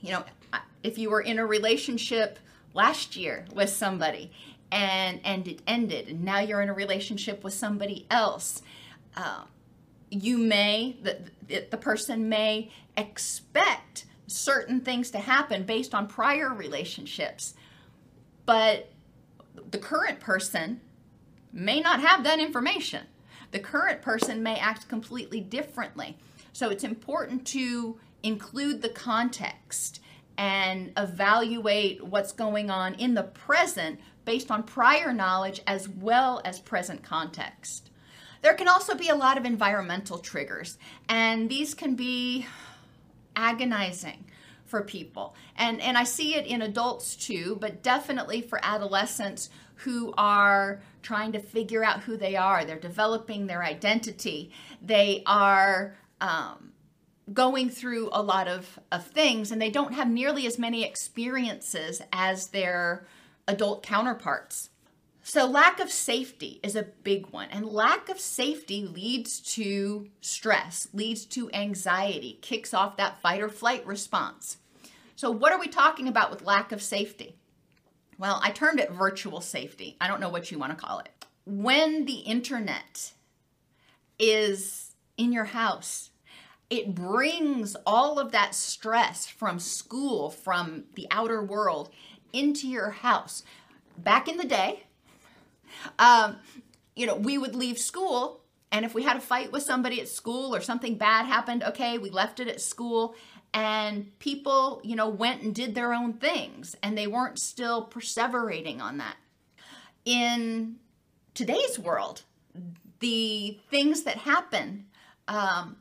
You 0.00 0.12
know, 0.12 0.24
if 0.82 0.98
you 0.98 1.10
were 1.10 1.20
in 1.20 1.38
a 1.38 1.46
relationship 1.46 2.38
last 2.74 3.16
year 3.16 3.44
with 3.54 3.70
somebody 3.70 4.32
and 4.70 5.20
and 5.24 5.46
it 5.46 5.60
ended, 5.66 6.08
and 6.08 6.24
now 6.24 6.40
you're 6.40 6.62
in 6.62 6.68
a 6.68 6.74
relationship 6.74 7.44
with 7.44 7.54
somebody 7.54 8.06
else, 8.10 8.62
uh, 9.16 9.44
you 10.10 10.38
may 10.38 10.96
the 11.02 11.18
the 11.70 11.76
person 11.76 12.28
may 12.28 12.70
expect 12.96 14.06
certain 14.26 14.80
things 14.80 15.10
to 15.10 15.18
happen 15.18 15.64
based 15.64 15.94
on 15.94 16.06
prior 16.06 16.48
relationships, 16.54 17.54
but 18.46 18.91
the 19.72 19.78
current 19.78 20.20
person 20.20 20.80
may 21.52 21.80
not 21.80 22.00
have 22.00 22.22
that 22.24 22.38
information. 22.38 23.06
The 23.50 23.58
current 23.58 24.00
person 24.00 24.42
may 24.42 24.56
act 24.56 24.88
completely 24.88 25.40
differently. 25.40 26.16
So 26.52 26.70
it's 26.70 26.84
important 26.84 27.46
to 27.48 27.98
include 28.22 28.80
the 28.80 28.88
context 28.90 30.00
and 30.38 30.92
evaluate 30.96 32.04
what's 32.04 32.32
going 32.32 32.70
on 32.70 32.94
in 32.94 33.14
the 33.14 33.24
present 33.24 34.00
based 34.24 34.50
on 34.50 34.62
prior 34.62 35.12
knowledge 35.12 35.60
as 35.66 35.88
well 35.88 36.40
as 36.44 36.60
present 36.60 37.02
context. 37.02 37.90
There 38.40 38.54
can 38.54 38.68
also 38.68 38.94
be 38.94 39.08
a 39.08 39.14
lot 39.14 39.38
of 39.38 39.44
environmental 39.44 40.18
triggers, 40.18 40.78
and 41.08 41.48
these 41.48 41.74
can 41.74 41.94
be 41.94 42.46
agonizing 43.36 44.24
for 44.72 44.82
people. 44.82 45.36
And, 45.54 45.82
and 45.82 45.98
I 45.98 46.04
see 46.04 46.34
it 46.34 46.46
in 46.46 46.62
adults 46.62 47.14
too, 47.14 47.58
but 47.60 47.82
definitely 47.82 48.40
for 48.40 48.58
adolescents 48.62 49.50
who 49.74 50.14
are 50.16 50.80
trying 51.02 51.32
to 51.32 51.40
figure 51.40 51.84
out 51.84 52.00
who 52.00 52.16
they 52.16 52.36
are. 52.36 52.64
They're 52.64 52.78
developing 52.78 53.46
their 53.46 53.62
identity. 53.62 54.50
They 54.80 55.22
are 55.26 55.98
um, 56.22 56.72
going 57.34 57.68
through 57.68 58.08
a 58.12 58.22
lot 58.22 58.48
of, 58.48 58.78
of 58.90 59.06
things 59.06 59.52
and 59.52 59.60
they 59.60 59.68
don't 59.68 59.92
have 59.92 60.08
nearly 60.08 60.46
as 60.46 60.58
many 60.58 60.84
experiences 60.84 62.00
as 62.10 62.46
their 62.46 63.06
adult 63.46 63.82
counterparts. 63.82 64.70
So, 65.24 65.46
lack 65.46 65.78
of 65.80 65.92
safety 65.92 66.58
is 66.64 66.74
a 66.74 66.82
big 66.82 67.28
one, 67.28 67.46
and 67.52 67.64
lack 67.64 68.08
of 68.08 68.18
safety 68.18 68.84
leads 68.84 69.38
to 69.54 70.08
stress, 70.20 70.88
leads 70.92 71.24
to 71.26 71.48
anxiety, 71.52 72.40
kicks 72.42 72.74
off 72.74 72.96
that 72.96 73.22
fight 73.22 73.40
or 73.40 73.48
flight 73.48 73.86
response. 73.86 74.56
So, 75.22 75.30
what 75.30 75.52
are 75.52 75.60
we 75.60 75.68
talking 75.68 76.08
about 76.08 76.32
with 76.32 76.42
lack 76.42 76.72
of 76.72 76.82
safety? 76.82 77.36
Well, 78.18 78.40
I 78.42 78.50
termed 78.50 78.80
it 78.80 78.90
virtual 78.90 79.40
safety. 79.40 79.96
I 80.00 80.08
don't 80.08 80.20
know 80.20 80.28
what 80.28 80.50
you 80.50 80.58
want 80.58 80.76
to 80.76 80.84
call 80.84 80.98
it. 80.98 81.10
When 81.46 82.06
the 82.06 82.22
internet 82.26 83.12
is 84.18 84.96
in 85.16 85.32
your 85.32 85.44
house, 85.44 86.10
it 86.70 86.96
brings 86.96 87.76
all 87.86 88.18
of 88.18 88.32
that 88.32 88.56
stress 88.56 89.28
from 89.28 89.60
school, 89.60 90.28
from 90.28 90.86
the 90.96 91.06
outer 91.12 91.40
world, 91.40 91.90
into 92.32 92.66
your 92.66 92.90
house. 92.90 93.44
Back 93.96 94.26
in 94.26 94.38
the 94.38 94.44
day, 94.44 94.86
um, 96.00 96.38
you 96.96 97.06
know, 97.06 97.14
we 97.14 97.38
would 97.38 97.54
leave 97.54 97.78
school, 97.78 98.40
and 98.72 98.84
if 98.84 98.92
we 98.92 99.04
had 99.04 99.16
a 99.16 99.20
fight 99.20 99.52
with 99.52 99.62
somebody 99.62 100.00
at 100.00 100.08
school 100.08 100.52
or 100.52 100.60
something 100.60 100.96
bad 100.96 101.26
happened, 101.26 101.62
okay, 101.62 101.96
we 101.96 102.10
left 102.10 102.40
it 102.40 102.48
at 102.48 102.60
school, 102.60 103.14
and 103.54 104.18
people, 104.18 104.80
you 104.82 104.96
know, 104.96 105.08
went 105.08 105.42
and 105.42 105.54
did 105.54 105.74
their 105.74 105.92
own 105.92 106.14
things, 106.14 106.74
and 106.82 106.96
they 106.96 107.06
weren't 107.06 107.38
still 107.38 107.86
perseverating 107.86 108.80
on 108.80 108.98
that. 108.98 109.16
In 110.04 110.76
today's 111.34 111.78
world, 111.78 112.22
the 113.00 113.58
things 113.70 114.02
that 114.02 114.18
happen 114.18 114.86
um, 115.28 115.76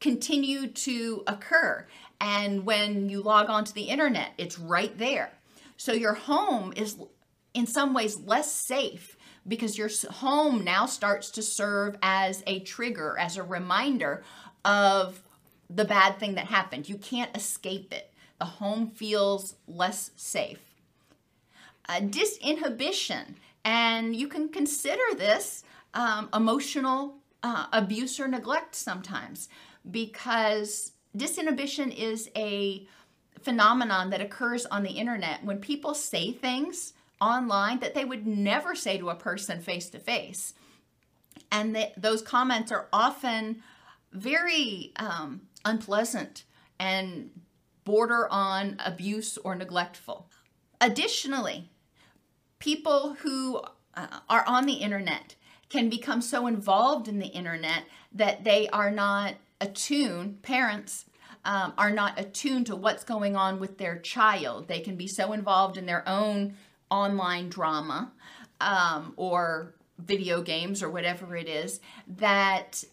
continue 0.00 0.66
to 0.66 1.22
occur. 1.26 1.86
And 2.20 2.64
when 2.66 3.08
you 3.08 3.20
log 3.22 3.48
onto 3.48 3.72
the 3.72 3.84
internet, 3.84 4.32
it's 4.38 4.58
right 4.58 4.96
there. 4.98 5.32
So 5.76 5.92
your 5.92 6.14
home 6.14 6.72
is 6.76 6.96
in 7.54 7.66
some 7.66 7.94
ways 7.94 8.18
less 8.18 8.50
safe 8.52 9.16
because 9.46 9.76
your 9.76 9.90
home 10.10 10.64
now 10.64 10.86
starts 10.86 11.30
to 11.32 11.42
serve 11.42 11.96
as 12.02 12.42
a 12.46 12.60
trigger, 12.60 13.16
as 13.18 13.36
a 13.36 13.42
reminder 13.42 14.22
of 14.64 15.20
the 15.74 15.84
bad 15.84 16.18
thing 16.18 16.34
that 16.34 16.46
happened. 16.46 16.88
You 16.88 16.96
can't 16.96 17.34
escape 17.36 17.92
it. 17.92 18.12
The 18.38 18.44
home 18.44 18.90
feels 18.90 19.56
less 19.66 20.10
safe. 20.16 20.60
Uh, 21.88 22.00
disinhibition, 22.00 23.34
and 23.64 24.14
you 24.14 24.28
can 24.28 24.48
consider 24.48 25.02
this 25.16 25.64
um, 25.94 26.28
emotional 26.34 27.16
uh, 27.42 27.66
abuse 27.72 28.20
or 28.20 28.28
neglect 28.28 28.74
sometimes 28.74 29.48
because 29.90 30.92
disinhibition 31.16 31.94
is 31.94 32.30
a 32.36 32.86
phenomenon 33.40 34.10
that 34.10 34.20
occurs 34.20 34.64
on 34.66 34.82
the 34.82 34.90
internet 34.90 35.44
when 35.44 35.58
people 35.58 35.94
say 35.94 36.30
things 36.32 36.94
online 37.20 37.80
that 37.80 37.94
they 37.94 38.04
would 38.04 38.26
never 38.26 38.74
say 38.74 38.96
to 38.98 39.10
a 39.10 39.14
person 39.14 39.60
face 39.60 39.88
to 39.90 39.98
face. 39.98 40.54
And 41.50 41.76
those 41.96 42.22
comments 42.22 42.72
are 42.72 42.88
often 42.92 43.62
very 44.12 44.92
um, 44.96 45.42
unpleasant 45.64 46.44
and 46.78 47.30
border 47.84 48.28
on 48.30 48.76
abuse 48.84 49.38
or 49.38 49.54
neglectful. 49.54 50.28
Additionally, 50.80 51.70
people 52.58 53.16
who 53.20 53.60
uh, 53.94 54.20
are 54.28 54.44
on 54.46 54.66
the 54.66 54.74
internet 54.74 55.34
can 55.68 55.88
become 55.88 56.20
so 56.20 56.46
involved 56.46 57.08
in 57.08 57.18
the 57.18 57.26
internet 57.28 57.84
that 58.12 58.44
they 58.44 58.68
are 58.68 58.90
not 58.90 59.34
attuned, 59.60 60.42
parents 60.42 61.06
um, 61.44 61.72
are 61.78 61.90
not 61.90 62.18
attuned 62.20 62.66
to 62.66 62.76
what's 62.76 63.04
going 63.04 63.36
on 63.36 63.58
with 63.58 63.78
their 63.78 63.98
child. 63.98 64.68
They 64.68 64.80
can 64.80 64.96
be 64.96 65.06
so 65.06 65.32
involved 65.32 65.76
in 65.76 65.86
their 65.86 66.06
own 66.08 66.56
online 66.90 67.48
drama 67.48 68.12
um, 68.60 69.14
or 69.16 69.74
video 69.98 70.42
games 70.42 70.82
or 70.82 70.90
whatever 70.90 71.36
it 71.36 71.48
is 71.48 71.80
that 72.06 72.84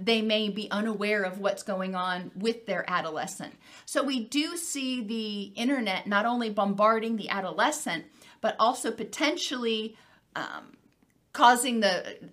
they 0.00 0.22
may 0.22 0.48
be 0.48 0.70
unaware 0.70 1.22
of 1.22 1.38
what's 1.38 1.62
going 1.62 1.94
on 1.94 2.30
with 2.34 2.66
their 2.66 2.84
adolescent. 2.88 3.54
So 3.84 4.02
we 4.02 4.24
do 4.24 4.56
see 4.56 5.02
the 5.02 5.60
internet 5.60 6.06
not 6.06 6.26
only 6.26 6.50
bombarding 6.50 7.16
the 7.16 7.28
adolescent, 7.28 8.06
but 8.40 8.56
also 8.58 8.90
potentially 8.90 9.96
um, 10.34 10.76
causing 11.32 11.80
the 11.80 12.30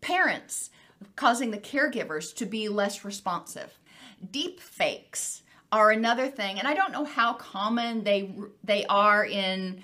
parents, 0.00 0.70
causing 1.16 1.50
the 1.50 1.58
caregivers 1.58 2.34
to 2.36 2.46
be 2.46 2.68
less 2.68 3.04
responsive. 3.04 3.78
Deep 4.30 4.60
fakes 4.60 5.42
are 5.70 5.90
another 5.90 6.28
thing, 6.28 6.58
and 6.58 6.68
I 6.68 6.74
don't 6.74 6.92
know 6.92 7.04
how 7.04 7.34
common 7.34 8.04
they 8.04 8.34
they 8.62 8.84
are 8.86 9.24
in 9.24 9.82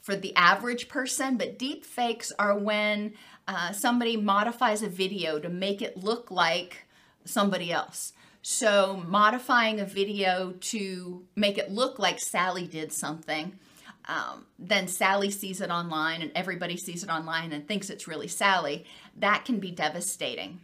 for 0.00 0.14
the 0.14 0.36
average 0.36 0.88
person, 0.88 1.38
but 1.38 1.58
deep 1.58 1.84
fakes 1.84 2.30
are 2.38 2.56
when 2.56 3.14
uh, 3.46 3.72
somebody 3.72 4.16
modifies 4.16 4.82
a 4.82 4.88
video 4.88 5.38
to 5.38 5.48
make 5.48 5.82
it 5.82 5.96
look 5.96 6.30
like 6.30 6.86
somebody 7.24 7.72
else. 7.72 8.12
So, 8.42 9.02
modifying 9.06 9.80
a 9.80 9.86
video 9.86 10.52
to 10.52 11.24
make 11.34 11.56
it 11.56 11.70
look 11.70 11.98
like 11.98 12.20
Sally 12.20 12.66
did 12.66 12.92
something, 12.92 13.58
um, 14.06 14.46
then 14.58 14.86
Sally 14.86 15.30
sees 15.30 15.62
it 15.62 15.70
online 15.70 16.20
and 16.20 16.30
everybody 16.34 16.76
sees 16.76 17.02
it 17.02 17.08
online 17.08 17.52
and 17.52 17.66
thinks 17.66 17.88
it's 17.88 18.06
really 18.06 18.28
Sally, 18.28 18.84
that 19.16 19.44
can 19.46 19.60
be 19.60 19.70
devastating. 19.70 20.60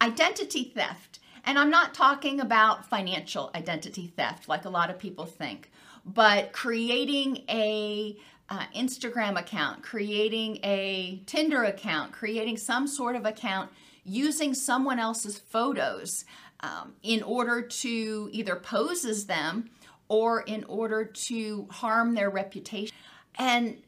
Identity 0.00 0.72
theft. 0.74 1.20
And 1.44 1.58
I'm 1.58 1.70
not 1.70 1.94
talking 1.94 2.40
about 2.40 2.90
financial 2.90 3.50
identity 3.54 4.12
theft 4.14 4.48
like 4.48 4.64
a 4.64 4.70
lot 4.70 4.90
of 4.90 4.98
people 4.98 5.24
think, 5.24 5.70
but 6.04 6.52
creating 6.52 7.44
a 7.48 8.16
uh, 8.48 8.64
Instagram 8.74 9.38
account, 9.38 9.82
creating 9.82 10.58
a 10.62 11.22
Tinder 11.26 11.64
account, 11.64 12.12
creating 12.12 12.56
some 12.56 12.86
sort 12.86 13.16
of 13.16 13.24
account 13.24 13.70
using 14.04 14.54
someone 14.54 14.98
else's 14.98 15.38
photos 15.38 16.24
um, 16.60 16.94
in 17.02 17.22
order 17.22 17.62
to 17.62 18.28
either 18.32 18.56
pose 18.56 19.04
as 19.04 19.26
them 19.26 19.70
or 20.08 20.42
in 20.42 20.64
order 20.64 21.04
to 21.04 21.66
harm 21.70 22.14
their 22.14 22.30
reputation. 22.30 22.94
And 23.38 23.78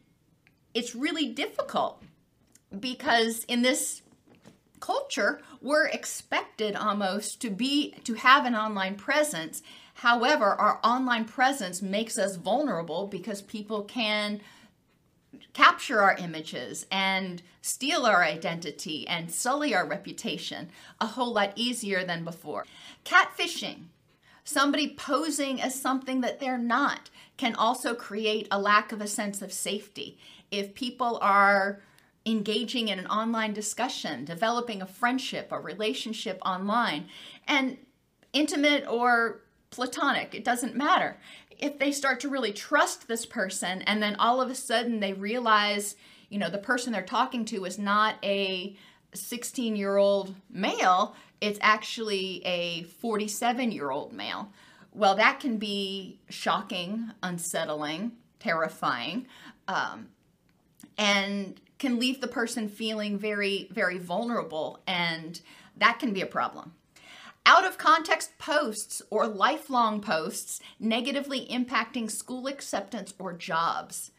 it's 0.75 0.95
really 0.95 1.33
difficult 1.33 2.03
because 2.79 3.45
in 3.45 3.63
this 3.63 4.03
culture, 4.81 5.41
we're 5.61 5.87
expected 5.87 6.77
almost 6.77 7.41
to 7.43 7.51
be 7.51 7.95
to 8.05 8.15
have 8.15 8.45
an 8.45 8.55
online 8.55 8.97
presence 8.97 9.63
However, 9.99 10.45
our 10.45 10.79
online 10.85 11.25
presence 11.25 11.83
makes 11.83 12.19
us 12.19 12.37
vulnerable 12.37 13.09
because 13.09 13.43
people 13.43 13.83
can 13.83 14.41
capture 15.55 16.01
our 16.01 16.15
images 16.15 16.87
and 16.89 17.43
steal 17.63 18.07
our 18.07 18.23
identity 18.23 19.09
and 19.09 19.29
sully 19.29 19.75
our 19.75 19.85
reputation 19.85 20.71
a 21.01 21.07
whole 21.07 21.33
lot 21.33 21.53
easier 21.57 22.05
than 22.05 22.23
before. 22.23 22.65
Catfishing, 23.05 23.87
somebody 24.45 24.95
posing 24.95 25.61
as 25.61 25.75
something 25.75 26.21
that 26.21 26.39
they're 26.39 26.59
not, 26.59 27.11
can 27.37 27.57
also 27.57 27.93
create 27.93 28.47
a 28.53 28.61
lack 28.61 28.93
of 28.93 29.01
a 29.01 29.09
sense 29.09 29.43
of 29.43 29.53
safety. 29.53 30.17
If 30.53 30.75
people 30.75 31.19
are 31.21 31.81
engaging 32.25 32.87
in 32.87 33.01
an 33.01 33.09
online 33.09 33.53
discussion, 33.53 34.25
developing 34.25 34.81
a 34.81 34.87
friendship, 34.87 35.49
a 35.51 35.59
relationship 35.59 36.39
online, 36.47 37.09
and 37.49 37.79
intimate 38.33 38.87
or 38.87 39.41
platonic, 39.71 40.35
it 40.35 40.45
doesn't 40.45 40.75
matter. 40.75 41.17
If 41.59 41.79
they 41.79 41.93
start 41.93 42.21
to 42.21 42.29
really 42.29 42.53
trust 42.53 43.09
this 43.09 43.27
person 43.27 43.83
and 43.83 44.03
then 44.03 44.17
all 44.17 44.41
of 44.41 44.51
a 44.51 44.55
sudden 44.55 45.01
they 45.01 45.13
realize, 45.13 45.97
you 46.29 46.39
know, 46.39 46.51
the 46.51 46.59
person 46.59 46.93
they're 46.93 47.03
talking 47.03 47.45
to 47.47 47.65
is 47.65 47.79
not 47.79 48.17
a 48.23 48.77
16 49.15 49.77
year 49.77 49.97
old 49.97 50.35
male, 50.51 51.15
it's 51.41 51.59
actually 51.63 52.45
a 52.45 52.85
47 52.85 53.73
year 53.73 53.91
old 53.91 54.13
male. 54.13 54.53
Well, 54.93 55.15
that 55.17 55.41
can 55.41 55.59
be 55.59 56.19
shocking, 56.29 57.11
unsettling, 57.23 58.13
terrifying, 58.41 59.27
um, 59.67 60.09
and 60.97 61.61
can 61.79 61.99
leave 61.99 62.21
the 62.21 62.29
person 62.29 62.69
feeling 62.69 63.19
very, 63.19 63.69
very 63.71 63.99
vulnerable, 63.99 64.81
and 64.87 65.41
that 65.77 65.99
can 66.01 66.13
be 66.13 66.21
a 66.21 66.27
problem. 66.27 66.73
Out 67.47 67.67
of 67.67 67.79
context 67.79 68.37
posts 68.39 69.01
or 69.11 69.27
lifelong 69.27 70.01
posts 70.01 70.61
negatively 70.79 71.47
impacting 71.47 72.11
school 72.11 72.47
acceptance 72.47 73.15
or 73.19 73.33
jobs. 73.33 74.11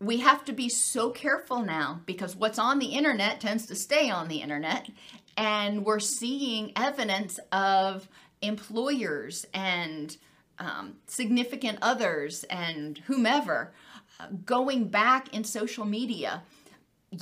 We 0.00 0.18
have 0.18 0.44
to 0.44 0.52
be 0.52 0.68
so 0.68 1.10
careful 1.10 1.60
now 1.60 2.02
because 2.06 2.36
what's 2.36 2.58
on 2.58 2.78
the 2.78 2.86
internet 2.86 3.40
tends 3.40 3.66
to 3.66 3.74
stay 3.74 4.10
on 4.10 4.28
the 4.28 4.42
internet. 4.42 4.88
And 5.36 5.84
we're 5.84 5.98
seeing 5.98 6.72
evidence 6.76 7.40
of 7.50 8.08
employers 8.42 9.44
and 9.52 10.16
um, 10.58 10.96
significant 11.06 11.78
others 11.82 12.44
and 12.44 12.98
whomever 13.06 13.72
uh, 14.20 14.26
going 14.44 14.88
back 14.88 15.32
in 15.34 15.44
social 15.44 15.84
media, 15.84 16.42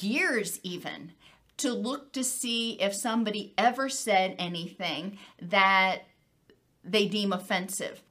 years 0.01 0.61
even, 0.63 1.13
to 1.59 1.73
look 1.73 2.13
to 2.13 2.23
see 2.23 2.73
if 2.81 2.95
somebody 2.95 3.55
ever 3.57 3.89
said 3.89 4.35
anything 4.39 5.19
that 5.41 6.03
they 6.85 7.09
deem 7.09 7.33
offensive. 7.33 8.03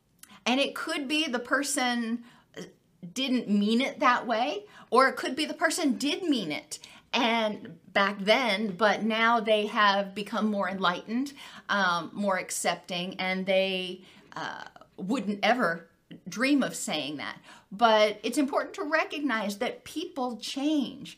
And 0.46 0.60
it 0.60 0.76
could 0.76 1.08
be 1.08 1.28
the 1.28 1.40
person 1.40 2.24
didn't 3.14 3.50
mean 3.50 3.82
it 3.82 4.00
that 4.00 4.26
way, 4.26 4.66
or 4.90 5.08
it 5.08 5.16
could 5.16 5.36
be 5.36 5.46
the 5.46 5.54
person 5.54 5.98
did 5.98 6.24
mean 6.24 6.52
it 6.52 6.80
and 7.16 7.80
back 7.94 8.18
then, 8.20 8.76
but 8.76 9.04
now 9.04 9.40
they 9.40 9.68
have 9.68 10.14
become 10.14 10.48
more 10.48 10.70
enlightened, 10.70 11.32
um, 11.70 12.12
more 12.14 12.38
accepting, 12.38 13.16
and 13.20 13.46
they 13.46 14.02
uh, 14.36 14.66
wouldn't 14.98 15.40
ever 15.42 15.88
dream 16.28 16.62
of 16.62 16.76
saying 16.76 17.18
that. 17.18 17.38
But 17.72 18.20
it's 18.22 18.38
important 18.38 18.76
to 18.76 18.84
recognize 18.84 19.58
that 19.60 19.86
people 19.86 20.38
change. 20.38 21.18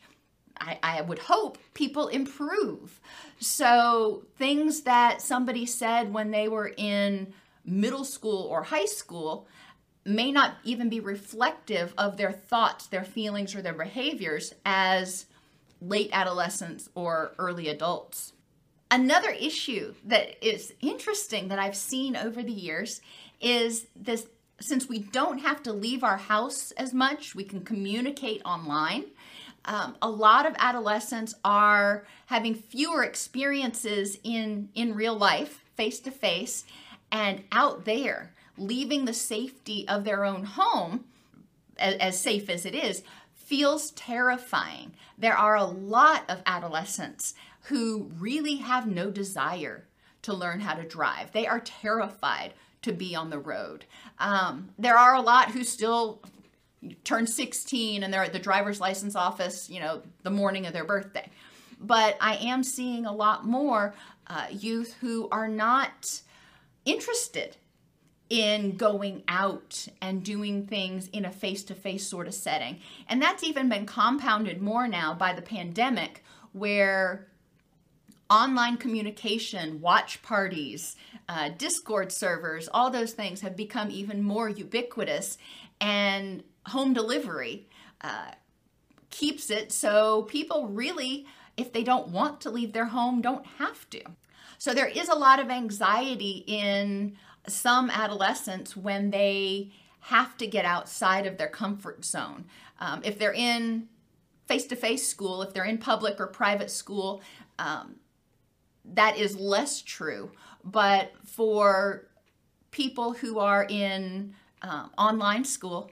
I, 0.60 0.78
I 0.82 1.00
would 1.02 1.18
hope 1.18 1.58
people 1.74 2.08
improve. 2.08 3.00
So 3.40 4.24
things 4.36 4.82
that 4.82 5.22
somebody 5.22 5.66
said 5.66 6.12
when 6.12 6.30
they 6.30 6.48
were 6.48 6.72
in 6.76 7.32
middle 7.64 8.04
school 8.04 8.44
or 8.44 8.62
high 8.62 8.86
school 8.86 9.46
may 10.04 10.32
not 10.32 10.56
even 10.64 10.88
be 10.88 11.00
reflective 11.00 11.92
of 11.98 12.16
their 12.16 12.32
thoughts, 12.32 12.86
their 12.86 13.04
feelings, 13.04 13.54
or 13.54 13.62
their 13.62 13.74
behaviors 13.74 14.54
as 14.64 15.26
late 15.80 16.10
adolescents 16.12 16.88
or 16.94 17.32
early 17.38 17.68
adults. 17.68 18.32
Another 18.90 19.30
issue 19.30 19.94
that 20.06 20.44
is 20.44 20.72
interesting 20.80 21.48
that 21.48 21.58
I've 21.58 21.76
seen 21.76 22.16
over 22.16 22.42
the 22.42 22.52
years 22.52 23.02
is 23.40 23.86
this 23.94 24.26
since 24.60 24.88
we 24.88 24.98
don't 24.98 25.38
have 25.38 25.62
to 25.64 25.72
leave 25.72 26.02
our 26.02 26.16
house 26.16 26.72
as 26.72 26.92
much, 26.92 27.34
we 27.34 27.44
can 27.44 27.62
communicate 27.62 28.42
online 28.44 29.04
um, 29.64 29.96
a 30.00 30.08
lot 30.08 30.46
of 30.46 30.54
adolescents 30.58 31.34
are 31.44 32.06
having 32.26 32.54
fewer 32.54 33.04
experiences 33.04 34.18
in 34.22 34.68
in 34.74 34.94
real 34.94 35.16
life 35.16 35.64
face 35.76 36.00
to 36.00 36.10
face 36.10 36.64
and 37.10 37.44
out 37.52 37.84
there 37.84 38.32
leaving 38.56 39.04
the 39.04 39.12
safety 39.12 39.86
of 39.88 40.04
their 40.04 40.24
own 40.24 40.44
home 40.44 41.04
as, 41.78 41.94
as 41.96 42.20
safe 42.20 42.48
as 42.50 42.66
it 42.66 42.74
is 42.74 43.02
feels 43.34 43.92
terrifying. 43.92 44.92
There 45.16 45.36
are 45.36 45.56
a 45.56 45.64
lot 45.64 46.24
of 46.28 46.42
adolescents 46.44 47.34
who 47.62 48.10
really 48.18 48.56
have 48.56 48.86
no 48.86 49.10
desire 49.10 49.84
to 50.22 50.34
learn 50.34 50.60
how 50.60 50.74
to 50.74 50.86
drive. 50.86 51.32
They 51.32 51.46
are 51.46 51.60
terrified 51.60 52.52
to 52.82 52.92
be 52.92 53.14
on 53.14 53.30
the 53.30 53.38
road. 53.38 53.84
Um, 54.18 54.70
there 54.78 54.98
are 54.98 55.14
a 55.14 55.22
lot 55.22 55.50
who 55.50 55.64
still 55.64 56.20
turn 57.04 57.26
16 57.26 58.02
and 58.02 58.12
they're 58.12 58.24
at 58.24 58.32
the 58.32 58.38
driver's 58.38 58.80
license 58.80 59.16
office, 59.16 59.68
you 59.68 59.80
know, 59.80 60.02
the 60.22 60.30
morning 60.30 60.66
of 60.66 60.72
their 60.72 60.84
birthday. 60.84 61.28
But 61.80 62.16
I 62.20 62.36
am 62.36 62.62
seeing 62.62 63.06
a 63.06 63.12
lot 63.12 63.46
more 63.46 63.94
uh, 64.26 64.46
youth 64.50 64.94
who 65.00 65.28
are 65.30 65.48
not 65.48 66.20
interested 66.84 67.56
in 68.28 68.76
going 68.76 69.22
out 69.26 69.88
and 70.02 70.22
doing 70.22 70.66
things 70.66 71.08
in 71.08 71.24
a 71.24 71.30
face 71.30 71.64
to 71.64 71.74
face 71.74 72.06
sort 72.06 72.26
of 72.26 72.34
setting. 72.34 72.78
And 73.08 73.22
that's 73.22 73.42
even 73.42 73.68
been 73.68 73.86
compounded 73.86 74.60
more 74.60 74.86
now 74.86 75.14
by 75.14 75.32
the 75.32 75.42
pandemic, 75.42 76.22
where 76.52 77.26
online 78.28 78.76
communication, 78.76 79.80
watch 79.80 80.20
parties, 80.22 80.96
uh, 81.28 81.50
Discord 81.56 82.12
servers, 82.12 82.68
all 82.72 82.90
those 82.90 83.12
things 83.12 83.40
have 83.40 83.56
become 83.56 83.90
even 83.90 84.22
more 84.22 84.48
ubiquitous. 84.48 85.38
And 85.80 86.42
home 86.68 86.92
delivery 86.92 87.66
uh, 88.00 88.32
keeps 89.10 89.50
it 89.50 89.72
so 89.72 90.22
people 90.22 90.68
really, 90.68 91.26
if 91.56 91.72
they 91.72 91.82
don't 91.82 92.08
want 92.08 92.40
to 92.42 92.50
leave 92.50 92.72
their 92.72 92.86
home, 92.86 93.20
don't 93.20 93.46
have 93.58 93.88
to. 93.90 94.02
So 94.58 94.74
there 94.74 94.88
is 94.88 95.08
a 95.08 95.14
lot 95.14 95.40
of 95.40 95.50
anxiety 95.50 96.44
in 96.46 97.16
some 97.46 97.90
adolescents 97.90 98.76
when 98.76 99.10
they 99.10 99.72
have 100.00 100.36
to 100.38 100.46
get 100.46 100.64
outside 100.64 101.26
of 101.26 101.38
their 101.38 101.48
comfort 101.48 102.04
zone. 102.04 102.44
Um, 102.80 103.00
if 103.04 103.18
they're 103.18 103.32
in 103.32 103.88
face 104.46 104.66
to 104.66 104.76
face 104.76 105.06
school, 105.06 105.42
if 105.42 105.52
they're 105.52 105.64
in 105.64 105.78
public 105.78 106.20
or 106.20 106.26
private 106.26 106.70
school, 106.70 107.22
um, 107.58 107.96
that 108.84 109.18
is 109.18 109.36
less 109.36 109.82
true. 109.82 110.30
But 110.64 111.12
for 111.24 112.08
people 112.70 113.12
who 113.12 113.38
are 113.38 113.66
in 113.68 114.34
uh, 114.62 114.86
online 114.96 115.44
school 115.44 115.90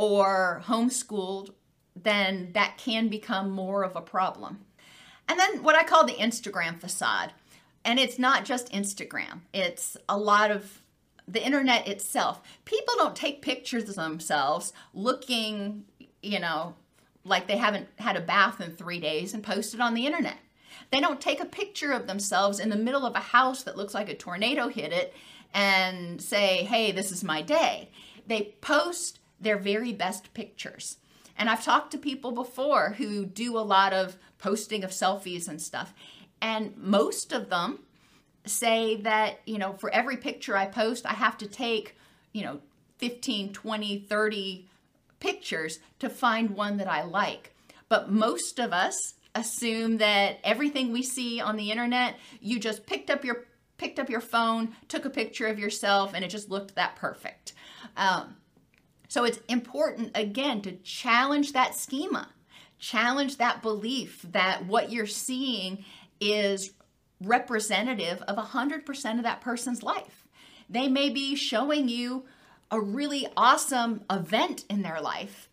or 0.00 0.62
homeschooled, 0.64 1.50
then 1.94 2.52
that 2.54 2.78
can 2.78 3.08
become 3.08 3.50
more 3.50 3.82
of 3.82 3.94
a 3.94 4.00
problem. 4.00 4.60
And 5.28 5.38
then 5.38 5.62
what 5.62 5.76
I 5.76 5.84
call 5.84 6.06
the 6.06 6.14
Instagram 6.14 6.80
facade. 6.80 7.34
And 7.84 7.98
it's 7.98 8.18
not 8.18 8.46
just 8.46 8.72
Instagram, 8.72 9.40
it's 9.52 9.98
a 10.08 10.16
lot 10.16 10.50
of 10.50 10.80
the 11.28 11.44
internet 11.44 11.86
itself. 11.86 12.40
People 12.64 12.94
don't 12.96 13.14
take 13.14 13.42
pictures 13.42 13.90
of 13.90 13.94
themselves 13.94 14.72
looking, 14.94 15.84
you 16.22 16.40
know, 16.40 16.74
like 17.24 17.46
they 17.46 17.58
haven't 17.58 17.88
had 17.98 18.16
a 18.16 18.22
bath 18.22 18.60
in 18.60 18.72
three 18.72 19.00
days 19.00 19.34
and 19.34 19.42
post 19.42 19.74
it 19.74 19.80
on 19.80 19.92
the 19.92 20.06
internet. 20.06 20.38
They 20.90 21.00
don't 21.00 21.20
take 21.20 21.40
a 21.40 21.46
picture 21.46 21.92
of 21.92 22.06
themselves 22.06 22.58
in 22.58 22.70
the 22.70 22.76
middle 22.76 23.04
of 23.04 23.14
a 23.14 23.20
house 23.20 23.64
that 23.64 23.76
looks 23.76 23.92
like 23.92 24.08
a 24.08 24.14
tornado 24.14 24.68
hit 24.68 24.92
it 24.92 25.14
and 25.52 26.22
say, 26.22 26.64
hey, 26.64 26.90
this 26.90 27.12
is 27.12 27.22
my 27.22 27.42
day. 27.42 27.90
They 28.26 28.54
post 28.60 29.19
their 29.40 29.56
very 29.56 29.92
best 29.92 30.34
pictures. 30.34 30.98
And 31.36 31.48
I've 31.48 31.64
talked 31.64 31.90
to 31.92 31.98
people 31.98 32.32
before 32.32 32.90
who 32.98 33.24
do 33.24 33.56
a 33.56 33.60
lot 33.60 33.92
of 33.92 34.18
posting 34.38 34.84
of 34.84 34.90
selfies 34.90 35.48
and 35.48 35.60
stuff. 35.60 35.94
And 36.42 36.76
most 36.76 37.32
of 37.32 37.48
them 37.48 37.80
say 38.44 38.96
that, 38.96 39.40
you 39.46 39.58
know, 39.58 39.72
for 39.74 39.90
every 39.90 40.16
picture 40.16 40.56
I 40.56 40.66
post, 40.66 41.06
I 41.06 41.14
have 41.14 41.38
to 41.38 41.46
take, 41.46 41.96
you 42.32 42.42
know, 42.42 42.60
15, 42.98 43.52
20, 43.52 43.98
30 44.00 44.68
pictures 45.18 45.78
to 45.98 46.10
find 46.10 46.50
one 46.50 46.76
that 46.78 46.88
I 46.88 47.02
like. 47.04 47.54
But 47.88 48.10
most 48.10 48.58
of 48.58 48.72
us 48.72 49.14
assume 49.34 49.98
that 49.98 50.38
everything 50.44 50.92
we 50.92 51.02
see 51.02 51.40
on 51.40 51.56
the 51.56 51.70
internet, 51.70 52.16
you 52.40 52.58
just 52.58 52.86
picked 52.86 53.10
up 53.10 53.24
your 53.24 53.44
picked 53.78 53.98
up 53.98 54.10
your 54.10 54.20
phone, 54.20 54.76
took 54.88 55.06
a 55.06 55.10
picture 55.10 55.46
of 55.46 55.58
yourself, 55.58 56.12
and 56.12 56.22
it 56.22 56.28
just 56.28 56.50
looked 56.50 56.74
that 56.74 56.96
perfect. 56.96 57.54
Um, 57.96 58.36
so 59.10 59.24
it's 59.24 59.40
important 59.48 60.12
again 60.14 60.62
to 60.62 60.70
challenge 60.84 61.52
that 61.52 61.74
schema, 61.74 62.28
challenge 62.78 63.38
that 63.38 63.60
belief 63.60 64.24
that 64.30 64.66
what 64.66 64.92
you're 64.92 65.04
seeing 65.04 65.84
is 66.20 66.74
representative 67.20 68.22
of 68.22 68.36
100% 68.36 69.16
of 69.16 69.24
that 69.24 69.40
person's 69.40 69.82
life. 69.82 70.28
They 70.68 70.86
may 70.86 71.10
be 71.10 71.34
showing 71.34 71.88
you 71.88 72.26
a 72.70 72.80
really 72.80 73.26
awesome 73.36 74.04
event 74.08 74.64
in 74.70 74.82
their 74.82 75.00
life. 75.00 75.48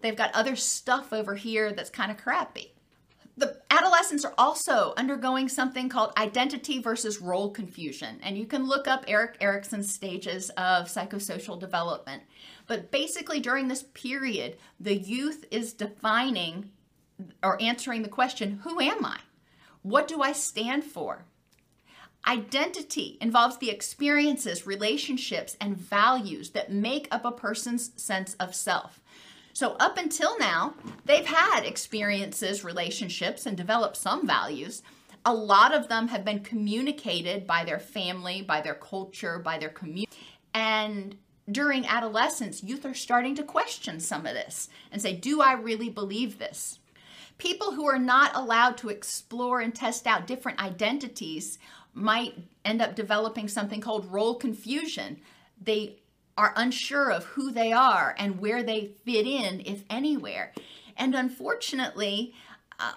They've 0.00 0.16
got 0.16 0.34
other 0.34 0.56
stuff 0.56 1.12
over 1.12 1.36
here 1.36 1.72
that's 1.72 1.90
kind 1.90 2.10
of 2.10 2.16
crappy 2.16 2.72
the 3.38 3.56
adolescents 3.70 4.24
are 4.24 4.34
also 4.36 4.92
undergoing 4.96 5.48
something 5.48 5.88
called 5.88 6.12
identity 6.16 6.80
versus 6.80 7.20
role 7.20 7.50
confusion. 7.50 8.18
And 8.22 8.36
you 8.36 8.46
can 8.46 8.66
look 8.66 8.88
up 8.88 9.04
Erik 9.06 9.36
Erikson's 9.40 9.94
stages 9.94 10.50
of 10.50 10.86
psychosocial 10.86 11.58
development. 11.58 12.24
But 12.68 12.92
basically, 12.92 13.40
during 13.40 13.66
this 13.66 13.82
period, 13.82 14.58
the 14.78 14.94
youth 14.94 15.44
is 15.50 15.72
defining 15.72 16.70
or 17.42 17.60
answering 17.60 18.02
the 18.02 18.08
question 18.08 18.60
Who 18.62 18.78
am 18.78 19.04
I? 19.04 19.18
What 19.82 20.06
do 20.06 20.22
I 20.22 20.32
stand 20.32 20.84
for? 20.84 21.24
Identity 22.26 23.16
involves 23.20 23.56
the 23.56 23.70
experiences, 23.70 24.66
relationships, 24.66 25.56
and 25.60 25.76
values 25.78 26.50
that 26.50 26.70
make 26.70 27.08
up 27.10 27.24
a 27.24 27.32
person's 27.32 27.90
sense 28.00 28.34
of 28.34 28.54
self. 28.54 29.00
So, 29.54 29.76
up 29.80 29.96
until 29.96 30.38
now, 30.38 30.74
they've 31.06 31.24
had 31.24 31.64
experiences, 31.64 32.64
relationships, 32.64 33.46
and 33.46 33.56
developed 33.56 33.96
some 33.96 34.26
values. 34.26 34.82
A 35.24 35.32
lot 35.32 35.74
of 35.74 35.88
them 35.88 36.08
have 36.08 36.24
been 36.24 36.40
communicated 36.40 37.46
by 37.46 37.64
their 37.64 37.78
family, 37.78 38.42
by 38.42 38.60
their 38.60 38.74
culture, 38.74 39.38
by 39.38 39.58
their 39.58 39.70
community. 39.70 40.12
And 40.52 41.16
during 41.50 41.86
adolescence, 41.86 42.62
youth 42.62 42.84
are 42.84 42.94
starting 42.94 43.34
to 43.36 43.42
question 43.42 44.00
some 44.00 44.26
of 44.26 44.34
this 44.34 44.68
and 44.92 45.00
say, 45.00 45.14
Do 45.14 45.40
I 45.40 45.52
really 45.52 45.88
believe 45.88 46.38
this? 46.38 46.78
People 47.38 47.72
who 47.72 47.86
are 47.86 47.98
not 47.98 48.34
allowed 48.34 48.76
to 48.78 48.88
explore 48.88 49.60
and 49.60 49.74
test 49.74 50.06
out 50.06 50.26
different 50.26 50.62
identities 50.62 51.58
might 51.94 52.34
end 52.64 52.82
up 52.82 52.94
developing 52.94 53.48
something 53.48 53.80
called 53.80 54.12
role 54.12 54.34
confusion. 54.34 55.20
They 55.60 56.00
are 56.36 56.52
unsure 56.56 57.10
of 57.10 57.24
who 57.24 57.50
they 57.50 57.72
are 57.72 58.14
and 58.18 58.40
where 58.40 58.62
they 58.62 58.92
fit 59.04 59.26
in, 59.26 59.60
if 59.64 59.84
anywhere. 59.88 60.52
And 60.96 61.14
unfortunately, 61.14 62.34
uh, 62.78 62.92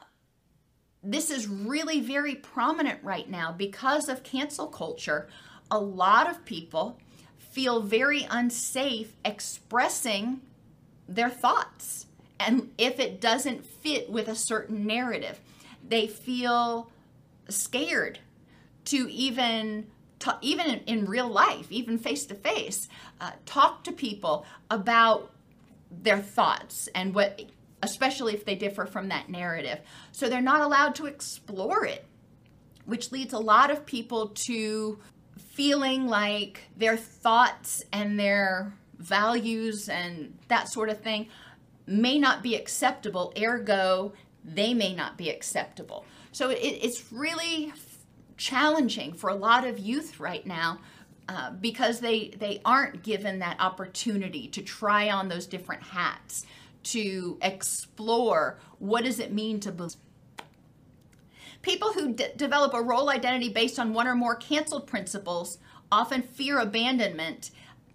this 1.03 1.31
is 1.31 1.47
really 1.47 2.01
very 2.01 2.35
prominent 2.35 3.03
right 3.03 3.29
now 3.29 3.51
because 3.51 4.09
of 4.09 4.23
cancel 4.23 4.67
culture. 4.67 5.29
A 5.69 5.79
lot 5.79 6.29
of 6.29 6.45
people 6.45 6.99
feel 7.51 7.81
very 7.81 8.25
unsafe 8.29 9.15
expressing 9.23 10.41
their 11.07 11.29
thoughts. 11.29 12.07
And 12.39 12.71
if 12.77 12.99
it 12.99 13.21
doesn't 13.21 13.65
fit 13.65 14.09
with 14.09 14.27
a 14.27 14.35
certain 14.35 14.87
narrative, 14.87 15.39
they 15.87 16.07
feel 16.07 16.89
scared 17.49 18.19
to 18.85 19.11
even 19.11 19.87
even 20.41 20.67
in, 20.67 20.79
in, 20.81 21.05
real 21.05 21.27
life, 21.27 21.71
even 21.71 21.97
face 21.97 22.27
to 22.27 22.35
face, 22.35 22.87
talk 23.47 23.83
to 23.83 23.91
people 23.91 24.45
about 24.69 25.31
their 25.89 26.19
thoughts 26.19 26.87
and 26.93 27.15
what, 27.15 27.41
especially 27.81 28.35
if 28.35 28.45
they 28.45 28.53
differ 28.53 28.85
from 28.85 29.09
that 29.09 29.29
narrative. 29.29 29.79
So 30.11 30.29
they're 30.29 30.39
not 30.39 30.61
allowed 30.61 30.93
to 30.95 31.07
explore 31.07 31.85
it, 31.85 32.05
which 32.85 33.11
leads 33.11 33.33
a 33.33 33.39
lot 33.39 33.71
of 33.71 33.83
people 33.83 34.27
to 34.45 34.99
feeling 35.51 36.07
like 36.07 36.61
their 36.77 36.95
thoughts 36.95 37.83
and 37.91 38.19
their 38.19 38.73
values 38.97 39.89
and 39.89 40.37
that 40.47 40.69
sort 40.69 40.89
of 40.89 41.01
thing 41.01 41.27
may 41.85 42.17
not 42.17 42.41
be 42.41 42.55
acceptable, 42.55 43.33
ergo, 43.37 44.13
they 44.45 44.73
may 44.73 44.93
not 44.95 45.17
be 45.17 45.29
acceptable. 45.29 46.05
So 46.31 46.49
it, 46.49 46.55
it's 46.57 47.11
really 47.11 47.73
challenging 48.37 49.13
for 49.13 49.29
a 49.29 49.35
lot 49.35 49.67
of 49.67 49.77
youth 49.77 50.19
right 50.19 50.45
now 50.47 50.79
uh, 51.27 51.51
because 51.51 51.99
they 51.99 52.29
they 52.39 52.61
aren't 52.65 53.03
given 53.03 53.39
that 53.39 53.57
opportunity 53.59 54.47
to 54.47 54.61
try 54.61 55.09
on 55.09 55.27
those 55.27 55.45
different 55.45 55.83
hats 55.83 56.45
to 56.83 57.37
explore 57.41 58.57
what 58.79 59.03
does 59.03 59.19
it 59.19 59.31
mean 59.31 59.59
to 59.59 59.71
believe 59.71 59.95
people 61.61 61.93
who 61.93 62.13
d- 62.13 62.25
develop 62.35 62.73
a 62.73 62.81
role 62.81 63.09
identity 63.09 63.49
based 63.49 63.79
on 63.79 63.93
one 63.93 64.07
or 64.07 64.15
more 64.15 64.35
canceled 64.35 64.87
principles 64.87 65.57
often 65.91 66.21
fear 66.21 66.59
abandonment 66.59 67.51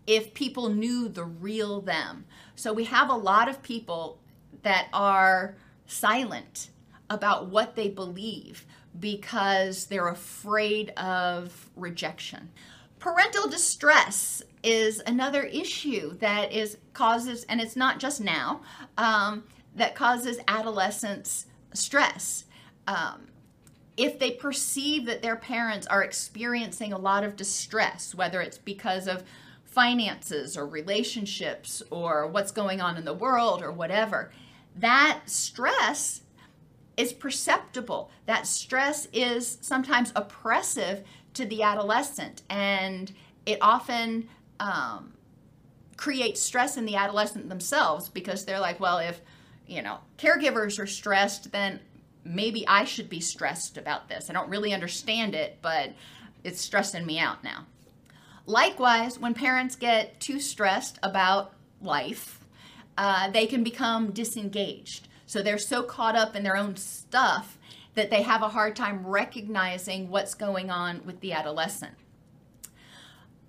if 0.07 0.35
people 0.35 0.69
knew 0.69 1.09
the 1.09 1.25
real 1.25 1.81
them 1.81 2.25
so 2.55 2.73
we 2.73 2.85
have 2.85 3.11
a 3.11 3.15
lot 3.15 3.49
of 3.49 3.63
people 3.63 4.19
that 4.63 4.89
are 4.93 5.57
silent 5.87 6.71
about 7.09 7.49
what 7.49 7.77
they 7.77 7.89
believe 7.89 8.67
because 8.99 9.87
they're 9.87 10.09
afraid 10.09 10.91
of 10.91 11.71
rejection. 11.77 12.51
Parental 12.99 13.49
distress 13.49 14.43
is 14.63 15.03
another 15.07 15.45
issue 15.45 16.17
that 16.19 16.53
is 16.53 16.79
causes, 16.95 17.45
and 17.45 17.61
it's 17.61 17.77
not 17.77 18.01
just 18.01 18.21
now. 18.21 18.63
Um, 18.97 19.45
that 19.77 19.95
causes 19.95 20.39
adolescents 20.49 21.47
stress. 21.75 22.47
Um, 22.87 23.27
if 23.97 24.19
they 24.19 24.31
perceive 24.31 25.07
that 25.07 25.23
their 25.23 25.37
parents 25.37 25.87
are 25.87 26.03
experiencing 26.03 26.93
a 26.93 26.99
lot 26.99 27.25
of 27.25 27.37
distress, 27.37 28.15
whether 28.15 28.41
it's 28.41 28.59
because 28.59 29.07
of 29.09 29.25
finances 29.65 30.57
or 30.57 30.67
relationships 30.67 31.83
or 31.91 32.27
what's 32.27 32.51
going 32.51 32.81
on 32.81 32.97
in 32.97 33.05
the 33.05 33.15
world 33.15 33.63
or 33.63 33.73
whatever, 33.73 34.31
that 34.77 35.21
stress 35.27 36.23
is 36.97 37.13
perceptible. 37.13 38.11
That 38.27 38.47
stress 38.47 39.07
is 39.13 39.59
sometimes 39.61 40.13
oppressive 40.17 41.05
to 41.35 41.45
the 41.45 41.63
adolescent, 41.63 42.43
and 42.49 43.13
it 43.45 43.59
often 43.61 44.29
um, 44.61 45.13
creates 45.97 46.41
stress 46.41 46.77
in 46.77 46.87
the 46.87 46.97
adolescent 46.97 47.49
themselves 47.49 48.09
because 48.09 48.45
they're 48.45 48.61
like, 48.61 48.81
well, 48.81 48.99
if 48.99 49.21
you 49.67 49.83
know 49.83 49.99
caregivers 50.19 50.79
are 50.79 50.87
stressed, 50.87 51.53
then 51.53 51.81
maybe 52.27 52.67
I 52.67 52.85
should 52.85 53.09
be 53.09 53.21
stressed 53.21 53.77
about 53.77 54.09
this. 54.09 54.29
I 54.29 54.33
don't 54.33 54.49
really 54.49 54.73
understand 54.73 55.35
it, 55.35 55.59
but 55.63 55.93
it's 56.45 56.61
stressing 56.61 57.07
me 57.07 57.19
out 57.19 57.45
now. 57.45 57.67
Likewise, 58.47 59.19
when 59.19 59.35
parents 59.35 59.77
get 59.77 60.21
too 60.21 60.39
stressed 60.39 60.99
about 61.03 61.53
life, 61.81 62.45
uh, 62.97 63.31
they 63.31 63.47
can 63.47 63.65
become 63.65 64.13
disengaged. 64.13 65.09
So 65.27 65.43
they're 65.43 65.59
so 65.59 65.83
caught 65.83 66.17
up 66.17 66.37
in 66.37 66.45
their 66.45 66.57
own 66.57 66.77
stuff 66.77 67.59
that 67.95 68.11
they 68.11 68.23
have 68.23 68.43
a 68.43 68.49
hard 68.49 68.77
time 68.77 69.07
recognizing 69.07 70.09
what's 70.09 70.35
going 70.35 70.71
on 70.71 71.05
with 71.05 71.21
the 71.21 71.33
adolescent. 71.33 71.95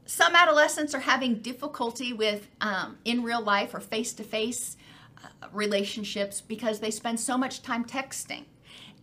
Some 0.06 0.36
adolescents 0.36 0.96
are 0.96 1.02
having 1.02 1.36
difficulty 1.36 2.14
with 2.14 2.48
um, 2.62 2.98
in 3.04 3.24
real 3.24 3.42
life 3.42 3.74
or 3.74 3.80
face 3.80 4.14
to 4.14 4.24
face 4.24 4.78
relationships 5.52 6.42
because 6.42 6.80
they 6.80 6.92
spend 6.92 7.20
so 7.20 7.38
much 7.38 7.62
time 7.62 7.84
texting 7.84 8.46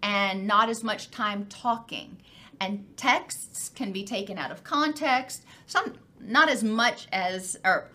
and 0.05 0.47
not 0.47 0.69
as 0.69 0.85
much 0.85 1.11
time 1.11 1.47
talking. 1.47 2.19
And 2.61 2.87
texts 2.97 3.69
can 3.69 3.91
be 3.91 4.05
taken 4.05 4.39
out 4.39 4.53
of 4.53 4.63
context, 4.63 5.45
some 5.67 5.95
not 6.21 6.49
as 6.49 6.63
much 6.63 7.09
as 7.11 7.57
or 7.65 7.91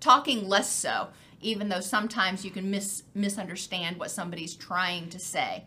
talking 0.00 0.48
less 0.48 0.70
so 0.70 1.08
even 1.40 1.68
though 1.68 1.80
sometimes 1.80 2.44
you 2.44 2.50
can 2.50 2.70
mis- 2.70 3.04
misunderstand 3.14 3.98
what 3.98 4.10
somebody's 4.10 4.54
trying 4.54 5.08
to 5.10 5.18
say. 5.18 5.64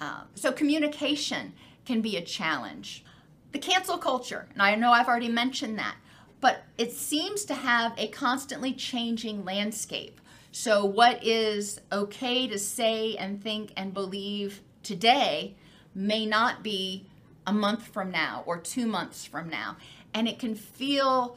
Uh, 0.00 0.22
so, 0.34 0.52
communication 0.52 1.52
can 1.84 2.00
be 2.00 2.16
a 2.16 2.22
challenge. 2.22 3.04
The 3.52 3.58
cancel 3.58 3.98
culture, 3.98 4.48
and 4.52 4.60
I 4.60 4.74
know 4.74 4.92
I've 4.92 5.08
already 5.08 5.28
mentioned 5.28 5.78
that, 5.78 5.96
but 6.40 6.64
it 6.76 6.92
seems 6.92 7.44
to 7.46 7.54
have 7.54 7.94
a 7.96 8.08
constantly 8.08 8.72
changing 8.72 9.44
landscape. 9.44 10.20
So, 10.52 10.84
what 10.84 11.24
is 11.24 11.80
okay 11.92 12.46
to 12.48 12.58
say 12.58 13.16
and 13.16 13.42
think 13.42 13.72
and 13.76 13.94
believe 13.94 14.60
today 14.86 15.56
may 15.94 16.24
not 16.24 16.62
be 16.62 17.06
a 17.46 17.52
month 17.52 17.88
from 17.88 18.10
now 18.10 18.44
or 18.46 18.58
two 18.58 18.86
months 18.86 19.24
from 19.24 19.48
now. 19.48 19.76
And 20.14 20.28
it 20.28 20.38
can 20.38 20.54
feel 20.54 21.36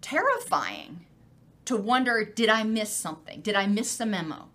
terrifying 0.00 1.06
to 1.64 1.76
wonder 1.76 2.24
did 2.24 2.48
I 2.48 2.62
miss 2.62 2.90
something? 2.90 3.40
Did 3.40 3.56
I 3.56 3.66
miss 3.66 3.96
the 3.96 4.06
memo? 4.06 4.48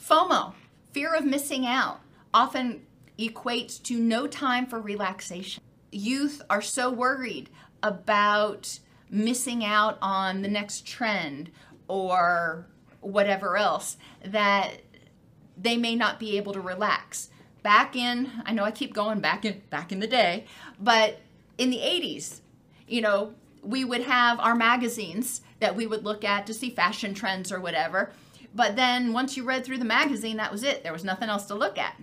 FOMO, 0.00 0.54
fear 0.92 1.14
of 1.14 1.24
missing 1.24 1.66
out, 1.66 2.00
often 2.32 2.86
equates 3.18 3.82
to 3.82 3.98
no 3.98 4.26
time 4.26 4.66
for 4.66 4.80
relaxation. 4.80 5.62
Youth 5.92 6.42
are 6.48 6.62
so 6.62 6.90
worried 6.90 7.50
about 7.82 8.78
missing 9.10 9.64
out 9.64 9.98
on 10.00 10.42
the 10.42 10.48
next 10.48 10.86
trend 10.86 11.50
or 11.86 12.66
whatever 13.00 13.56
else 13.56 13.96
that 14.24 14.82
they 15.56 15.76
may 15.76 15.94
not 15.94 16.18
be 16.18 16.36
able 16.36 16.52
to 16.52 16.60
relax. 16.60 17.30
Back 17.62 17.96
in, 17.96 18.30
I 18.44 18.52
know 18.52 18.64
I 18.64 18.70
keep 18.70 18.94
going 18.94 19.20
back 19.20 19.44
in 19.44 19.62
back 19.70 19.92
in 19.92 20.00
the 20.00 20.06
day, 20.06 20.46
but 20.80 21.20
in 21.58 21.70
the 21.70 21.78
80s, 21.78 22.40
you 22.86 23.00
know, 23.00 23.34
we 23.62 23.84
would 23.84 24.02
have 24.02 24.38
our 24.40 24.54
magazines 24.54 25.42
that 25.60 25.74
we 25.74 25.86
would 25.86 26.04
look 26.04 26.24
at 26.24 26.46
to 26.46 26.54
see 26.54 26.70
fashion 26.70 27.14
trends 27.14 27.50
or 27.50 27.60
whatever. 27.60 28.12
But 28.54 28.76
then 28.76 29.12
once 29.12 29.36
you 29.36 29.44
read 29.44 29.64
through 29.64 29.78
the 29.78 29.84
magazine, 29.84 30.36
that 30.38 30.52
was 30.52 30.62
it. 30.62 30.82
There 30.82 30.92
was 30.92 31.04
nothing 31.04 31.28
else 31.28 31.46
to 31.46 31.54
look 31.54 31.78
at. 31.78 31.96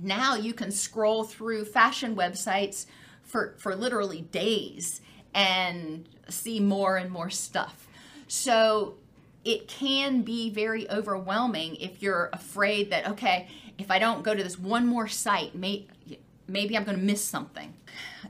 Now 0.00 0.34
you 0.34 0.52
can 0.52 0.70
scroll 0.70 1.24
through 1.24 1.64
fashion 1.64 2.16
websites 2.16 2.86
for, 3.22 3.54
for 3.58 3.74
literally 3.74 4.22
days 4.22 5.00
and 5.32 6.08
see 6.28 6.60
more 6.60 6.96
and 6.96 7.10
more 7.10 7.30
stuff. 7.30 7.88
So 8.28 8.96
it 9.44 9.68
can 9.68 10.22
be 10.22 10.50
very 10.50 10.90
overwhelming 10.90 11.76
if 11.76 12.02
you're 12.02 12.30
afraid 12.32 12.90
that, 12.90 13.08
okay, 13.08 13.48
if 13.82 13.90
I 13.90 13.98
don't 13.98 14.22
go 14.22 14.34
to 14.34 14.42
this 14.42 14.58
one 14.58 14.86
more 14.86 15.08
site, 15.08 15.54
may, 15.54 15.86
maybe 16.46 16.76
I'm 16.76 16.84
going 16.84 16.96
to 16.96 17.02
miss 17.02 17.22
something. 17.22 17.74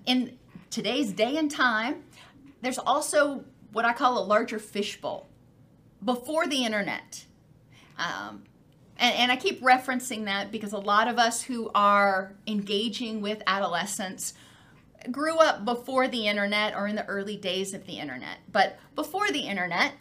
In 0.07 0.39
today's 0.71 1.13
day 1.13 1.37
and 1.37 1.51
time, 1.51 2.03
there's 2.63 2.79
also 2.79 3.45
what 3.73 3.85
I 3.85 3.93
call 3.93 4.19
a 4.19 4.25
larger 4.25 4.59
fishbowl 4.59 5.29
before 6.05 6.47
the 6.47 6.65
internet. 6.65 7.27
Um, 7.99 8.45
and, 8.99 9.15
and 9.15 9.33
I 9.33 9.37
keep 9.37 9.61
referencing 9.61 10.25
that 10.25 10.51
because 10.51 10.73
a 10.73 10.79
lot 10.79 11.07
of 11.07 11.19
us 11.19 11.43
who 11.43 11.71
are 11.75 12.33
engaging 12.47 13.21
with 13.21 13.43
adolescents 13.47 14.35
grew 15.11 15.39
up 15.39 15.65
before 15.65 16.09
the 16.09 16.29
internet 16.29 16.75
or 16.75 16.87
in 16.87 16.97
the 16.97 17.05
early 17.07 17.37
days 17.37 17.75
of 17.75 17.87
the 17.87 17.99
internet. 17.99 18.39
But 18.51 18.79
before 18.95 19.31
the 19.31 19.41
internet, 19.41 19.93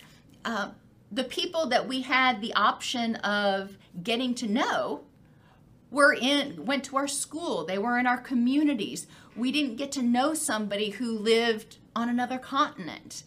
uh, 0.45 0.69
the 1.11 1.23
people 1.25 1.67
that 1.67 1.87
we 1.87 2.03
had 2.03 2.39
the 2.39 2.53
option 2.53 3.15
of 3.17 3.77
getting 4.01 4.33
to 4.35 4.47
know 4.47 5.01
were 5.91 6.13
in 6.13 6.65
went 6.65 6.83
to 6.83 6.97
our 6.97 7.07
school 7.07 7.65
they 7.65 7.77
were 7.77 7.99
in 7.99 8.07
our 8.07 8.17
communities 8.17 9.05
we 9.35 9.51
didn't 9.51 9.75
get 9.75 9.91
to 9.91 10.01
know 10.01 10.33
somebody 10.33 10.91
who 10.91 11.17
lived 11.17 11.77
on 11.95 12.09
another 12.09 12.39
continent 12.39 13.23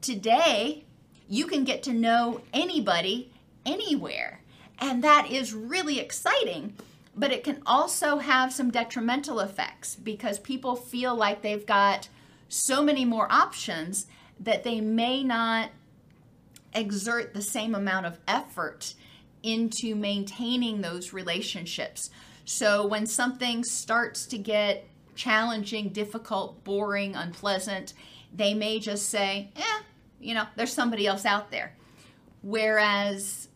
Today, 0.00 0.84
you 1.28 1.46
can 1.46 1.64
get 1.64 1.82
to 1.84 1.92
know 1.92 2.42
anybody 2.52 3.32
anywhere. 3.66 4.40
And 4.78 5.02
that 5.02 5.28
is 5.30 5.52
really 5.52 5.98
exciting, 5.98 6.74
but 7.16 7.32
it 7.32 7.42
can 7.42 7.62
also 7.66 8.18
have 8.18 8.52
some 8.52 8.70
detrimental 8.70 9.40
effects 9.40 9.96
because 9.96 10.38
people 10.38 10.76
feel 10.76 11.16
like 11.16 11.42
they've 11.42 11.66
got 11.66 12.08
so 12.48 12.82
many 12.82 13.04
more 13.04 13.30
options 13.30 14.06
that 14.38 14.62
they 14.62 14.80
may 14.80 15.24
not 15.24 15.70
exert 16.72 17.34
the 17.34 17.42
same 17.42 17.74
amount 17.74 18.06
of 18.06 18.20
effort 18.28 18.94
into 19.42 19.94
maintaining 19.94 20.80
those 20.80 21.12
relationships. 21.12 22.10
So 22.44 22.86
when 22.86 23.06
something 23.06 23.64
starts 23.64 24.26
to 24.26 24.38
get 24.38 24.88
challenging, 25.14 25.90
difficult, 25.90 26.64
boring, 26.64 27.14
unpleasant, 27.14 27.92
they 28.34 28.54
may 28.54 28.78
just 28.78 29.08
say, 29.08 29.50
eh, 29.56 29.82
you 30.20 30.34
know, 30.34 30.46
there's 30.56 30.72
somebody 30.72 31.06
else 31.06 31.24
out 31.24 31.50
there. 31.50 31.74
Whereas 32.42 33.48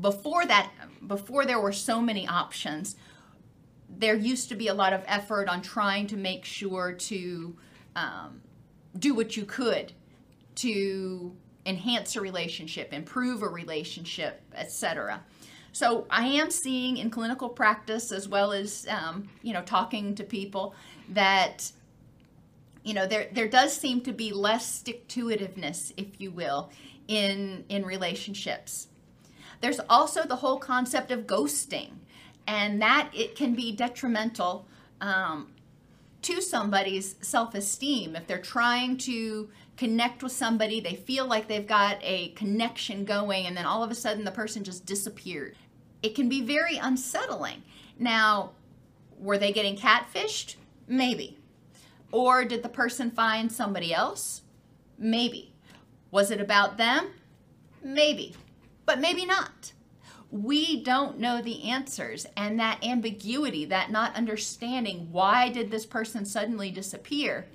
before 0.00 0.44
that, 0.46 0.70
before 1.06 1.44
there 1.44 1.60
were 1.60 1.72
so 1.72 2.00
many 2.00 2.26
options, 2.26 2.96
there 3.88 4.14
used 4.14 4.48
to 4.50 4.54
be 4.54 4.68
a 4.68 4.74
lot 4.74 4.92
of 4.92 5.02
effort 5.06 5.48
on 5.48 5.62
trying 5.62 6.06
to 6.08 6.16
make 6.16 6.44
sure 6.44 6.92
to 6.92 7.56
um, 7.94 8.42
do 8.98 9.14
what 9.14 9.36
you 9.36 9.44
could 9.44 9.92
to 10.56 11.34
enhance 11.66 12.16
a 12.16 12.20
relationship, 12.20 12.92
improve 12.92 13.42
a 13.42 13.48
relationship, 13.48 14.40
etc. 14.54 15.20
So 15.72 16.06
I 16.08 16.24
am 16.26 16.50
seeing 16.50 16.96
in 16.96 17.10
clinical 17.10 17.50
practice 17.50 18.10
as 18.12 18.28
well 18.28 18.52
as 18.52 18.86
um, 18.88 19.28
you 19.42 19.52
know 19.52 19.62
talking 19.62 20.14
to 20.14 20.24
people 20.24 20.74
that 21.10 21.70
you 22.82 22.94
know 22.94 23.06
there 23.06 23.28
there 23.32 23.48
does 23.48 23.76
seem 23.76 24.00
to 24.02 24.12
be 24.12 24.32
less 24.32 24.66
stick 24.66 25.06
to 25.08 25.26
itiveness 25.26 25.92
if 25.96 26.20
you 26.20 26.30
will 26.30 26.70
in 27.08 27.64
in 27.68 27.84
relationships 27.84 28.88
there's 29.60 29.80
also 29.88 30.24
the 30.24 30.36
whole 30.36 30.58
concept 30.58 31.10
of 31.10 31.26
ghosting 31.26 31.90
and 32.46 32.80
that 32.80 33.10
it 33.12 33.34
can 33.34 33.54
be 33.54 33.72
detrimental 33.72 34.66
um, 35.00 35.48
to 36.22 36.40
somebody's 36.40 37.16
self-esteem 37.20 38.16
if 38.16 38.26
they're 38.26 38.38
trying 38.38 38.96
to 38.96 39.48
connect 39.76 40.22
with 40.22 40.32
somebody 40.32 40.80
they 40.80 40.94
feel 40.94 41.26
like 41.26 41.48
they've 41.48 41.66
got 41.66 41.98
a 42.02 42.28
connection 42.30 43.04
going 43.04 43.46
and 43.46 43.56
then 43.56 43.66
all 43.66 43.82
of 43.82 43.90
a 43.90 43.94
sudden 43.94 44.24
the 44.24 44.30
person 44.30 44.64
just 44.64 44.86
disappeared 44.86 45.56
it 46.02 46.14
can 46.14 46.28
be 46.28 46.42
very 46.42 46.76
unsettling 46.76 47.62
now 47.98 48.52
were 49.18 49.38
they 49.38 49.52
getting 49.52 49.76
catfished 49.76 50.56
maybe 50.86 51.38
or 52.12 52.44
did 52.44 52.62
the 52.62 52.68
person 52.68 53.10
find 53.10 53.50
somebody 53.50 53.92
else? 53.92 54.42
Maybe. 54.98 55.52
Was 56.10 56.30
it 56.30 56.40
about 56.40 56.76
them? 56.76 57.08
Maybe. 57.82 58.34
But 58.84 59.00
maybe 59.00 59.26
not. 59.26 59.72
We 60.30 60.82
don't 60.82 61.18
know 61.18 61.40
the 61.40 61.68
answers, 61.70 62.26
and 62.36 62.58
that 62.58 62.84
ambiguity, 62.84 63.64
that 63.66 63.90
not 63.90 64.16
understanding 64.16 65.08
why 65.12 65.50
did 65.50 65.70
this 65.70 65.86
person 65.86 66.24
suddenly 66.24 66.70
disappear, 66.70 67.46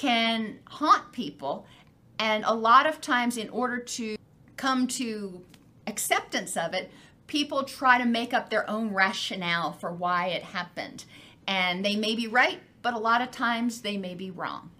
can 0.00 0.58
haunt 0.64 1.12
people. 1.12 1.66
And 2.18 2.42
a 2.46 2.54
lot 2.54 2.86
of 2.86 3.02
times, 3.02 3.36
in 3.36 3.50
order 3.50 3.78
to 3.78 4.16
come 4.56 4.86
to 4.86 5.44
acceptance 5.86 6.56
of 6.56 6.72
it, 6.72 6.90
people 7.26 7.64
try 7.64 7.98
to 7.98 8.06
make 8.06 8.32
up 8.32 8.48
their 8.48 8.68
own 8.68 8.94
rationale 8.94 9.72
for 9.72 9.92
why 9.92 10.28
it 10.28 10.42
happened. 10.42 11.04
And 11.46 11.84
they 11.84 11.96
may 11.96 12.14
be 12.14 12.26
right, 12.26 12.60
but 12.80 12.94
a 12.94 12.98
lot 12.98 13.20
of 13.20 13.30
times 13.30 13.82
they 13.82 13.98
may 13.98 14.14
be 14.14 14.30
wrong. 14.30 14.70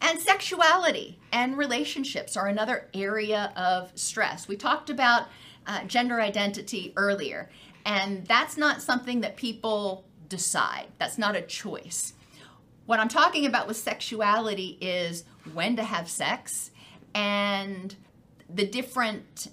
And 0.00 0.20
sexuality 0.20 1.18
and 1.32 1.58
relationships 1.58 2.36
are 2.36 2.46
another 2.46 2.88
area 2.94 3.52
of 3.56 3.90
stress. 3.96 4.46
We 4.46 4.56
talked 4.56 4.88
about 4.88 5.26
uh, 5.66 5.82
gender 5.84 6.20
identity 6.20 6.92
earlier, 6.96 7.50
and 7.84 8.24
that's 8.28 8.56
not 8.56 8.82
something 8.82 9.20
that 9.22 9.34
people 9.36 10.04
decide, 10.28 10.86
that's 10.98 11.18
not 11.18 11.34
a 11.34 11.42
choice. 11.42 12.12
What 12.86 13.00
I'm 13.00 13.08
talking 13.08 13.46
about 13.46 13.66
with 13.66 13.78
sexuality 13.78 14.76
is 14.80 15.24
when 15.52 15.76
to 15.76 15.82
have 15.82 16.08
sex 16.08 16.70
and 17.14 17.94
the 18.52 18.66
different 18.66 19.48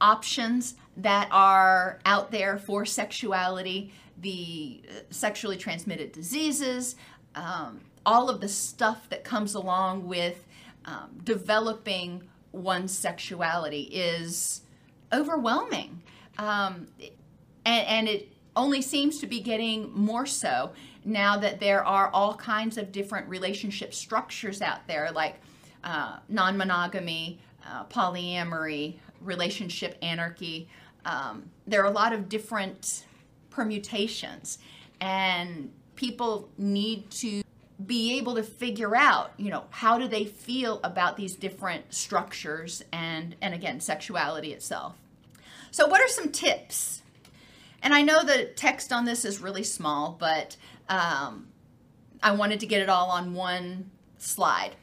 options 0.00 0.74
that 0.98 1.28
are 1.30 2.00
out 2.04 2.30
there 2.30 2.58
for 2.58 2.84
sexuality, 2.84 3.92
the 4.20 4.82
uh, 4.88 5.00
sexually 5.10 5.56
transmitted 5.56 6.12
diseases, 6.12 6.96
um, 7.34 7.80
all 8.04 8.28
of 8.28 8.40
the 8.40 8.48
stuff 8.48 9.08
that 9.08 9.24
comes 9.24 9.54
along 9.54 10.06
with 10.06 10.44
um, 10.84 11.18
developing 11.24 12.22
one's 12.52 12.96
sexuality 12.96 13.82
is 13.92 14.62
overwhelming. 15.12 16.02
Um, 16.38 16.88
and, 17.64 17.86
and 17.86 18.08
it 18.08 18.35
only 18.56 18.82
seems 18.82 19.18
to 19.18 19.26
be 19.26 19.40
getting 19.40 19.92
more 19.94 20.26
so 20.26 20.72
now 21.04 21.36
that 21.36 21.60
there 21.60 21.84
are 21.84 22.08
all 22.08 22.34
kinds 22.34 22.78
of 22.78 22.90
different 22.90 23.28
relationship 23.28 23.94
structures 23.94 24.60
out 24.60 24.86
there, 24.88 25.10
like 25.12 25.36
uh, 25.84 26.16
non 26.28 26.56
monogamy, 26.56 27.38
uh, 27.64 27.84
polyamory, 27.84 28.94
relationship 29.20 29.96
anarchy. 30.02 30.68
Um, 31.04 31.50
there 31.66 31.82
are 31.82 31.86
a 31.86 31.94
lot 31.94 32.12
of 32.12 32.28
different 32.28 33.04
permutations, 33.50 34.58
and 35.00 35.70
people 35.94 36.48
need 36.58 37.10
to 37.10 37.42
be 37.84 38.16
able 38.16 38.34
to 38.34 38.42
figure 38.42 38.96
out, 38.96 39.32
you 39.36 39.50
know, 39.50 39.64
how 39.70 39.98
do 39.98 40.08
they 40.08 40.24
feel 40.24 40.80
about 40.82 41.16
these 41.16 41.36
different 41.36 41.92
structures 41.92 42.82
and, 42.90 43.36
and 43.42 43.52
again, 43.52 43.80
sexuality 43.80 44.52
itself. 44.52 44.94
So, 45.70 45.86
what 45.86 46.00
are 46.00 46.08
some 46.08 46.30
tips? 46.30 47.02
And 47.82 47.94
I 47.94 48.02
know 48.02 48.24
the 48.24 48.46
text 48.56 48.92
on 48.92 49.04
this 49.04 49.24
is 49.24 49.40
really 49.40 49.62
small, 49.62 50.16
but 50.18 50.56
um, 50.88 51.48
I 52.22 52.32
wanted 52.32 52.60
to 52.60 52.66
get 52.66 52.82
it 52.82 52.88
all 52.88 53.10
on 53.10 53.34
one 53.34 53.90
slide. 54.18 54.76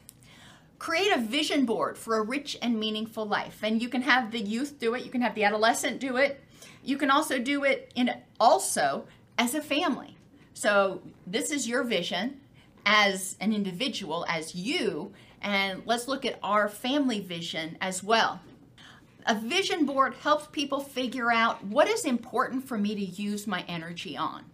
Create 0.78 1.12
a 1.12 1.20
vision 1.20 1.64
board 1.64 1.96
for 1.96 2.16
a 2.16 2.22
rich 2.22 2.56
and 2.60 2.78
meaningful 2.78 3.26
life. 3.26 3.60
And 3.62 3.80
you 3.80 3.88
can 3.88 4.02
have 4.02 4.30
the 4.30 4.40
youth 4.40 4.78
do 4.78 4.94
it, 4.94 5.04
you 5.04 5.10
can 5.10 5.22
have 5.22 5.34
the 5.34 5.44
adolescent 5.44 6.00
do 6.00 6.16
it. 6.16 6.42
You 6.82 6.98
can 6.98 7.10
also 7.10 7.38
do 7.38 7.64
it 7.64 7.90
in 7.94 8.10
also 8.38 9.06
as 9.38 9.54
a 9.54 9.62
family. 9.62 10.16
So 10.52 11.02
this 11.26 11.50
is 11.50 11.66
your 11.66 11.82
vision 11.82 12.40
as 12.86 13.36
an 13.40 13.52
individual, 13.52 14.26
as 14.28 14.54
you, 14.54 15.12
and 15.40 15.82
let's 15.86 16.08
look 16.08 16.24
at 16.24 16.38
our 16.42 16.68
family 16.68 17.20
vision 17.20 17.76
as 17.80 18.02
well. 18.02 18.40
A 19.26 19.34
vision 19.34 19.86
board 19.86 20.14
helps 20.14 20.46
people 20.48 20.80
figure 20.80 21.32
out 21.32 21.64
what 21.64 21.88
is 21.88 22.04
important 22.04 22.68
for 22.68 22.76
me 22.76 22.94
to 22.94 23.04
use 23.04 23.46
my 23.46 23.64
energy 23.66 24.16
on. 24.16 24.44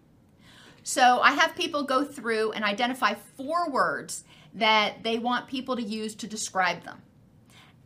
So 0.83 1.21
I 1.21 1.33
have 1.33 1.57
people 1.57 1.83
go 1.83 2.05
through 2.05 2.53
and 2.53 2.65
identify 2.65 3.15
four 3.37 3.69
words 3.71 4.25
that 4.55 5.03
they 5.03 5.19
want 5.19 5.49
people 5.49 5.77
to 5.77 5.83
use 5.83 6.15
to 6.17 6.27
describe 6.27 6.85
them. 6.85 7.03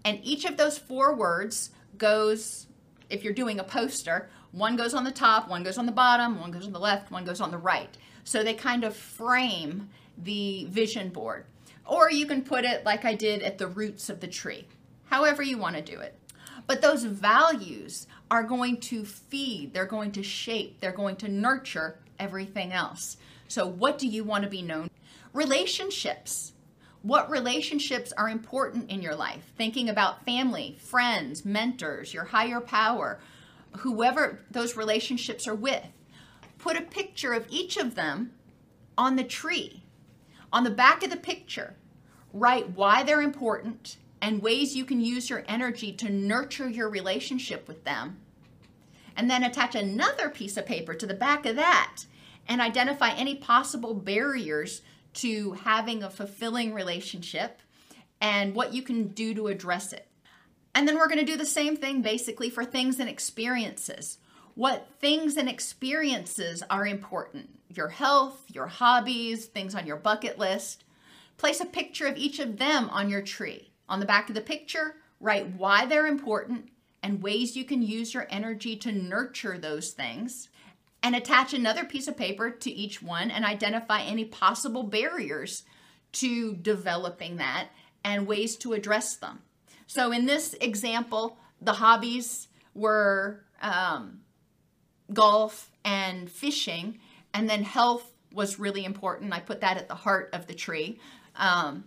And 0.04 0.20
each 0.22 0.44
of 0.44 0.56
those 0.56 0.78
four 0.78 1.14
words 1.14 1.70
goes, 1.96 2.66
if 3.08 3.24
you're 3.24 3.32
doing 3.32 3.58
a 3.58 3.64
poster, 3.64 4.28
one 4.52 4.76
goes 4.76 4.94
on 4.94 5.04
the 5.04 5.10
top, 5.10 5.48
one 5.48 5.62
goes 5.62 5.78
on 5.78 5.86
the 5.86 5.92
bottom, 5.92 6.38
one 6.38 6.50
goes 6.50 6.66
on 6.66 6.72
the 6.72 6.78
left, 6.78 7.10
one 7.10 7.24
goes 7.24 7.40
on 7.40 7.50
the 7.50 7.58
right. 7.58 7.96
So 8.24 8.42
they 8.42 8.54
kind 8.54 8.84
of 8.84 8.94
frame 8.94 9.88
the 10.18 10.66
vision 10.66 11.08
board. 11.08 11.46
Or 11.86 12.10
you 12.10 12.26
can 12.26 12.42
put 12.42 12.64
it 12.64 12.84
like 12.84 13.04
I 13.04 13.14
did 13.14 13.42
at 13.42 13.58
the 13.58 13.66
roots 13.66 14.08
of 14.08 14.20
the 14.20 14.28
tree, 14.28 14.66
however 15.06 15.42
you 15.42 15.58
want 15.58 15.76
to 15.76 15.82
do 15.82 15.98
it. 15.98 16.18
But 16.66 16.80
those 16.80 17.04
values 17.04 18.06
are 18.30 18.42
going 18.42 18.78
to 18.80 19.04
feed, 19.04 19.74
they're 19.74 19.84
going 19.84 20.12
to 20.12 20.22
shape, 20.22 20.80
they're 20.80 20.92
going 20.92 21.16
to 21.16 21.28
nurture 21.28 21.98
everything 22.18 22.72
else. 22.72 23.16
So, 23.48 23.66
what 23.66 23.98
do 23.98 24.08
you 24.08 24.24
want 24.24 24.44
to 24.44 24.50
be 24.50 24.62
known? 24.62 24.90
Relationships. 25.32 26.52
What 27.02 27.30
relationships 27.30 28.14
are 28.16 28.30
important 28.30 28.90
in 28.90 29.02
your 29.02 29.14
life? 29.14 29.52
Thinking 29.58 29.90
about 29.90 30.24
family, 30.24 30.78
friends, 30.80 31.44
mentors, 31.44 32.14
your 32.14 32.24
higher 32.24 32.60
power, 32.60 33.20
whoever 33.78 34.40
those 34.50 34.74
relationships 34.74 35.46
are 35.46 35.54
with. 35.54 35.84
Put 36.56 36.78
a 36.78 36.82
picture 36.82 37.34
of 37.34 37.46
each 37.50 37.76
of 37.76 37.94
them 37.94 38.32
on 38.96 39.16
the 39.16 39.24
tree. 39.24 39.82
On 40.50 40.64
the 40.64 40.70
back 40.70 41.02
of 41.02 41.10
the 41.10 41.18
picture, 41.18 41.74
write 42.32 42.70
why 42.70 43.02
they're 43.02 43.20
important 43.20 43.98
and 44.24 44.40
ways 44.40 44.74
you 44.74 44.86
can 44.86 45.02
use 45.02 45.28
your 45.28 45.44
energy 45.46 45.92
to 45.92 46.08
nurture 46.08 46.66
your 46.66 46.88
relationship 46.88 47.68
with 47.68 47.84
them. 47.84 48.16
And 49.14 49.30
then 49.30 49.44
attach 49.44 49.74
another 49.74 50.30
piece 50.30 50.56
of 50.56 50.64
paper 50.64 50.94
to 50.94 51.06
the 51.06 51.12
back 51.12 51.44
of 51.44 51.56
that 51.56 52.06
and 52.48 52.62
identify 52.62 53.10
any 53.10 53.34
possible 53.34 53.92
barriers 53.92 54.80
to 55.14 55.52
having 55.52 56.02
a 56.02 56.08
fulfilling 56.08 56.72
relationship 56.72 57.60
and 58.18 58.54
what 58.54 58.72
you 58.72 58.80
can 58.80 59.08
do 59.08 59.34
to 59.34 59.48
address 59.48 59.92
it. 59.92 60.08
And 60.74 60.88
then 60.88 60.96
we're 60.96 61.08
going 61.08 61.20
to 61.20 61.30
do 61.30 61.36
the 61.36 61.44
same 61.44 61.76
thing 61.76 62.00
basically 62.00 62.48
for 62.48 62.64
things 62.64 62.98
and 62.98 63.10
experiences. 63.10 64.16
What 64.54 64.88
things 65.00 65.36
and 65.36 65.50
experiences 65.50 66.62
are 66.70 66.86
important? 66.86 67.50
Your 67.68 67.88
health, 67.88 68.42
your 68.50 68.68
hobbies, 68.68 69.44
things 69.44 69.74
on 69.74 69.86
your 69.86 69.96
bucket 69.96 70.38
list. 70.38 70.82
Place 71.36 71.60
a 71.60 71.66
picture 71.66 72.06
of 72.06 72.16
each 72.16 72.38
of 72.38 72.56
them 72.56 72.88
on 72.88 73.10
your 73.10 73.20
tree. 73.20 73.73
On 73.88 74.00
the 74.00 74.06
back 74.06 74.28
of 74.28 74.34
the 74.34 74.40
picture, 74.40 74.96
write 75.20 75.54
why 75.56 75.86
they're 75.86 76.06
important 76.06 76.68
and 77.02 77.22
ways 77.22 77.56
you 77.56 77.64
can 77.64 77.82
use 77.82 78.14
your 78.14 78.26
energy 78.30 78.76
to 78.76 78.90
nurture 78.90 79.58
those 79.58 79.90
things. 79.90 80.48
And 81.02 81.14
attach 81.14 81.52
another 81.52 81.84
piece 81.84 82.08
of 82.08 82.16
paper 82.16 82.48
to 82.48 82.70
each 82.70 83.02
one 83.02 83.30
and 83.30 83.44
identify 83.44 84.00
any 84.00 84.24
possible 84.24 84.84
barriers 84.84 85.64
to 86.12 86.54
developing 86.54 87.36
that 87.36 87.68
and 88.02 88.26
ways 88.26 88.56
to 88.56 88.72
address 88.72 89.16
them. 89.16 89.40
So, 89.86 90.12
in 90.12 90.24
this 90.24 90.54
example, 90.62 91.36
the 91.60 91.74
hobbies 91.74 92.48
were 92.74 93.44
um, 93.60 94.20
golf 95.12 95.70
and 95.84 96.30
fishing, 96.30 97.00
and 97.34 97.50
then 97.50 97.64
health 97.64 98.10
was 98.32 98.58
really 98.58 98.84
important. 98.84 99.34
I 99.34 99.40
put 99.40 99.60
that 99.60 99.76
at 99.76 99.88
the 99.88 99.94
heart 99.94 100.30
of 100.32 100.46
the 100.46 100.54
tree. 100.54 100.98
Um, 101.36 101.84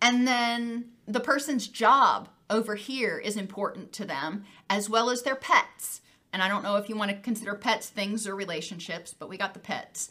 and 0.00 0.26
then 0.26 0.86
the 1.06 1.20
person's 1.20 1.68
job 1.68 2.28
over 2.48 2.74
here 2.74 3.18
is 3.18 3.36
important 3.36 3.92
to 3.94 4.04
them, 4.04 4.44
as 4.68 4.88
well 4.88 5.10
as 5.10 5.22
their 5.22 5.36
pets. 5.36 6.00
And 6.32 6.42
I 6.42 6.48
don't 6.48 6.62
know 6.62 6.76
if 6.76 6.88
you 6.88 6.96
want 6.96 7.10
to 7.10 7.16
consider 7.16 7.54
pets 7.54 7.88
things 7.88 8.26
or 8.26 8.34
relationships, 8.34 9.14
but 9.18 9.28
we 9.28 9.36
got 9.38 9.54
the 9.54 9.60
pets. 9.60 10.10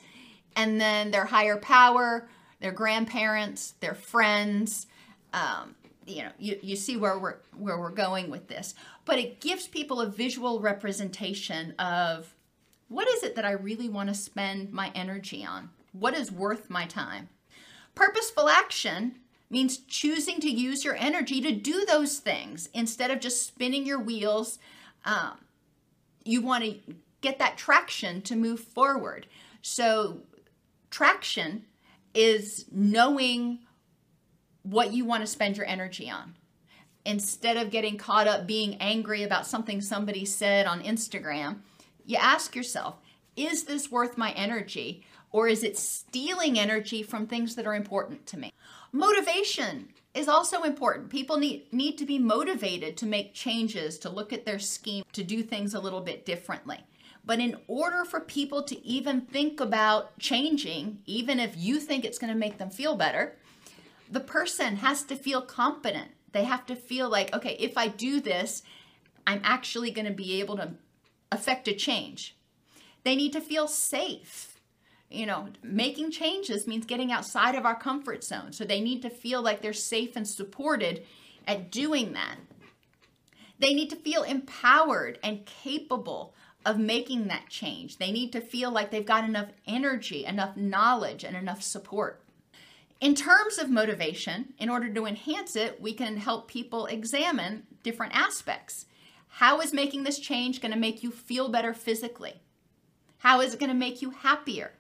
And 0.56 0.80
then 0.80 1.12
their 1.12 1.26
higher 1.26 1.58
power, 1.58 2.28
their 2.62 2.72
grandparents, 2.72 3.76
their 3.80 3.94
friends. 3.94 4.88
Um, 5.34 5.76
you 6.06 6.24
know, 6.24 6.32
you, 6.40 6.58
you 6.62 6.76
see 6.76 6.98
where 6.98 7.20
we're 7.20 7.38
where 7.58 7.78
we're 7.78 7.90
going 7.90 8.30
with 8.30 8.48
this. 8.48 8.74
But 9.06 9.20
it 9.20 9.42
gives 9.42 9.68
people 9.68 10.02
a 10.02 10.10
visual 10.10 10.60
representation 10.60 11.74
of 11.78 12.34
what 12.88 13.08
is 13.08 13.24
it 13.24 13.36
that 13.36 13.46
I 13.46 13.52
really 13.52 13.90
want 13.90 14.10
to 14.10 14.16
spend 14.16 14.72
my 14.72 14.92
energy 14.96 15.46
on? 15.46 15.70
What 15.92 16.16
is 16.16 16.32
worth 16.32 16.70
my 16.70 16.86
time? 16.86 17.30
Purposeful 17.94 18.50
action 18.50 19.16
means 19.50 19.78
choosing 19.78 20.40
to 20.40 20.50
use 20.50 20.84
your 20.84 20.96
energy 20.96 21.42
to 21.42 21.52
do 21.52 21.86
those 21.86 22.18
things 22.18 22.70
instead 22.74 23.12
of 23.12 23.20
just 23.20 23.46
spinning 23.46 23.86
your 23.86 24.00
wheels. 24.00 24.60
Um, 25.06 25.38
you 26.24 26.42
want 26.42 26.64
to 26.64 26.80
get 27.22 27.40
that 27.40 27.58
traction 27.58 28.22
to 28.24 28.36
move 28.36 28.60
forward. 28.60 29.28
So, 29.62 30.22
traction 30.90 31.66
is 32.14 32.66
knowing 32.72 33.60
what 34.64 34.94
you 34.94 35.06
want 35.06 35.22
to 35.22 35.28
spend 35.28 35.58
your 35.58 35.66
energy 35.68 36.10
on. 36.10 36.36
Instead 37.06 37.58
of 37.58 37.70
getting 37.70 37.98
caught 37.98 38.28
up 38.28 38.48
being 38.48 38.76
angry 38.78 39.22
about 39.22 39.46
something 39.46 39.80
somebody 39.80 40.26
said 40.26 40.66
on 40.66 40.82
Instagram, 40.82 41.58
you 42.06 42.18
ask 42.18 42.56
yourself, 42.56 42.96
is 43.36 43.66
this 43.66 43.92
worth 43.92 44.18
my 44.18 44.32
energy? 44.32 45.04
Or 45.36 45.50
is 45.50 45.66
it 45.66 45.78
stealing 45.78 46.58
energy 46.58 47.04
from 47.04 47.28
things 47.28 47.56
that 47.56 47.68
are 47.68 47.76
important 47.76 48.26
to 48.28 48.40
me? 48.40 48.54
Motivation 48.94 49.90
is 50.14 50.30
also 50.30 50.64
important. 50.64 51.10
People 51.10 51.36
need, 51.36 51.74
need 51.74 51.98
to 51.98 52.06
be 52.06 52.18
motivated 52.18 52.96
to 52.96 53.06
make 53.06 53.34
changes, 53.34 54.00
to 54.00 54.10
look 54.10 54.32
at 54.32 54.46
their 54.46 54.60
scheme, 54.60 55.04
to 55.12 55.26
do 55.26 55.44
things 55.44 55.74
a 55.74 55.82
little 55.82 56.00
bit 56.00 56.26
differently. 56.26 56.78
But 57.26 57.40
in 57.40 57.58
order 57.68 58.06
for 58.06 58.22
people 58.22 58.64
to 58.64 58.82
even 58.88 59.20
think 59.20 59.60
about 59.60 60.18
changing, 60.20 61.00
even 61.06 61.42
if 61.42 61.58
you 61.58 61.82
think 61.82 62.06
it's 62.06 62.18
going 62.18 62.32
to 62.32 62.40
make 62.40 62.58
them 62.58 62.70
feel 62.70 62.96
better, 62.96 63.36
the 64.10 64.22
person 64.22 64.78
has 64.78 65.04
to 65.04 65.18
feel 65.18 65.42
competent. 65.42 66.12
They 66.32 66.46
have 66.46 66.66
to 66.68 66.78
feel 66.78 67.10
like, 67.10 67.36
okay, 67.36 67.58
if 67.60 67.78
I 67.78 67.90
do 67.90 68.22
this, 68.22 68.64
I'm 69.28 69.42
actually 69.44 69.92
going 69.92 70.08
to 70.08 70.14
be 70.14 70.40
able 70.40 70.56
to 70.56 70.76
affect 71.30 71.68
a 71.68 71.74
change. 71.74 72.38
They 73.04 73.18
need 73.18 73.34
to 73.34 73.42
feel 73.42 73.68
safe. 73.68 74.55
You 75.16 75.26
know, 75.26 75.48
making 75.64 76.12
changes 76.12 76.68
means 76.68 76.86
getting 76.86 77.12
outside 77.12 77.56
of 77.56 77.66
our 77.66 77.80
comfort 77.80 78.24
zone. 78.24 78.52
So 78.52 78.66
they 78.66 78.82
need 78.82 79.02
to 79.04 79.10
feel 79.10 79.42
like 79.42 79.62
they're 79.62 79.72
safe 79.72 80.18
and 80.18 80.28
supported 80.28 81.06
at 81.48 81.72
doing 81.72 82.12
that. 82.14 82.36
They 83.58 83.74
need 83.74 83.90
to 83.92 83.96
feel 83.96 84.24
empowered 84.24 85.18
and 85.24 85.46
capable 85.46 86.34
of 86.66 86.78
making 86.78 87.28
that 87.28 87.48
change. 87.48 87.98
They 87.98 88.12
need 88.12 88.34
to 88.34 88.42
feel 88.42 88.72
like 88.72 88.92
they've 88.92 89.06
got 89.06 89.24
enough 89.24 89.50
energy, 89.66 90.26
enough 90.26 90.58
knowledge, 90.58 91.24
and 91.24 91.38
enough 91.38 91.62
support. 91.62 92.22
In 93.00 93.16
terms 93.16 93.58
of 93.58 93.70
motivation, 93.70 94.54
in 94.58 94.70
order 94.70 94.92
to 94.94 95.06
enhance 95.06 95.56
it, 95.56 95.80
we 95.80 95.94
can 95.94 96.18
help 96.18 96.50
people 96.50 96.88
examine 96.88 97.64
different 97.84 98.16
aspects. 98.16 98.86
How 99.28 99.62
is 99.62 99.74
making 99.74 100.04
this 100.04 100.20
change 100.20 100.60
going 100.60 100.74
to 100.74 100.80
make 100.80 101.04
you 101.04 101.12
feel 101.12 101.48
better 101.48 101.74
physically? 101.74 102.42
How 103.20 103.40
is 103.42 103.54
it 103.54 103.60
going 103.60 103.72
to 103.72 103.76
make 103.76 104.02
you 104.02 104.10
happier? 104.10 104.74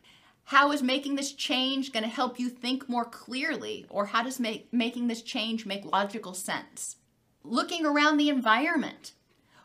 How 0.49 0.71
is 0.71 0.83
making 0.83 1.15
this 1.15 1.33
change 1.33 1.91
going 1.91 2.03
to 2.03 2.09
help 2.09 2.39
you 2.39 2.49
think 2.49 2.87
more 2.87 3.05
clearly? 3.05 3.87
Or 3.89 4.05
how 4.05 4.21
does 4.21 4.39
make, 4.39 4.71
making 4.71 5.07
this 5.07 5.23
change 5.23 5.65
make 5.65 5.83
logical 5.83 6.35
sense? 6.35 6.97
Looking 7.43 7.83
around 7.83 8.17
the 8.17 8.29
environment. 8.29 9.13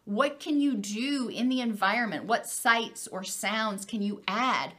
What 0.06 0.40
can 0.40 0.58
you 0.58 0.76
do 0.76 1.28
in 1.28 1.50
the 1.50 1.60
environment? 1.60 2.24
What 2.24 2.46
sights 2.46 3.06
or 3.06 3.22
sounds 3.24 3.84
can 3.84 4.00
you 4.00 4.22
add 4.26 4.72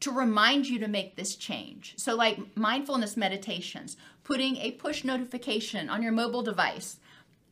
to 0.00 0.10
remind 0.10 0.66
you 0.66 0.80
to 0.80 0.88
make 0.88 1.14
this 1.14 1.36
change? 1.36 1.94
So, 1.98 2.16
like 2.16 2.56
mindfulness 2.56 3.16
meditations, 3.16 3.96
putting 4.24 4.56
a 4.56 4.72
push 4.72 5.04
notification 5.04 5.88
on 5.88 6.02
your 6.02 6.12
mobile 6.12 6.42
device 6.42 6.96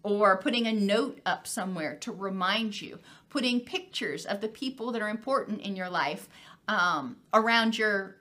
or 0.02 0.36
putting 0.38 0.66
a 0.66 0.72
note 0.72 1.20
up 1.24 1.46
somewhere 1.46 1.96
to 2.00 2.10
remind 2.10 2.80
you, 2.80 2.98
putting 3.30 3.60
pictures 3.60 4.26
of 4.26 4.40
the 4.40 4.48
people 4.48 4.90
that 4.90 5.02
are 5.02 5.08
important 5.08 5.60
in 5.60 5.76
your 5.76 5.88
life 5.88 6.28
um, 6.68 7.16
around 7.32 7.76
your 7.78 8.16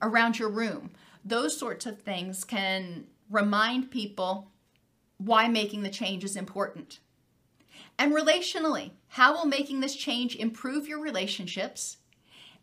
around 0.00 0.38
your 0.38 0.48
room. 0.48 0.90
Those 1.24 1.56
sorts 1.56 1.86
of 1.86 2.00
things 2.00 2.44
can 2.44 3.04
remind 3.30 3.90
people 3.90 4.50
why 5.18 5.48
making 5.48 5.82
the 5.82 5.90
change 5.90 6.24
is 6.24 6.36
important. 6.36 7.00
And 7.98 8.12
relationally, 8.12 8.92
how 9.08 9.34
will 9.34 9.46
making 9.46 9.80
this 9.80 9.96
change 9.96 10.36
improve 10.36 10.86
your 10.86 11.00
relationships? 11.00 11.96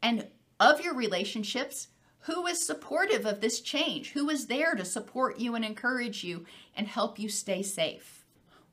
And 0.01 0.27
of 0.59 0.79
your 0.81 0.93
relationships, 0.93 1.89
who 2.19 2.47
is 2.47 2.65
supportive 2.65 3.25
of 3.25 3.41
this 3.41 3.59
change? 3.59 4.11
Who 4.11 4.29
is 4.29 4.47
there 4.47 4.75
to 4.75 4.85
support 4.85 5.37
you 5.37 5.55
and 5.55 5.65
encourage 5.65 6.23
you 6.23 6.45
and 6.75 6.87
help 6.87 7.19
you 7.19 7.27
stay 7.29 7.61
safe? 7.61 8.14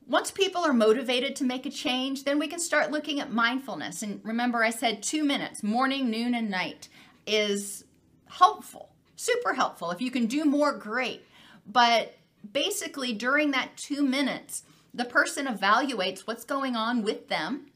Once 0.07 0.31
people 0.31 0.61
are 0.61 0.73
motivated 0.73 1.35
to 1.35 1.43
make 1.43 1.65
a 1.65 1.69
change, 1.69 2.23
then 2.23 2.37
we 2.37 2.47
can 2.47 2.59
start 2.59 2.91
looking 2.91 3.19
at 3.19 3.31
mindfulness. 3.31 4.03
And 4.03 4.19
remember, 4.23 4.63
I 4.63 4.69
said 4.69 5.01
two 5.01 5.23
minutes, 5.23 5.63
morning, 5.63 6.09
noon, 6.09 6.35
and 6.35 6.49
night, 6.49 6.89
is 7.25 7.85
helpful, 8.27 8.89
super 9.15 9.53
helpful. 9.53 9.91
If 9.91 10.01
you 10.01 10.11
can 10.11 10.25
do 10.25 10.43
more, 10.43 10.77
great. 10.77 11.25
But 11.65 12.17
basically, 12.51 13.13
during 13.13 13.51
that 13.51 13.77
two 13.77 14.03
minutes, 14.03 14.63
the 14.93 15.05
person 15.05 15.45
evaluates 15.45 16.21
what's 16.21 16.43
going 16.43 16.75
on 16.75 17.01
with 17.01 17.29
them 17.29 17.67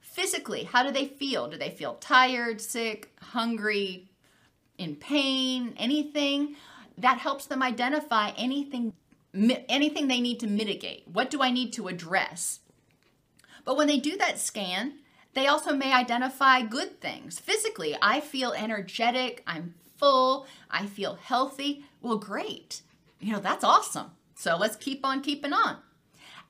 physically. 0.00 0.64
How 0.64 0.82
do 0.84 0.92
they 0.92 1.06
feel? 1.06 1.48
Do 1.48 1.56
they 1.56 1.70
feel 1.70 1.94
tired, 1.94 2.60
sick, 2.60 3.10
hungry, 3.20 4.08
in 4.78 4.96
pain, 4.96 5.74
anything? 5.76 6.56
That 6.98 7.18
helps 7.18 7.46
them 7.46 7.62
identify 7.62 8.30
anything 8.36 8.92
anything 9.34 10.08
they 10.08 10.20
need 10.20 10.40
to 10.40 10.46
mitigate. 10.46 11.06
What 11.06 11.30
do 11.30 11.42
I 11.42 11.50
need 11.50 11.72
to 11.74 11.88
address? 11.88 12.60
But 13.64 13.76
when 13.76 13.86
they 13.86 13.98
do 13.98 14.16
that 14.16 14.38
scan, 14.38 14.98
they 15.34 15.46
also 15.46 15.74
may 15.74 15.92
identify 15.92 16.62
good 16.62 17.00
things. 17.00 17.38
Physically, 17.38 17.96
I 18.02 18.20
feel 18.20 18.52
energetic, 18.52 19.42
I'm 19.46 19.74
full, 19.96 20.46
I 20.70 20.86
feel 20.86 21.14
healthy. 21.14 21.84
Well, 22.02 22.18
great. 22.18 22.82
You 23.20 23.32
know, 23.32 23.40
that's 23.40 23.64
awesome. 23.64 24.10
So 24.34 24.56
let's 24.56 24.76
keep 24.76 25.04
on 25.04 25.22
keeping 25.22 25.52
on. 25.52 25.76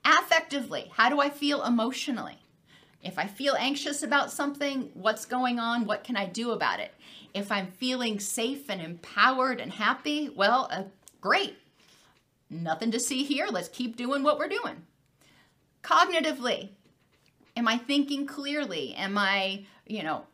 Affectively, 0.03 0.89
how 0.91 1.09
do 1.09 1.21
I 1.21 1.29
feel 1.29 1.63
emotionally? 1.63 2.39
If 3.01 3.19
I 3.19 3.27
feel 3.27 3.55
anxious 3.59 4.01
about 4.01 4.31
something, 4.31 4.89
what's 4.93 5.25
going 5.25 5.59
on? 5.59 5.85
What 5.85 6.03
can 6.03 6.17
I 6.17 6.25
do 6.25 6.51
about 6.51 6.79
it? 6.79 6.93
If 7.33 7.51
I'm 7.51 7.67
feeling 7.67 8.19
safe 8.19 8.69
and 8.69 8.81
empowered 8.81 9.59
and 9.59 9.71
happy, 9.71 10.29
well, 10.29 10.67
uh, 10.71 10.83
great. 11.21 11.57
Nothing 12.49 12.91
to 12.91 12.99
see 12.99 13.23
here. 13.23 13.47
Let's 13.49 13.69
keep 13.69 13.95
doing 13.95 14.23
what 14.23 14.37
we're 14.37 14.47
doing. 14.47 14.83
Cognitively, 15.83 16.69
am 17.57 17.67
I 17.67 17.77
thinking 17.77 18.25
clearly? 18.25 18.93
Am 18.95 19.17
I, 19.17 19.65
you 19.85 20.03
know, 20.03 20.25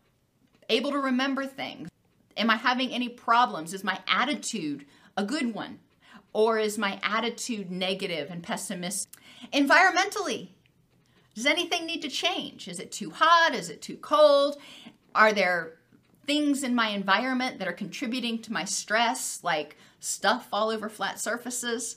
able 0.70 0.92
to 0.92 1.00
remember 1.00 1.46
things? 1.46 1.90
Am 2.38 2.50
I 2.50 2.56
having 2.56 2.92
any 2.92 3.10
problems? 3.10 3.74
Is 3.74 3.84
my 3.84 4.00
attitude 4.08 4.86
a 5.18 5.24
good 5.24 5.54
one? 5.54 5.80
Or 6.32 6.60
is 6.60 6.78
my 6.78 7.00
attitude 7.02 7.72
negative 7.72 8.30
and 8.30 8.44
pessimistic? 8.44 9.14
Environmentally, 9.52 10.50
does 11.34 11.46
anything 11.46 11.86
need 11.86 12.02
to 12.02 12.10
change? 12.10 12.68
Is 12.68 12.80
it 12.80 12.92
too 12.92 13.10
hot? 13.10 13.56
Is 13.56 13.70
it 13.70 13.82
too 13.82 13.98
cold? 13.98 14.58
Are 15.16 15.34
there 15.34 15.80
things 16.30 16.62
in 16.62 16.76
my 16.76 16.90
environment 16.90 17.58
that 17.58 17.68
are 17.68 17.74
contributing 17.74 18.40
to 18.40 18.54
my 18.54 18.64
stress, 18.64 19.40
like 19.44 19.76
stuff 20.00 20.48
all 20.54 20.70
over 20.70 20.88
flat 20.88 21.20
surfaces? 21.20 21.96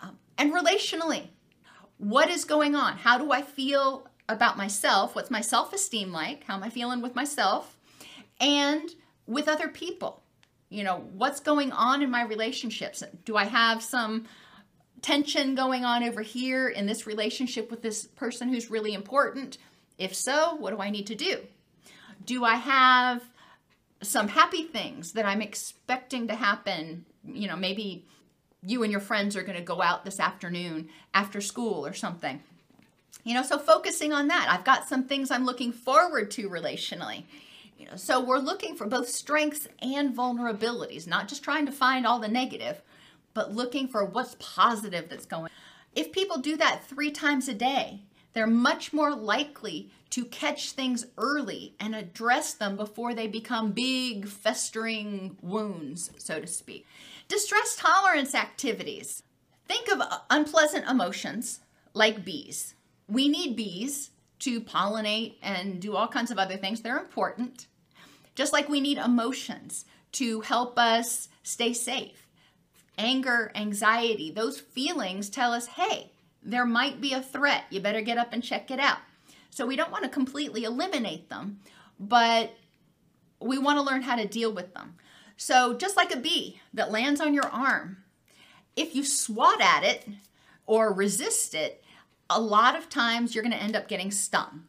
Um, 0.00 0.18
and 0.36 0.52
relationally, 0.52 1.28
what 1.96 2.28
is 2.28 2.44
going 2.44 2.74
on? 2.74 2.98
How 2.98 3.16
do 3.16 3.32
I 3.32 3.40
feel 3.40 4.06
about 4.28 4.58
myself? 4.58 5.14
What's 5.14 5.30
my 5.30 5.40
self 5.40 5.72
esteem 5.72 6.12
like? 6.12 6.44
How 6.44 6.56
am 6.56 6.62
I 6.62 6.68
feeling 6.68 7.00
with 7.00 7.14
myself? 7.14 7.78
And 8.38 8.90
with 9.26 9.48
other 9.48 9.68
people? 9.68 10.22
You 10.68 10.84
know, 10.84 11.08
what's 11.14 11.40
going 11.40 11.72
on 11.72 12.02
in 12.02 12.10
my 12.10 12.24
relationships? 12.24 13.02
Do 13.24 13.34
I 13.34 13.46
have 13.46 13.82
some 13.82 14.26
tension 15.00 15.54
going 15.54 15.86
on 15.86 16.04
over 16.04 16.20
here 16.20 16.68
in 16.68 16.84
this 16.84 17.06
relationship 17.06 17.70
with 17.70 17.80
this 17.80 18.08
person 18.08 18.50
who's 18.50 18.70
really 18.70 18.92
important? 18.92 19.56
If 19.96 20.14
so, 20.14 20.54
what 20.56 20.72
do 20.76 20.82
I 20.82 20.90
need 20.90 21.06
to 21.06 21.14
do? 21.14 21.38
Do 22.26 22.44
I 22.44 22.56
have 22.56 23.22
some 24.04 24.28
happy 24.28 24.64
things 24.64 25.12
that 25.12 25.26
I'm 25.26 25.42
expecting 25.42 26.28
to 26.28 26.34
happen? 26.34 27.04
You 27.26 27.48
know, 27.48 27.56
maybe 27.56 28.04
you 28.62 28.82
and 28.82 28.92
your 28.92 29.00
friends 29.00 29.36
are 29.36 29.42
going 29.42 29.58
to 29.58 29.64
go 29.64 29.82
out 29.82 30.04
this 30.04 30.20
afternoon 30.20 30.88
after 31.12 31.40
school 31.40 31.86
or 31.86 31.92
something. 31.92 32.42
You 33.24 33.34
know, 33.34 33.42
so 33.42 33.58
focusing 33.58 34.12
on 34.12 34.28
that. 34.28 34.48
I've 34.50 34.64
got 34.64 34.88
some 34.88 35.04
things 35.04 35.30
I'm 35.30 35.46
looking 35.46 35.72
forward 35.72 36.30
to 36.32 36.48
relationally. 36.48 37.24
You 37.78 37.86
know, 37.86 37.96
so 37.96 38.20
we're 38.20 38.38
looking 38.38 38.76
for 38.76 38.86
both 38.86 39.08
strengths 39.08 39.66
and 39.80 40.14
vulnerabilities, 40.16 41.06
not 41.06 41.28
just 41.28 41.42
trying 41.42 41.66
to 41.66 41.72
find 41.72 42.06
all 42.06 42.20
the 42.20 42.28
negative, 42.28 42.82
but 43.32 43.52
looking 43.52 43.88
for 43.88 44.04
what's 44.04 44.36
positive 44.38 45.08
that's 45.08 45.26
going. 45.26 45.50
If 45.94 46.12
people 46.12 46.38
do 46.38 46.56
that 46.56 46.84
3 46.84 47.10
times 47.10 47.48
a 47.48 47.54
day, 47.54 48.02
they're 48.34 48.46
much 48.46 48.92
more 48.92 49.14
likely 49.14 49.90
to 50.10 50.24
catch 50.26 50.72
things 50.72 51.06
early 51.16 51.74
and 51.80 51.94
address 51.94 52.54
them 52.54 52.76
before 52.76 53.14
they 53.14 53.26
become 53.26 53.72
big, 53.72 54.26
festering 54.26 55.36
wounds, 55.40 56.10
so 56.18 56.40
to 56.40 56.46
speak. 56.46 56.86
Distress 57.28 57.76
tolerance 57.76 58.34
activities. 58.34 59.22
Think 59.66 59.88
of 59.90 60.00
uh, 60.00 60.18
unpleasant 60.30 60.88
emotions 60.88 61.60
like 61.94 62.24
bees. 62.24 62.74
We 63.08 63.28
need 63.28 63.56
bees 63.56 64.10
to 64.40 64.60
pollinate 64.60 65.36
and 65.42 65.80
do 65.80 65.96
all 65.96 66.08
kinds 66.08 66.30
of 66.30 66.38
other 66.38 66.56
things. 66.56 66.80
They're 66.80 66.98
important. 66.98 67.66
Just 68.34 68.52
like 68.52 68.68
we 68.68 68.80
need 68.80 68.98
emotions 68.98 69.84
to 70.12 70.40
help 70.42 70.78
us 70.78 71.28
stay 71.42 71.72
safe. 71.72 72.26
Anger, 72.98 73.50
anxiety, 73.54 74.30
those 74.30 74.60
feelings 74.60 75.28
tell 75.28 75.52
us, 75.52 75.66
hey, 75.66 76.10
there 76.44 76.66
might 76.66 77.00
be 77.00 77.12
a 77.12 77.22
threat. 77.22 77.64
You 77.70 77.80
better 77.80 78.02
get 78.02 78.18
up 78.18 78.32
and 78.32 78.42
check 78.42 78.70
it 78.70 78.78
out. 78.78 78.98
So 79.50 79.66
we 79.66 79.76
don't 79.76 79.92
want 79.92 80.04
to 80.04 80.10
completely 80.10 80.64
eliminate 80.64 81.30
them, 81.30 81.60
but 81.98 82.54
we 83.40 83.58
want 83.58 83.78
to 83.78 83.82
learn 83.82 84.02
how 84.02 84.16
to 84.16 84.26
deal 84.26 84.52
with 84.52 84.74
them. 84.74 84.96
So 85.36 85.74
just 85.74 85.96
like 85.96 86.12
a 86.14 86.18
bee 86.18 86.60
that 86.72 86.90
lands 86.90 87.20
on 87.20 87.34
your 87.34 87.46
arm, 87.46 87.98
if 88.76 88.94
you 88.94 89.04
swat 89.04 89.60
at 89.60 89.84
it 89.84 90.06
or 90.66 90.92
resist 90.92 91.54
it, 91.54 91.84
a 92.28 92.40
lot 92.40 92.76
of 92.76 92.88
times 92.88 93.34
you're 93.34 93.44
going 93.44 93.56
to 93.56 93.62
end 93.62 93.76
up 93.76 93.88
getting 93.88 94.10
stung. 94.10 94.64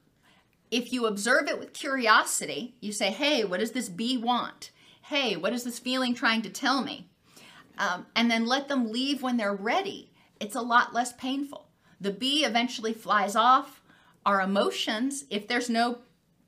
If 0.72 0.92
you 0.92 1.06
observe 1.06 1.48
it 1.48 1.60
with 1.60 1.74
curiosity, 1.74 2.76
you 2.82 2.92
say, 2.92 3.12
hey, 3.12 3.44
what 3.44 3.60
does 3.60 3.72
this 3.72 3.90
bee 3.90 4.18
want? 4.18 4.72
Hey, 5.04 5.36
what 5.36 5.54
is 5.54 5.64
this 5.64 5.80
feeling 5.80 6.14
trying 6.14 6.42
to 6.42 6.50
tell 6.50 6.84
me? 6.84 7.08
Um, 7.78 8.08
and 8.16 8.30
then 8.30 8.46
let 8.46 8.68
them 8.68 8.92
leave 8.92 9.22
when 9.22 9.38
they're 9.38 9.56
ready. 9.56 10.12
It's 10.40 10.56
a 10.56 10.62
lot 10.62 10.94
less 10.94 11.14
painful. 11.14 11.65
The 12.00 12.12
bee 12.12 12.46
eventually 12.46 12.94
flies 12.94 13.36
off. 13.36 13.82
Our 14.26 14.42
emotions, 14.42 15.26
if 15.30 15.48
there's 15.48 15.70
no, 15.70 16.00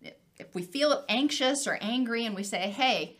if 0.01 0.53
we 0.53 0.63
feel 0.63 1.05
anxious 1.07 1.67
or 1.67 1.77
angry 1.81 2.25
and 2.25 2.35
we 2.35 2.43
say, 2.43 2.69
hey, 2.69 3.17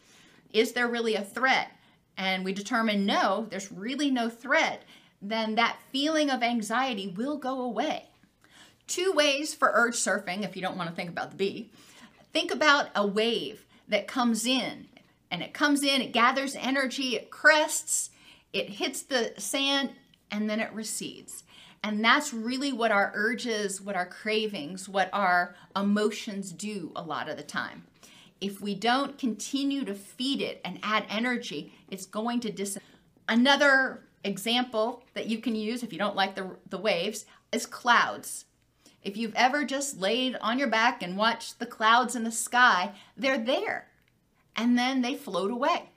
is 0.51 0.73
there 0.73 0.87
really 0.87 1.15
a 1.15 1.23
threat? 1.23 1.71
And 2.17 2.43
we 2.43 2.53
determine 2.53 3.05
no, 3.05 3.47
there's 3.49 3.71
really 3.71 4.09
no 4.09 4.29
threat, 4.29 4.83
then 5.21 5.55
that 5.55 5.77
feeling 5.91 6.29
of 6.29 6.41
anxiety 6.41 7.07
will 7.07 7.37
go 7.37 7.61
away. 7.61 8.05
Two 8.87 9.11
ways 9.11 9.53
for 9.53 9.71
urge 9.73 9.95
surfing 9.95 10.43
if 10.43 10.55
you 10.55 10.61
don't 10.61 10.77
want 10.77 10.89
to 10.89 10.95
think 10.95 11.09
about 11.09 11.31
the 11.31 11.37
bee. 11.37 11.71
Think 12.33 12.51
about 12.51 12.89
a 12.95 13.05
wave 13.05 13.65
that 13.87 14.07
comes 14.07 14.45
in 14.45 14.87
and 15.29 15.41
it 15.41 15.53
comes 15.53 15.83
in, 15.83 16.01
it 16.01 16.13
gathers 16.13 16.55
energy, 16.55 17.15
it 17.15 17.29
crests, 17.29 18.09
it 18.53 18.69
hits 18.69 19.01
the 19.01 19.33
sand, 19.37 19.91
and 20.31 20.49
then 20.49 20.59
it 20.59 20.71
recedes. 20.73 21.43
And 21.83 22.03
that's 22.03 22.33
really 22.33 22.73
what 22.73 22.91
our 22.91 23.11
urges, 23.15 23.81
what 23.81 23.95
our 23.95 24.05
cravings, 24.05 24.89
what 24.89 25.09
our 25.13 25.55
emotions 25.75 26.51
do 26.51 26.91
a 26.95 27.01
lot 27.01 27.29
of 27.29 27.37
the 27.37 27.43
time. 27.43 27.85
If 28.41 28.61
we 28.61 28.75
don't 28.75 29.17
continue 29.17 29.85
to 29.85 29.93
feed 29.93 30.41
it 30.41 30.61
and 30.65 30.79
add 30.83 31.05
energy, 31.09 31.73
it's 31.89 32.05
going 32.05 32.39
to 32.41 32.51
dis. 32.51 32.77
Another 33.27 34.03
example 34.23 35.03
that 35.13 35.27
you 35.27 35.39
can 35.39 35.55
use 35.55 35.83
if 35.83 35.93
you 35.93 35.99
don't 35.99 36.15
like 36.15 36.35
the, 36.35 36.57
the 36.69 36.77
waves 36.77 37.25
is 37.51 37.65
clouds. 37.65 38.45
If 39.01 39.15
you've 39.15 39.35
ever 39.35 39.63
just 39.63 39.99
laid 39.99 40.35
on 40.41 40.59
your 40.59 40.67
back 40.67 41.01
and 41.01 41.17
watched 41.17 41.59
the 41.59 41.65
clouds 41.65 42.15
in 42.15 42.23
the 42.23 42.31
sky, 42.31 42.93
they're 43.15 43.37
there 43.37 43.87
and 44.55 44.77
then 44.77 45.01
they 45.01 45.15
float 45.15 45.51
away 45.51 45.89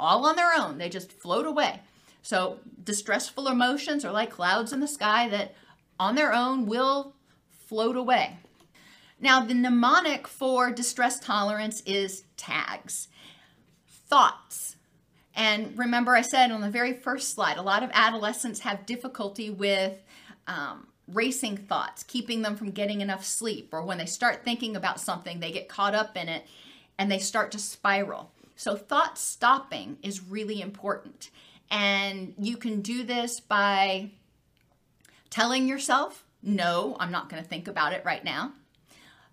all 0.00 0.26
on 0.26 0.36
their 0.36 0.52
own. 0.54 0.78
They 0.78 0.88
just 0.88 1.12
float 1.12 1.46
away. 1.46 1.80
So, 2.24 2.60
distressful 2.82 3.48
emotions 3.48 4.02
are 4.02 4.10
like 4.10 4.30
clouds 4.30 4.72
in 4.72 4.80
the 4.80 4.88
sky 4.88 5.28
that 5.28 5.54
on 6.00 6.14
their 6.14 6.32
own 6.32 6.64
will 6.64 7.12
float 7.50 7.96
away. 7.96 8.38
Now, 9.20 9.44
the 9.44 9.52
mnemonic 9.52 10.26
for 10.26 10.70
distress 10.70 11.20
tolerance 11.20 11.82
is 11.82 12.24
tags, 12.38 13.08
thoughts. 13.86 14.76
And 15.36 15.76
remember, 15.76 16.16
I 16.16 16.22
said 16.22 16.50
on 16.50 16.62
the 16.62 16.70
very 16.70 16.94
first 16.94 17.34
slide, 17.34 17.58
a 17.58 17.62
lot 17.62 17.82
of 17.82 17.90
adolescents 17.92 18.60
have 18.60 18.86
difficulty 18.86 19.50
with 19.50 20.02
um, 20.46 20.86
racing 21.06 21.58
thoughts, 21.58 22.04
keeping 22.04 22.40
them 22.40 22.56
from 22.56 22.70
getting 22.70 23.02
enough 23.02 23.26
sleep, 23.26 23.68
or 23.70 23.84
when 23.84 23.98
they 23.98 24.06
start 24.06 24.44
thinking 24.44 24.76
about 24.76 24.98
something, 24.98 25.40
they 25.40 25.52
get 25.52 25.68
caught 25.68 25.94
up 25.94 26.16
in 26.16 26.30
it 26.30 26.46
and 26.98 27.12
they 27.12 27.18
start 27.18 27.52
to 27.52 27.58
spiral. 27.58 28.30
So, 28.56 28.76
thought 28.76 29.18
stopping 29.18 29.98
is 30.02 30.22
really 30.24 30.62
important. 30.62 31.28
And 31.70 32.34
you 32.38 32.56
can 32.56 32.80
do 32.80 33.02
this 33.02 33.40
by 33.40 34.10
telling 35.30 35.66
yourself, 35.66 36.24
no, 36.42 36.96
I'm 37.00 37.10
not 37.10 37.28
going 37.28 37.42
to 37.42 37.48
think 37.48 37.68
about 37.68 37.92
it 37.92 38.04
right 38.04 38.24
now. 38.24 38.52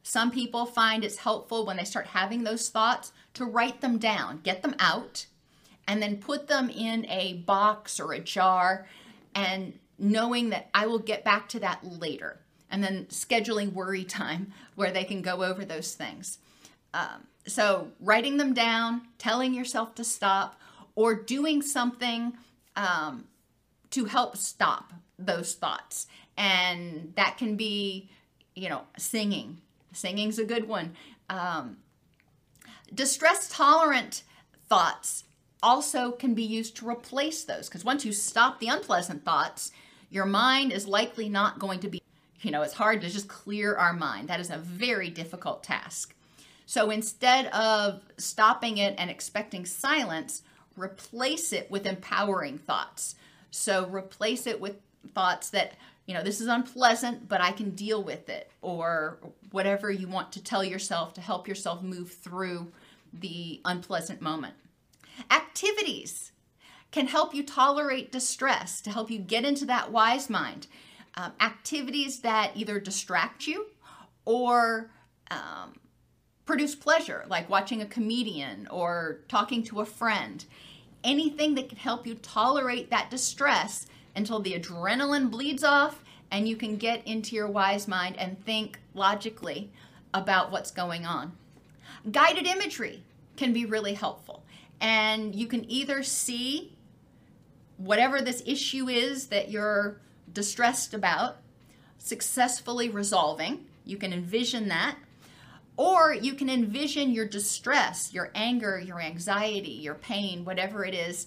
Some 0.04 0.32
people 0.32 0.66
find 0.66 1.04
it's 1.04 1.18
helpful 1.18 1.66
when 1.66 1.78
they 1.78 1.84
start 1.84 2.08
having 2.08 2.44
those 2.44 2.70
thoughts 2.70 3.12
to 3.36 3.46
write 3.46 3.82
them 3.82 3.98
down, 3.98 4.40
get 4.42 4.64
them 4.64 4.76
out, 4.80 5.28
and 5.88 6.02
then 6.02 6.18
put 6.18 6.48
them 6.48 6.70
in 6.70 7.06
a 7.08 7.34
box 7.34 8.00
or 8.00 8.14
a 8.14 8.20
jar 8.20 8.88
and 9.36 9.78
knowing 10.00 10.50
that 10.50 10.70
I 10.74 10.88
will 10.88 11.00
get 11.00 11.24
back 11.24 11.50
to 11.50 11.60
that 11.60 11.84
later. 11.84 12.40
And 12.70 12.84
then 12.84 13.06
scheduling 13.08 13.74
worry 13.74 14.04
time 14.04 14.54
where 14.76 14.92
they 14.92 15.04
can 15.04 15.22
go 15.22 15.44
over 15.44 15.66
those 15.66 15.94
things. 15.94 16.40
Um, 16.94 17.28
so, 17.48 17.90
writing 18.00 18.38
them 18.38 18.54
down, 18.54 19.02
telling 19.18 19.54
yourself 19.54 19.96
to 19.96 20.04
stop, 20.04 20.60
or 20.96 21.16
doing 21.16 21.62
something 21.62 22.34
um, 22.76 23.26
to 23.92 24.06
help 24.06 24.38
stop 24.38 24.94
those 25.18 25.54
thoughts. 25.54 26.08
And 26.38 27.14
that 27.16 27.38
can 27.38 27.56
be, 27.56 28.10
you 28.56 28.70
know, 28.70 28.82
singing. 28.98 29.62
Singing's 29.94 30.40
a 30.40 30.46
good 30.46 30.68
one. 30.68 30.96
Um, 31.30 31.78
distress 32.94 33.50
tolerant 33.50 34.24
thoughts 34.68 35.26
also 35.64 36.12
can 36.12 36.34
be 36.34 36.44
used 36.44 36.76
to 36.78 36.90
replace 36.90 37.44
those 37.44 37.68
because 37.68 37.86
once 37.86 38.04
you 38.06 38.12
stop 38.12 38.60
the 38.60 38.68
unpleasant 38.68 39.24
thoughts, 39.24 39.72
your 40.10 40.26
mind 40.26 40.72
is 40.72 40.88
likely 40.88 41.30
not 41.30 41.60
going 41.60 41.80
to 41.80 41.88
be, 41.88 42.02
you 42.42 42.52
know, 42.52 42.64
it's 42.64 42.74
hard 42.74 43.02
to 43.02 43.10
just 43.10 43.28
clear 43.28 43.76
our 43.76 43.94
mind. 43.94 44.28
That 44.28 44.40
is 44.40 44.50
a 44.50 44.58
very 44.58 45.10
difficult 45.10 45.64
task. 45.64 46.16
So 46.66 46.90
instead 46.90 47.48
of 47.48 48.02
stopping 48.18 48.78
it 48.78 48.96
and 48.98 49.10
expecting 49.10 49.66
silence, 49.66 50.42
replace 50.78 51.54
it 51.54 51.70
with 51.70 51.86
empowering 51.86 52.58
thoughts. 52.58 53.16
So 53.52 53.88
replace 53.88 54.48
it 54.48 54.62
with 54.62 54.78
thoughts 55.14 55.50
that, 55.50 55.74
you 56.06 56.14
know, 56.14 56.24
this 56.24 56.42
is 56.42 56.48
unpleasant, 56.48 57.28
but 57.28 57.42
I 57.42 57.52
can 57.52 57.72
deal 57.72 58.04
with 58.04 58.30
it, 58.30 58.52
or 58.62 59.18
whatever 59.52 59.92
you 59.92 60.08
want 60.08 60.32
to 60.34 60.44
tell 60.44 60.64
yourself 60.64 61.14
to 61.16 61.22
help 61.22 61.48
yourself 61.48 61.82
move 61.82 62.12
through 62.12 62.72
the 63.14 63.60
unpleasant 63.66 64.22
moment. 64.22 64.54
Activities 65.30 66.32
can 66.92 67.08
help 67.08 67.34
you 67.34 67.44
tolerate 67.44 68.12
distress, 68.12 68.82
to 68.82 68.90
help 68.90 69.10
you 69.12 69.20
get 69.20 69.46
into 69.46 69.66
that 69.66 69.92
wise 69.92 70.30
mind. 70.30 70.68
Um, 71.16 71.34
activities 71.42 72.20
that 72.22 72.52
either 72.56 72.80
distract 72.80 73.48
you 73.48 73.68
or 74.24 74.92
um, 75.30 75.74
produce 76.46 76.76
pleasure, 76.76 77.26
like 77.28 77.50
watching 77.50 77.82
a 77.82 77.86
comedian 77.86 78.68
or 78.70 79.20
talking 79.28 79.64
to 79.64 79.82
a 79.82 79.86
friend. 79.86 80.46
Anything 81.04 81.56
that 81.56 81.70
can 81.70 81.78
help 81.78 82.06
you 82.06 82.16
tolerate 82.16 82.90
that 82.90 83.10
distress 83.10 83.88
until 84.16 84.40
the 84.40 84.54
adrenaline 84.54 85.32
bleeds 85.32 85.64
off 85.64 86.04
and 86.32 86.48
you 86.48 86.56
can 86.56 86.78
get 86.78 87.06
into 87.06 87.36
your 87.36 87.48
wise 87.48 87.88
mind 87.88 88.18
and 88.18 88.44
think 88.46 88.80
logically 88.94 89.70
about 90.14 90.52
what's 90.52 90.72
going 90.72 91.06
on. 91.06 91.34
Guided 92.10 92.48
imagery 92.48 93.04
can 93.38 93.54
be 93.54 93.66
really 93.66 93.94
helpful. 93.94 94.44
And 94.80 95.36
you 95.36 95.48
can 95.48 95.70
either 95.70 96.04
see 96.04 96.74
whatever 97.78 98.22
this 98.22 98.42
issue 98.46 98.90
is 98.90 99.28
that 99.28 99.50
you're 99.50 100.00
distressed 100.34 100.94
about 100.94 101.38
successfully 101.98 102.90
resolving. 102.90 103.66
You 103.86 103.98
can 103.98 104.14
envision 104.14 104.70
that 104.70 104.96
or 105.82 106.14
you 106.14 106.36
can 106.36 106.48
envision 106.48 107.10
your 107.10 107.26
distress, 107.26 108.14
your 108.14 108.30
anger, 108.36 108.80
your 108.80 109.02
anxiety, 109.02 109.72
your 109.72 109.96
pain, 109.96 110.46
whatever 110.46 110.86
it 110.86 110.94
is, 110.94 111.26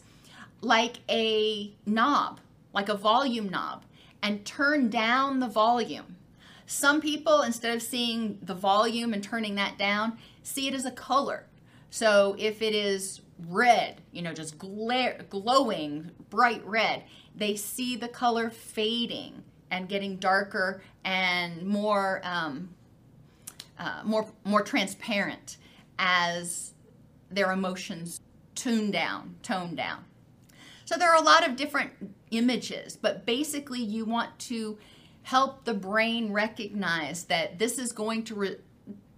like 0.61 0.99
a 1.11 1.73
knob, 1.87 2.39
like 2.73 2.89
a 2.89 2.95
volume 2.95 3.49
knob, 3.49 3.83
and 4.23 4.45
turn 4.45 4.89
down 4.89 5.41
the 5.41 5.49
volume. 5.49 6.15
Some 6.67 7.01
people, 7.01 7.43
instead 7.43 7.75
of 7.75 7.83
seeing 7.83 8.39
the 8.43 8.55
volume 8.55 9.13
and 9.13 9.25
turning 9.25 9.57
that 9.57 9.77
down, 9.77 10.19
see 10.45 10.69
it 10.69 10.75
as 10.75 10.85
a 10.85 10.93
color. 10.93 11.47
So 11.91 12.37
if 12.39 12.63
it 12.63 12.77
is 12.77 13.23
red, 13.49 14.03
you 14.13 14.23
know, 14.23 14.33
just 14.33 14.57
glare, 14.57 15.19
glowing, 15.31 16.13
bright 16.31 16.65
red, 16.65 17.03
they 17.35 17.57
see 17.57 17.97
the 17.97 18.07
color 18.07 18.51
fading 18.51 19.43
and 19.73 19.89
getting 19.89 20.19
darker 20.19 20.81
and 21.05 21.67
more 21.67 22.21
um, 22.23 22.69
uh, 23.79 24.03
more 24.05 24.31
more 24.45 24.63
transparent 24.63 25.57
as 25.99 26.73
their 27.31 27.53
emotions 27.53 28.21
tune 28.55 28.91
down, 28.91 29.37
tone 29.43 29.75
down. 29.75 30.05
So 30.85 30.97
there 30.97 31.11
are 31.11 31.21
a 31.21 31.25
lot 31.25 31.49
of 31.49 31.57
different 31.57 31.91
images, 32.31 32.97
but 32.97 33.27
basically 33.27 33.81
you 33.81 34.05
want 34.05 34.39
to 34.41 34.79
help 35.23 35.65
the 35.65 35.75
brain 35.75 36.33
recognize 36.33 37.25
that 37.25 37.59
this 37.59 37.79
is 37.79 37.93
going 37.93 38.25
to 38.25 38.35
re- 38.35 38.57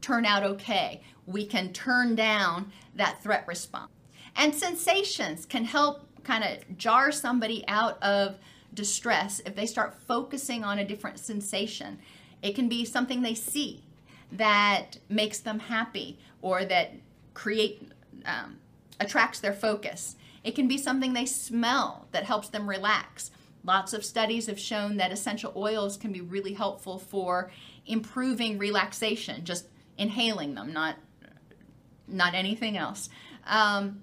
turn 0.01 0.25
out 0.25 0.45
okay. 0.45 1.03
We 1.27 1.45
can 1.45 1.73
turn 1.73 2.15
down 2.15 2.71
that 2.95 3.23
threat 3.23 3.45
response. 3.49 3.91
And 4.37 4.55
sensations 4.55 5.45
can 5.45 5.65
help 5.65 6.07
kind 6.23 6.45
of 6.45 6.79
jar 6.79 7.11
somebody 7.11 7.65
out 7.67 8.01
of 8.03 8.39
distress 8.75 9.41
if 9.45 9.57
they 9.57 9.67
start 9.67 9.95
focusing 10.07 10.63
on 10.63 10.79
a 10.79 10.85
different 10.85 11.19
sensation. 11.19 11.99
It 12.43 12.55
can 12.55 12.69
be 12.69 12.85
something 12.85 13.23
they 13.23 13.35
see 13.35 13.86
that 14.33 14.99
makes 15.09 15.39
them 15.39 15.59
happy 15.59 16.19
or 16.43 16.65
that 16.65 16.95
create 17.35 17.91
um, 18.25 18.59
attracts 19.01 19.41
their 19.41 19.53
focus. 19.53 20.17
It 20.43 20.55
can 20.55 20.69
be 20.69 20.79
something 20.79 21.13
they 21.13 21.27
smell 21.27 22.09
that 22.13 22.25
helps 22.25 22.49
them 22.49 22.69
relax. 22.69 23.31
Lots 23.65 23.93
of 23.93 24.05
studies 24.05 24.47
have 24.47 24.61
shown 24.61 24.97
that 24.97 25.11
essential 25.11 25.53
oils 25.57 25.97
can 25.97 26.13
be 26.13 26.21
really 26.21 26.55
helpful 26.55 26.99
for 26.99 27.51
improving 27.85 28.59
relaxation, 28.59 29.45
just 29.45 29.67
inhaling 29.99 30.55
them, 30.55 30.73
not 30.73 30.97
not 32.09 32.35
anything 32.35 32.77
else. 32.77 33.09
Um, 33.45 34.03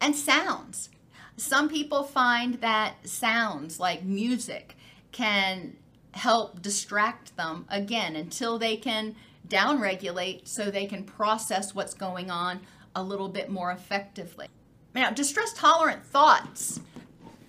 and 0.00 0.16
sounds. 0.16 0.88
Some 1.36 1.68
people 1.68 2.02
find 2.02 2.54
that 2.54 3.06
sounds 3.06 3.78
like 3.78 4.02
music 4.02 4.76
can 5.10 5.76
help 6.12 6.62
distract 6.62 7.36
them 7.36 7.66
again 7.68 8.16
until 8.16 8.58
they 8.58 8.76
can 8.76 9.14
downregulate 9.48 10.46
so 10.46 10.70
they 10.70 10.86
can 10.86 11.04
process 11.04 11.74
what's 11.74 11.94
going 11.94 12.30
on 12.30 12.60
a 12.94 13.02
little 13.02 13.28
bit 13.28 13.50
more 13.50 13.70
effectively. 13.70 14.48
Now, 14.94 15.10
distress 15.10 15.52
tolerant 15.54 16.04
thoughts 16.04 16.80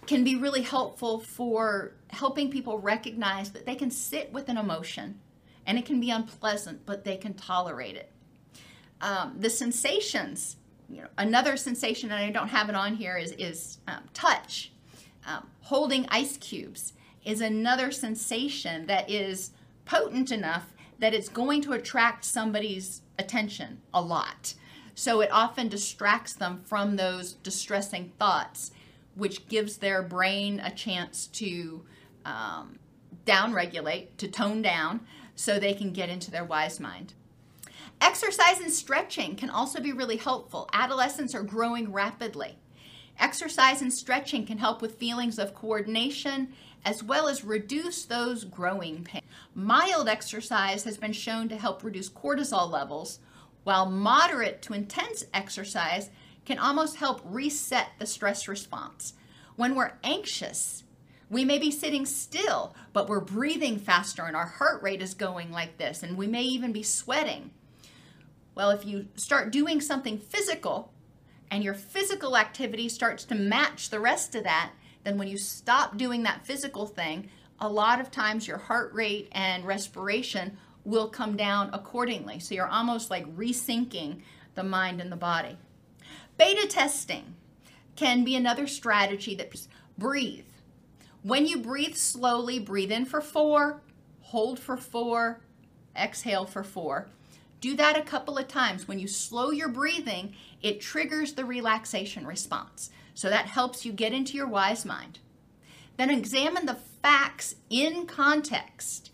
can 0.07 0.23
be 0.23 0.35
really 0.35 0.61
helpful 0.61 1.19
for 1.19 1.93
helping 2.09 2.51
people 2.51 2.79
recognize 2.79 3.51
that 3.51 3.65
they 3.65 3.75
can 3.75 3.91
sit 3.91 4.31
with 4.31 4.49
an 4.49 4.57
emotion 4.57 5.19
and 5.65 5.77
it 5.77 5.85
can 5.85 5.99
be 5.99 6.09
unpleasant, 6.09 6.85
but 6.85 7.03
they 7.03 7.17
can 7.17 7.33
tolerate 7.33 7.95
it. 7.95 8.11
Um, 9.01 9.35
the 9.39 9.49
sensations, 9.49 10.57
you 10.89 11.01
know, 11.01 11.07
another 11.17 11.57
sensation, 11.57 12.11
and 12.11 12.23
I 12.23 12.29
don't 12.31 12.49
have 12.49 12.69
it 12.69 12.75
on 12.75 12.95
here, 12.95 13.17
is, 13.17 13.31
is 13.33 13.79
um, 13.87 14.03
touch. 14.13 14.71
Um, 15.25 15.47
holding 15.61 16.05
ice 16.09 16.35
cubes 16.35 16.93
is 17.25 17.41
another 17.41 17.91
sensation 17.91 18.85
that 18.87 19.09
is 19.09 19.51
potent 19.85 20.31
enough 20.31 20.73
that 20.99 21.13
it's 21.13 21.29
going 21.29 21.61
to 21.61 21.73
attract 21.73 22.23
somebody's 22.23 23.01
attention 23.19 23.81
a 23.93 24.01
lot. 24.01 24.53
So 24.95 25.21
it 25.21 25.29
often 25.31 25.67
distracts 25.69 26.33
them 26.33 26.61
from 26.65 26.95
those 26.95 27.33
distressing 27.33 28.11
thoughts, 28.19 28.71
which 29.15 29.47
gives 29.47 29.77
their 29.77 30.03
brain 30.03 30.59
a 30.59 30.71
chance 30.71 31.27
to 31.27 31.83
um, 32.25 32.79
downregulate, 33.25 34.07
to 34.17 34.27
tone 34.27 34.61
down, 34.61 35.01
so 35.35 35.59
they 35.59 35.73
can 35.73 35.91
get 35.91 36.09
into 36.09 36.29
their 36.29 36.45
wise 36.45 36.79
mind. 36.79 37.13
Exercise 37.99 38.59
and 38.59 38.71
stretching 38.71 39.35
can 39.35 39.49
also 39.49 39.81
be 39.81 39.93
really 39.93 40.17
helpful. 40.17 40.69
Adolescents 40.73 41.33
are 41.33 41.43
growing 41.43 41.91
rapidly. 41.91 42.57
Exercise 43.19 43.81
and 43.81 43.93
stretching 43.93 44.45
can 44.45 44.57
help 44.57 44.81
with 44.81 44.97
feelings 44.97 45.39
of 45.39 45.53
coordination 45.53 46.53
as 46.85 47.03
well 47.03 47.27
as 47.27 47.43
reduce 47.43 48.05
those 48.05 48.43
growing 48.43 49.03
pains. 49.03 49.25
Mild 49.55 50.07
exercise 50.07 50.83
has 50.83 50.97
been 50.97 51.13
shown 51.13 51.49
to 51.49 51.57
help 51.57 51.83
reduce 51.83 52.09
cortisol 52.09 52.69
levels, 52.69 53.19
while 53.63 53.89
moderate 53.89 54.61
to 54.63 54.73
intense 54.73 55.23
exercise 55.33 56.09
can 56.45 56.59
almost 56.59 56.97
help 56.97 57.21
reset 57.23 57.87
the 57.99 58.05
stress 58.05 58.47
response. 58.47 59.13
When 59.55 59.75
we're 59.75 59.93
anxious, 60.03 60.83
we 61.29 61.45
may 61.45 61.57
be 61.57 61.71
sitting 61.71 62.05
still, 62.05 62.75
but 62.91 63.07
we're 63.07 63.21
breathing 63.21 63.79
faster 63.79 64.25
and 64.25 64.35
our 64.35 64.45
heart 64.45 64.83
rate 64.83 65.01
is 65.01 65.13
going 65.13 65.51
like 65.51 65.77
this, 65.77 66.03
and 66.03 66.17
we 66.17 66.27
may 66.27 66.43
even 66.43 66.71
be 66.71 66.83
sweating. 66.83 67.51
Well, 68.55 68.69
if 68.69 68.85
you 68.85 69.07
start 69.15 69.51
doing 69.51 69.81
something 69.81 70.17
physical 70.17 70.93
and 71.49 71.63
your 71.63 71.73
physical 71.73 72.37
activity 72.37 72.89
starts 72.89 73.23
to 73.25 73.35
match 73.35 73.89
the 73.89 73.99
rest 73.99 74.35
of 74.35 74.43
that, 74.43 74.73
then 75.03 75.17
when 75.17 75.27
you 75.27 75.37
stop 75.37 75.97
doing 75.97 76.23
that 76.23 76.45
physical 76.45 76.85
thing, 76.85 77.29
a 77.59 77.67
lot 77.67 77.99
of 77.99 78.11
times 78.11 78.47
your 78.47 78.57
heart 78.57 78.93
rate 78.93 79.29
and 79.31 79.65
respiration 79.65 80.57
will 80.83 81.09
come 81.09 81.37
down 81.37 81.69
accordingly. 81.73 82.39
So 82.39 82.55
you're 82.55 82.67
almost 82.67 83.09
like 83.09 83.25
resyncing 83.35 84.21
the 84.55 84.63
mind 84.63 85.01
and 85.01 85.11
the 85.11 85.17
body. 85.17 85.57
Beta 86.37 86.67
testing 86.67 87.35
can 87.95 88.23
be 88.23 88.35
another 88.35 88.67
strategy 88.67 89.35
that 89.35 89.53
breathe. 89.97 90.45
When 91.21 91.45
you 91.45 91.59
breathe 91.59 91.95
slowly, 91.95 92.59
breathe 92.59 92.91
in 92.91 93.05
for 93.05 93.21
four, 93.21 93.81
hold 94.21 94.59
for 94.59 94.75
four, 94.75 95.41
exhale 95.95 96.45
for 96.45 96.63
four. 96.63 97.07
Do 97.61 97.75
that 97.77 97.97
a 97.97 98.03
couple 98.03 98.37
of 98.37 98.49
times. 98.49 98.87
When 98.87 98.99
you 98.99 99.07
slow 99.07 99.51
your 99.51 99.69
breathing, 99.69 100.35
it 100.61 100.81
triggers 100.81 101.33
the 101.33 101.45
relaxation 101.45 102.27
response. 102.27 102.89
So 103.13 103.29
that 103.29 103.45
helps 103.47 103.85
you 103.85 103.91
get 103.91 104.13
into 104.13 104.33
your 104.33 104.47
wise 104.47 104.85
mind. 104.85 105.19
Then 105.97 106.09
examine 106.09 106.65
the 106.65 106.77
facts 107.01 107.55
in 107.69 108.05
context. 108.05 109.11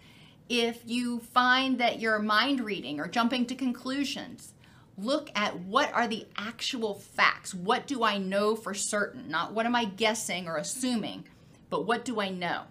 If 0.48 0.82
you 0.86 1.20
find 1.20 1.80
that 1.80 2.00
you're 2.00 2.20
mind 2.20 2.62
reading 2.62 3.00
or 3.00 3.08
jumping 3.08 3.46
to 3.48 3.56
conclusions, 3.56 4.54
look 4.98 5.30
at 5.36 5.60
what 5.60 5.94
are 5.94 6.08
the 6.08 6.26
actual 6.38 6.96
facts. 6.96 7.54
What 7.54 7.88
do 7.88 8.04
I 8.04 8.18
know 8.18 8.56
for 8.56 8.74
certain? 8.74 9.30
Not 9.30 9.54
what 9.54 9.66
am 9.66 9.76
I 9.76 9.86
guessing 9.86 10.48
or 10.48 10.58
assuming, 10.58 11.26
but 11.70 11.86
what 11.86 12.06
do 12.06 12.20
I 12.20 12.30
know? 12.30 12.64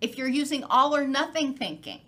If 0.00 0.16
you're 0.16 0.28
using 0.28 0.64
all 0.64 0.94
or 0.94 1.06
nothing 1.06 1.54
thinking, 1.54 2.00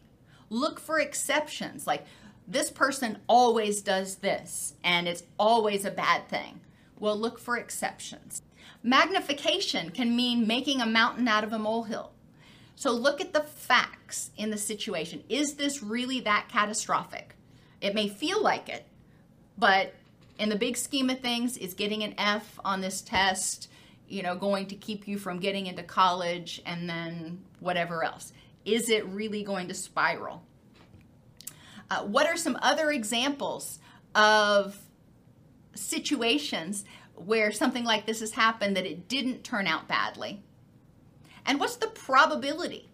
look 0.49 0.81
for 0.81 0.99
exceptions 0.99 1.87
like 1.87 2.05
this 2.47 2.71
person 2.71 3.19
always 3.29 3.81
does 3.83 4.17
this 4.17 4.75
and 4.83 5.07
it's 5.07 5.23
always 5.39 5.85
a 5.85 5.91
bad 5.91 6.29
thing. 6.29 6.61
Well, 7.01 7.19
look 7.19 7.39
for 7.39 7.57
exceptions. 7.57 8.43
Magnification 8.83 9.91
can 9.91 10.15
mean 10.15 10.47
making 10.47 10.81
a 10.81 10.87
mountain 10.87 11.27
out 11.27 11.43
of 11.43 11.53
a 11.53 11.59
molehill. 11.59 12.13
So 12.77 12.93
look 12.93 13.21
at 13.21 13.33
the 13.33 13.41
facts 13.41 14.31
in 14.37 14.51
the 14.51 14.59
situation. 14.59 15.25
Is 15.29 15.55
this 15.55 15.83
really 15.83 16.21
that 16.21 16.49
catastrophic? 16.49 17.35
It 17.81 17.95
may 17.95 18.09
feel 18.09 18.43
like 18.43 18.69
it, 18.69 18.87
but 19.59 19.95
in 20.39 20.49
the 20.49 20.57
big 20.57 20.77
scheme 20.77 21.11
of 21.11 21.21
things, 21.21 21.57
is 21.57 21.75
getting 21.75 22.03
an 22.03 22.15
F 22.17 22.59
on 22.65 22.81
this 22.81 23.03
test, 23.03 23.69
you 24.09 24.23
know, 24.23 24.35
going 24.35 24.67
to 24.67 24.75
keep 24.75 25.07
you 25.09 25.19
from 25.19 25.39
getting 25.39 25.67
into 25.67 25.83
college 25.83 26.63
and 26.65 26.89
then 26.89 27.43
whatever 27.61 28.05
else? 28.05 28.33
Is 28.65 28.89
it 28.89 29.07
really 29.07 29.43
going 29.43 29.69
to 29.69 29.75
spiral? 29.75 30.43
Uh, 31.91 32.05
what 32.05 32.27
are 32.27 32.37
some 32.37 32.59
other 32.63 32.91
examples 32.91 33.79
of 34.15 34.79
situations 35.75 36.85
where 37.15 37.53
something 37.53 37.85
like 37.85 38.07
this 38.07 38.21
has 38.21 38.33
happened 38.33 38.77
that 38.77 38.87
it 38.87 39.09
didn't 39.09 39.45
turn 39.45 39.67
out 39.67 39.89
badly? 39.89 40.43
And 41.47 41.59
what's 41.59 41.77
the 41.77 41.89
probability 41.89 42.89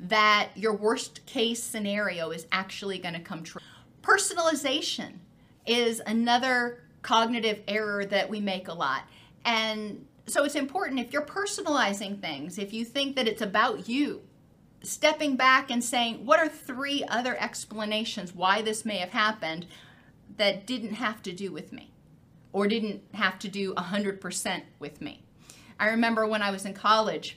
that 0.00 0.50
your 0.54 0.74
worst 0.74 1.24
case 1.26 1.62
scenario 1.62 2.30
is 2.30 2.46
actually 2.52 2.98
going 2.98 3.14
to 3.14 3.20
come 3.20 3.42
true? 3.42 3.60
Personalization 4.02 5.14
is 5.66 6.02
another 6.06 6.82
cognitive 7.02 7.60
error 7.68 8.04
that 8.04 8.28
we 8.28 8.40
make 8.40 8.68
a 8.68 8.74
lot. 8.74 9.02
And 9.44 10.06
so 10.26 10.44
it's 10.44 10.54
important 10.54 11.00
if 11.00 11.12
you're 11.12 11.22
personalizing 11.22 12.20
things, 12.20 12.58
if 12.58 12.72
you 12.72 12.84
think 12.84 13.16
that 13.16 13.28
it's 13.28 13.42
about 13.42 13.88
you, 13.88 14.22
stepping 14.82 15.36
back 15.36 15.70
and 15.70 15.82
saying, 15.82 16.24
what 16.26 16.38
are 16.38 16.48
three 16.48 17.04
other 17.08 17.36
explanations 17.40 18.34
why 18.34 18.62
this 18.62 18.84
may 18.84 18.98
have 18.98 19.10
happened 19.10 19.66
that 20.36 20.66
didn't 20.66 20.94
have 20.94 21.22
to 21.22 21.32
do 21.32 21.52
with 21.52 21.72
me 21.72 21.93
or 22.54 22.68
didn't 22.68 23.02
have 23.12 23.38
to 23.40 23.48
do 23.48 23.74
100% 23.74 24.62
with 24.78 25.02
me? 25.02 25.20
I 25.78 25.88
remember 25.88 26.26
when 26.26 26.40
I 26.40 26.52
was 26.52 26.64
in 26.64 26.72
college, 26.72 27.36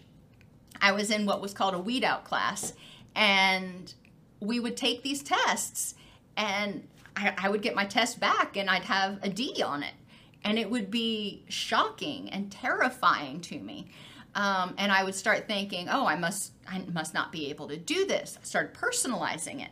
I 0.80 0.92
was 0.92 1.10
in 1.10 1.26
what 1.26 1.42
was 1.42 1.54
called 1.54 1.74
a 1.74 1.80
weed 1.80 2.04
out 2.04 2.24
class, 2.24 2.74
and 3.16 3.92
we 4.40 4.60
would 4.60 4.78
take 4.78 5.02
these 5.02 5.24
tests, 5.24 5.96
and 6.38 6.88
I, 7.16 7.34
I 7.36 7.50
would 7.50 7.64
get 7.64 7.76
my 7.76 7.86
test 7.86 8.20
back, 8.20 8.56
and 8.56 8.70
I'd 8.70 8.84
have 8.84 9.18
a 9.24 9.30
D 9.30 9.64
on 9.66 9.82
it. 9.82 9.96
And 10.44 10.60
it 10.60 10.70
would 10.70 10.92
be 10.92 11.44
shocking 11.50 12.30
and 12.30 12.52
terrifying 12.52 13.42
to 13.42 13.60
me. 13.60 13.88
Um, 14.36 14.76
and 14.78 14.92
I 14.92 15.04
would 15.04 15.16
start 15.16 15.48
thinking, 15.48 15.88
oh, 15.90 16.06
I 16.06 16.16
must, 16.16 16.52
I 16.70 16.84
must 16.94 17.16
not 17.16 17.32
be 17.32 17.50
able 17.50 17.68
to 17.70 17.76
do 17.76 18.06
this. 18.06 18.38
I 18.40 18.46
started 18.46 18.76
personalizing 18.76 19.64
it. 19.64 19.72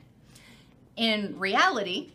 In 0.95 1.37
reality, 1.37 2.13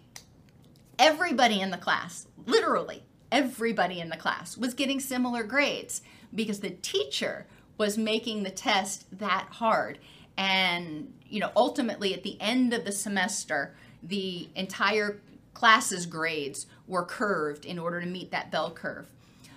everybody 0.99 1.61
in 1.61 1.71
the 1.71 1.77
class, 1.77 2.27
literally 2.45 3.05
everybody 3.33 4.01
in 4.01 4.09
the 4.09 4.17
class, 4.17 4.57
was 4.57 4.75
getting 4.75 5.01
similar 5.01 5.43
grades 5.43 6.03
because 6.35 6.61
the 6.61 6.71
teacher 6.71 7.47
was 7.79 7.97
making 7.97 8.43
the 8.43 8.51
test 8.51 9.07
that 9.19 9.49
hard. 9.51 9.99
And, 10.37 11.13
you 11.29 11.41
know, 11.41 11.51
ultimately 11.57 12.15
at 12.15 12.23
the 12.23 12.41
end 12.41 12.73
of 12.73 12.85
the 12.85 12.93
semester, 12.93 13.75
the 14.03 14.49
entire 14.55 15.21
class's 15.55 16.07
grades 16.07 16.67
were 16.87 17.05
curved 17.05 17.65
in 17.65 17.79
order 17.79 18.01
to 18.01 18.07
meet 18.07 18.31
that 18.31 18.51
bell 18.51 18.71
curve. 18.71 19.07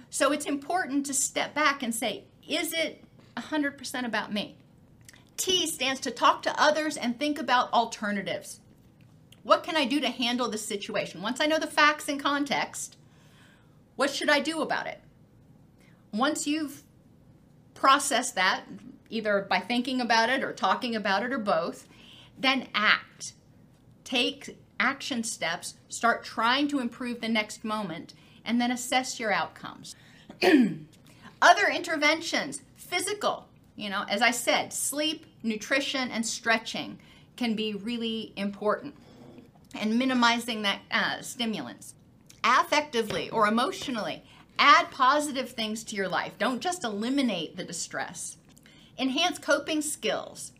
So 0.09 0.31
it's 0.31 0.45
important 0.45 1.05
to 1.07 1.13
step 1.13 1.53
back 1.55 1.81
and 1.81 1.93
say, 1.93 2.25
is 2.47 2.73
it 2.73 3.03
100% 3.37 4.05
about 4.05 4.31
me? 4.31 4.55
T 5.37 5.65
stands 5.67 5.99
to 6.01 6.11
talk 6.11 6.43
to 6.43 6.61
others 6.61 6.97
and 6.97 7.17
think 7.17 7.39
about 7.39 7.73
alternatives. 7.73 8.59
What 9.41 9.63
can 9.63 9.75
I 9.75 9.85
do 9.85 9.99
to 9.99 10.09
handle 10.09 10.49
this 10.49 10.65
situation? 10.65 11.21
Once 11.21 11.41
I 11.41 11.47
know 11.47 11.59
the 11.59 11.67
facts 11.67 12.07
and 12.07 12.21
context, 12.21 12.95
what 13.95 14.09
should 14.09 14.29
I 14.29 14.39
do 14.39 14.61
about 14.61 14.87
it? 14.87 14.99
Once 16.11 16.47
you've 16.47 16.83
processed 17.73 18.35
that, 18.35 18.63
either 19.09 19.45
by 19.49 19.59
thinking 19.59 20.01
about 20.01 20.29
it 20.29 20.43
or 20.43 20.53
talking 20.53 20.95
about 20.95 21.23
it 21.23 21.31
or 21.31 21.39
both, 21.39 21.87
then 22.37 22.67
act. 22.73 23.33
Take 24.03 24.57
action 24.79 25.23
steps, 25.23 25.75
start 25.89 26.23
trying 26.23 26.67
to 26.69 26.79
improve 26.79 27.21
the 27.21 27.29
next 27.29 27.63
moment, 27.63 28.13
and 28.43 28.59
then 28.59 28.71
assess 28.71 29.19
your 29.19 29.31
outcomes. 29.31 29.95
Other 31.41 31.67
interventions, 31.67 32.61
physical, 32.75 33.47
you 33.75 33.89
know, 33.89 34.03
as 34.09 34.21
I 34.21 34.31
said, 34.31 34.73
sleep, 34.73 35.25
nutrition, 35.41 36.11
and 36.11 36.25
stretching 36.25 36.99
can 37.35 37.55
be 37.55 37.73
really 37.73 38.33
important 38.35 38.95
and 39.75 39.97
minimizing 39.97 40.61
that 40.61 40.81
uh, 40.91 41.21
stimulants. 41.21 41.95
Affectively 42.43 43.31
or 43.31 43.47
emotionally, 43.47 44.23
add 44.59 44.91
positive 44.91 45.49
things 45.49 45.83
to 45.85 45.95
your 45.95 46.07
life. 46.07 46.33
Don't 46.37 46.61
just 46.61 46.83
eliminate 46.83 47.55
the 47.55 47.63
distress. 47.63 48.37
Enhance 48.97 49.39
coping 49.39 49.81
skills. 49.81 50.51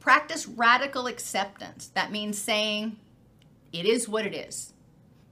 Practice 0.00 0.46
radical 0.46 1.06
acceptance. 1.06 1.88
That 1.94 2.10
means 2.10 2.38
saying, 2.38 2.96
it 3.72 3.84
is 3.84 4.08
what 4.08 4.26
it 4.26 4.34
is. 4.34 4.72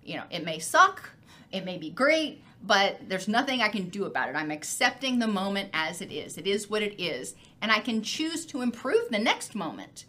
You 0.05 0.17
know, 0.17 0.25
it 0.31 0.45
may 0.45 0.59
suck, 0.59 1.11
it 1.51 1.65
may 1.65 1.79
be 1.79 1.91
great, 1.91 2.43
but 2.63 3.09
there's 3.09 3.29
nothing 3.29 3.63
I 3.63 3.69
can 3.69 3.89
do 3.89 4.05
about 4.05 4.29
it. 4.29 4.37
I'm 4.37 4.51
accepting 4.51 5.19
the 5.19 5.27
moment 5.27 5.71
as 5.73 6.01
it 6.01 6.13
is. 6.13 6.37
It 6.37 6.47
is 6.47 6.69
what 6.69 6.83
it 6.83 7.01
is. 7.01 7.35
And 7.63 7.73
I 7.73 7.81
can 7.81 8.03
choose 8.03 8.45
to 8.47 8.63
improve 8.63 9.09
the 9.11 9.19
next 9.19 9.55
moment. 9.55 10.05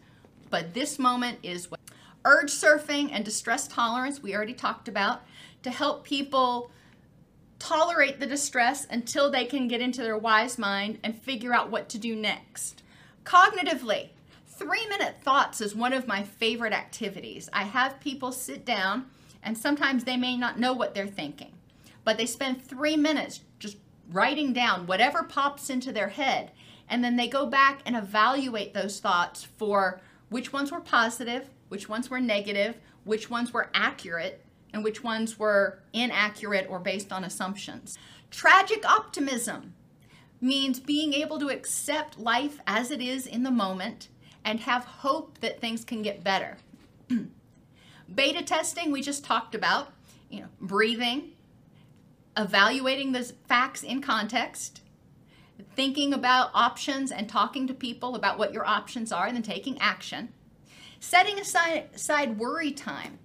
But 0.49 0.73
this 0.73 0.99
moment 0.99 1.39
is 1.43 1.69
what. 1.69 1.76
Urge 2.27 2.51
surfing 2.51 3.09
and 3.13 3.23
distress 3.23 3.69
tolerance, 3.69 4.21
we 4.21 4.35
already 4.35 4.53
talked 4.53 4.89
about, 4.89 5.21
to 5.63 5.71
help 5.71 6.03
people 6.03 6.69
tolerate 7.57 8.19
the 8.19 8.27
distress 8.27 8.85
until 8.89 9.31
they 9.31 9.45
can 9.45 9.69
get 9.69 9.79
into 9.79 10.01
their 10.01 10.17
wise 10.17 10.57
mind 10.57 10.99
and 11.05 11.17
figure 11.17 11.53
out 11.53 11.71
what 11.71 11.87
to 11.87 11.97
do 11.97 12.17
next. 12.17 12.83
Cognitively, 13.23 14.09
Three 14.57 14.87
minute 14.87 15.17
thoughts 15.21 15.61
is 15.61 15.75
one 15.75 15.93
of 15.93 16.07
my 16.07 16.23
favorite 16.23 16.73
activities. 16.73 17.47
I 17.53 17.65
have 17.65 17.99
people 17.99 18.31
sit 18.31 18.65
down, 18.65 19.05
and 19.43 19.55
sometimes 19.55 20.03
they 20.03 20.17
may 20.17 20.35
not 20.35 20.57
know 20.57 20.73
what 20.73 20.95
they're 20.95 21.05
thinking, 21.05 21.51
but 22.03 22.17
they 22.17 22.25
spend 22.25 22.63
three 22.63 22.97
minutes 22.97 23.41
just 23.59 23.77
writing 24.11 24.53
down 24.53 24.87
whatever 24.87 25.21
pops 25.21 25.69
into 25.69 25.91
their 25.91 26.07
head, 26.07 26.49
and 26.89 27.03
then 27.03 27.17
they 27.17 27.27
go 27.27 27.45
back 27.45 27.81
and 27.85 27.95
evaluate 27.95 28.73
those 28.73 28.99
thoughts 28.99 29.43
for 29.43 30.01
which 30.29 30.51
ones 30.51 30.71
were 30.71 30.81
positive, 30.81 31.51
which 31.69 31.89
ones 31.89 32.09
were 32.09 32.19
negative, 32.19 32.77
which 33.03 33.29
ones 33.29 33.53
were 33.53 33.69
accurate, 33.73 34.43
and 34.73 34.83
which 34.83 35.03
ones 35.03 35.39
were 35.39 35.79
inaccurate 35.93 36.67
or 36.69 36.79
based 36.79 37.11
on 37.11 37.23
assumptions. 37.23 37.97
Tragic 38.29 38.87
optimism 38.89 39.73
means 40.41 40.79
being 40.79 41.13
able 41.13 41.39
to 41.39 41.49
accept 41.49 42.19
life 42.19 42.59
as 42.67 42.91
it 42.91 43.01
is 43.01 43.25
in 43.25 43.43
the 43.43 43.51
moment 43.51 44.09
and 44.43 44.61
have 44.61 44.83
hope 44.83 45.39
that 45.39 45.59
things 45.59 45.83
can 45.83 46.01
get 46.01 46.23
better. 46.23 46.57
Beta 48.13 48.43
testing, 48.43 48.91
we 48.91 49.01
just 49.01 49.23
talked 49.25 49.55
about, 49.55 49.93
you 50.29 50.41
know, 50.41 50.47
breathing, 50.61 51.31
evaluating 52.37 53.11
the 53.11 53.23
facts 53.47 53.83
in 53.83 54.01
context, 54.01 54.81
thinking 55.75 56.13
about 56.13 56.51
options 56.53 57.11
and 57.11 57.27
talking 57.27 57.67
to 57.67 57.73
people 57.73 58.15
about 58.15 58.37
what 58.37 58.53
your 58.53 58.65
options 58.65 59.11
are, 59.11 59.25
and 59.25 59.35
then 59.35 59.43
taking 59.43 59.77
action. 59.79 60.29
Setting 60.99 61.39
aside, 61.39 61.89
aside 61.95 62.37
worry 62.37 62.71
time, 62.71 63.19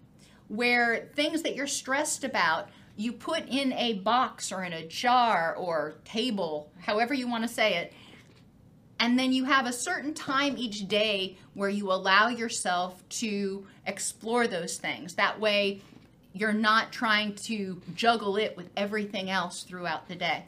where 0.48 1.08
things 1.14 1.42
that 1.42 1.54
you're 1.54 1.66
stressed 1.66 2.24
about 2.24 2.68
you 2.96 3.12
put 3.12 3.48
in 3.48 3.72
a 3.72 3.94
box 3.94 4.52
or 4.52 4.64
in 4.64 4.72
a 4.72 4.86
jar 4.86 5.54
or 5.56 5.94
table, 6.04 6.70
however 6.80 7.14
you 7.14 7.26
want 7.26 7.42
to 7.42 7.48
say 7.48 7.76
it, 7.76 7.92
and 8.98 9.18
then 9.18 9.32
you 9.32 9.44
have 9.44 9.66
a 9.66 9.72
certain 9.72 10.14
time 10.14 10.56
each 10.56 10.86
day 10.86 11.36
where 11.54 11.68
you 11.68 11.90
allow 11.90 12.28
yourself 12.28 13.02
to 13.08 13.66
explore 13.86 14.46
those 14.46 14.76
things. 14.76 15.14
That 15.14 15.40
way, 15.40 15.80
you're 16.34 16.52
not 16.52 16.92
trying 16.92 17.34
to 17.46 17.80
juggle 17.94 18.36
it 18.36 18.56
with 18.56 18.70
everything 18.76 19.30
else 19.30 19.64
throughout 19.64 20.06
the 20.06 20.14
day. 20.14 20.44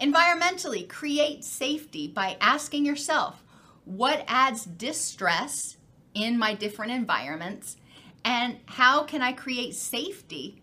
Environmentally, 0.00 0.88
create 0.88 1.44
safety 1.44 2.08
by 2.08 2.36
asking 2.40 2.86
yourself 2.86 3.44
what 3.84 4.24
adds 4.26 4.64
distress 4.64 5.76
in 6.14 6.38
my 6.38 6.54
different 6.54 6.92
environments 6.92 7.76
and 8.24 8.58
how 8.66 9.04
can 9.04 9.22
I 9.22 9.32
create 9.32 9.74
safety 9.74 10.62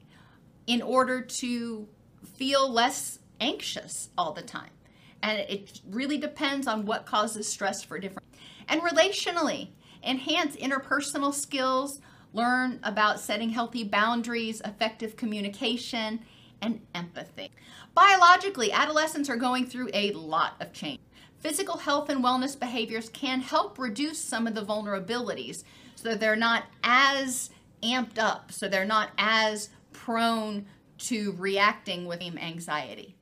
in 0.67 0.81
order 0.81 1.21
to 1.21 1.87
feel 2.35 2.69
less 2.69 3.19
anxious 3.39 4.09
all 4.17 4.33
the 4.33 4.41
time. 4.41 4.69
And 5.23 5.39
it 5.39 5.81
really 5.89 6.17
depends 6.17 6.67
on 6.67 6.85
what 6.85 7.05
causes 7.05 7.47
stress 7.47 7.83
for 7.83 7.97
different. 7.99 8.27
And 8.67 8.81
relationally, 8.81 9.69
enhance 10.03 10.55
interpersonal 10.55 11.33
skills, 11.33 11.99
learn 12.33 12.79
about 12.83 13.19
setting 13.19 13.49
healthy 13.49 13.83
boundaries, 13.83 14.61
effective 14.63 15.15
communication, 15.15 16.19
and 16.61 16.81
empathy. 16.93 17.51
Biologically, 17.95 18.71
adolescents 18.71 19.29
are 19.29 19.37
going 19.37 19.65
through 19.65 19.89
a 19.93 20.11
lot 20.11 20.55
of 20.59 20.73
change. 20.73 20.99
Physical 21.39 21.77
health 21.77 22.09
and 22.09 22.23
wellness 22.23 22.59
behaviors 22.59 23.09
can 23.09 23.41
help 23.41 23.77
reduce 23.77 24.19
some 24.19 24.47
of 24.47 24.55
the 24.55 24.65
vulnerabilities 24.65 25.63
so 25.95 26.15
they're 26.15 26.35
not 26.35 26.65
as 26.83 27.49
amped 27.83 28.17
up, 28.17 28.51
so 28.51 28.67
they're 28.67 28.85
not 28.85 29.11
as 29.17 29.69
prone 29.93 30.65
to 30.97 31.33
reacting 31.37 32.05
with 32.05 32.21
anxiety. 32.21 33.15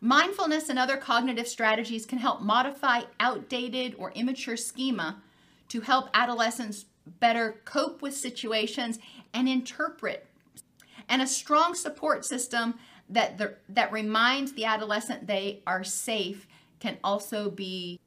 Mindfulness 0.00 0.68
and 0.68 0.78
other 0.78 0.96
cognitive 0.96 1.48
strategies 1.48 2.04
can 2.04 2.18
help 2.18 2.42
modify 2.42 3.02
outdated 3.18 3.94
or 3.98 4.12
immature 4.12 4.56
schema 4.56 5.22
to 5.68 5.80
help 5.80 6.08
adolescents 6.14 6.86
better 7.20 7.60
cope 7.64 8.02
with 8.02 8.14
situations 8.14 8.98
and 9.32 9.48
interpret. 9.48 10.26
And 11.08 11.22
a 11.22 11.26
strong 11.26 11.74
support 11.74 12.24
system 12.24 12.74
that, 13.08 13.38
the, 13.38 13.54
that 13.68 13.92
reminds 13.92 14.52
the 14.52 14.64
adolescent 14.64 15.26
they 15.26 15.62
are 15.66 15.84
safe 15.84 16.46
can 16.80 16.98
also 17.02 17.50
be 17.50 18.00